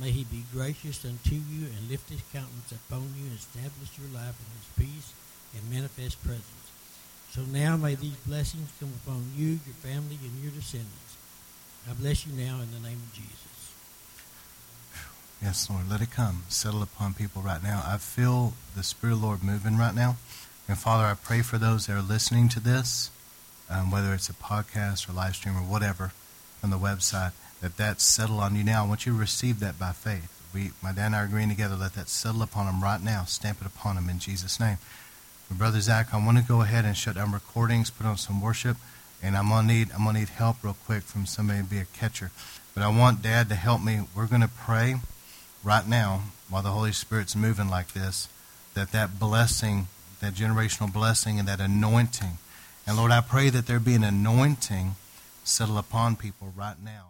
May 0.00 0.10
he 0.10 0.24
be 0.24 0.44
gracious 0.52 1.04
unto 1.04 1.34
you 1.34 1.66
and 1.66 1.90
lift 1.90 2.08
his 2.08 2.22
countenance 2.32 2.72
upon 2.72 3.12
you 3.16 3.26
and 3.28 3.38
establish 3.38 3.90
your 3.98 4.08
life 4.14 4.36
in 4.40 4.48
his 4.56 4.68
peace 4.78 5.12
and 5.54 5.70
manifest 5.70 6.22
presence. 6.24 6.46
So 7.30 7.42
now 7.42 7.76
may 7.76 7.94
these 7.94 8.16
blessings 8.26 8.70
come 8.80 8.92
upon 9.04 9.32
you, 9.36 9.60
your 9.66 9.76
family, 9.82 10.18
and 10.22 10.42
your 10.42 10.52
descendants. 10.52 11.16
I 11.90 11.94
bless 11.94 12.26
you 12.26 12.32
now 12.32 12.60
in 12.60 12.70
the 12.70 12.88
name 12.88 13.00
of 13.02 13.12
Jesus. 13.12 13.74
Yes, 15.42 15.68
Lord, 15.68 15.90
let 15.90 16.00
it 16.00 16.10
come. 16.10 16.44
Settle 16.48 16.82
upon 16.82 17.14
people 17.14 17.42
right 17.42 17.62
now. 17.62 17.82
I 17.84 17.96
feel 17.96 18.54
the 18.76 18.84
Spirit 18.84 19.14
of 19.14 19.20
the 19.20 19.26
Lord 19.26 19.42
moving 19.42 19.76
right 19.76 19.94
now. 19.94 20.16
And 20.68 20.78
Father, 20.78 21.04
I 21.04 21.14
pray 21.14 21.42
for 21.42 21.58
those 21.58 21.86
that 21.86 21.96
are 21.96 22.02
listening 22.02 22.48
to 22.50 22.60
this, 22.60 23.10
um, 23.68 23.90
whether 23.90 24.14
it's 24.14 24.30
a 24.30 24.34
podcast 24.34 25.08
or 25.08 25.12
live 25.12 25.34
stream 25.34 25.56
or 25.56 25.62
whatever 25.62 26.12
on 26.62 26.70
the 26.70 26.78
website, 26.78 27.32
that 27.60 27.76
that's 27.76 28.04
settled 28.04 28.40
on 28.40 28.56
you 28.56 28.64
now. 28.64 28.84
I 28.84 28.88
want 28.88 29.06
you 29.06 29.12
to 29.12 29.18
receive 29.18 29.60
that 29.60 29.78
by 29.78 29.92
faith. 29.92 30.40
We, 30.54 30.72
my 30.82 30.92
dad 30.92 31.06
and 31.06 31.16
I 31.16 31.22
are 31.22 31.24
agreeing 31.24 31.48
together. 31.48 31.76
Let 31.76 31.94
that 31.94 32.08
settle 32.08 32.42
upon 32.42 32.66
them 32.66 32.82
right 32.82 33.00
now. 33.00 33.24
Stamp 33.24 33.60
it 33.60 33.66
upon 33.66 33.96
them 33.96 34.08
in 34.08 34.18
Jesus' 34.18 34.60
name. 34.60 34.78
But 35.48 35.58
Brother 35.58 35.80
Zach, 35.80 36.12
I 36.12 36.24
want 36.24 36.38
to 36.38 36.44
go 36.44 36.62
ahead 36.62 36.84
and 36.84 36.96
shut 36.96 37.14
down 37.14 37.32
recordings, 37.32 37.90
put 37.90 38.06
on 38.06 38.16
some 38.16 38.40
worship, 38.40 38.76
and 39.22 39.36
I'm 39.36 39.48
gonna 39.48 39.68
need 39.68 39.90
I'm 39.92 40.04
gonna 40.04 40.18
need 40.18 40.28
help 40.28 40.62
real 40.62 40.76
quick 40.86 41.02
from 41.02 41.26
somebody 41.26 41.60
to 41.60 41.64
be 41.64 41.78
a 41.78 41.84
catcher. 41.84 42.30
But 42.74 42.82
I 42.82 42.88
want 42.88 43.22
Dad 43.22 43.48
to 43.48 43.54
help 43.54 43.82
me. 43.82 44.00
We're 44.14 44.26
gonna 44.26 44.48
pray 44.48 44.96
right 45.62 45.86
now 45.86 46.22
while 46.48 46.62
the 46.62 46.70
Holy 46.70 46.92
Spirit's 46.92 47.36
moving 47.36 47.68
like 47.68 47.92
this, 47.92 48.28
that 48.74 48.92
that 48.92 49.18
blessing, 49.18 49.86
that 50.20 50.34
generational 50.34 50.92
blessing, 50.92 51.38
and 51.38 51.48
that 51.48 51.60
anointing, 51.60 52.38
and 52.86 52.96
Lord, 52.96 53.12
I 53.12 53.20
pray 53.20 53.48
that 53.50 53.66
there 53.66 53.78
be 53.78 53.94
an 53.94 54.04
anointing 54.04 54.96
settle 55.44 55.78
upon 55.78 56.16
people 56.16 56.52
right 56.56 56.76
now. 56.82 57.06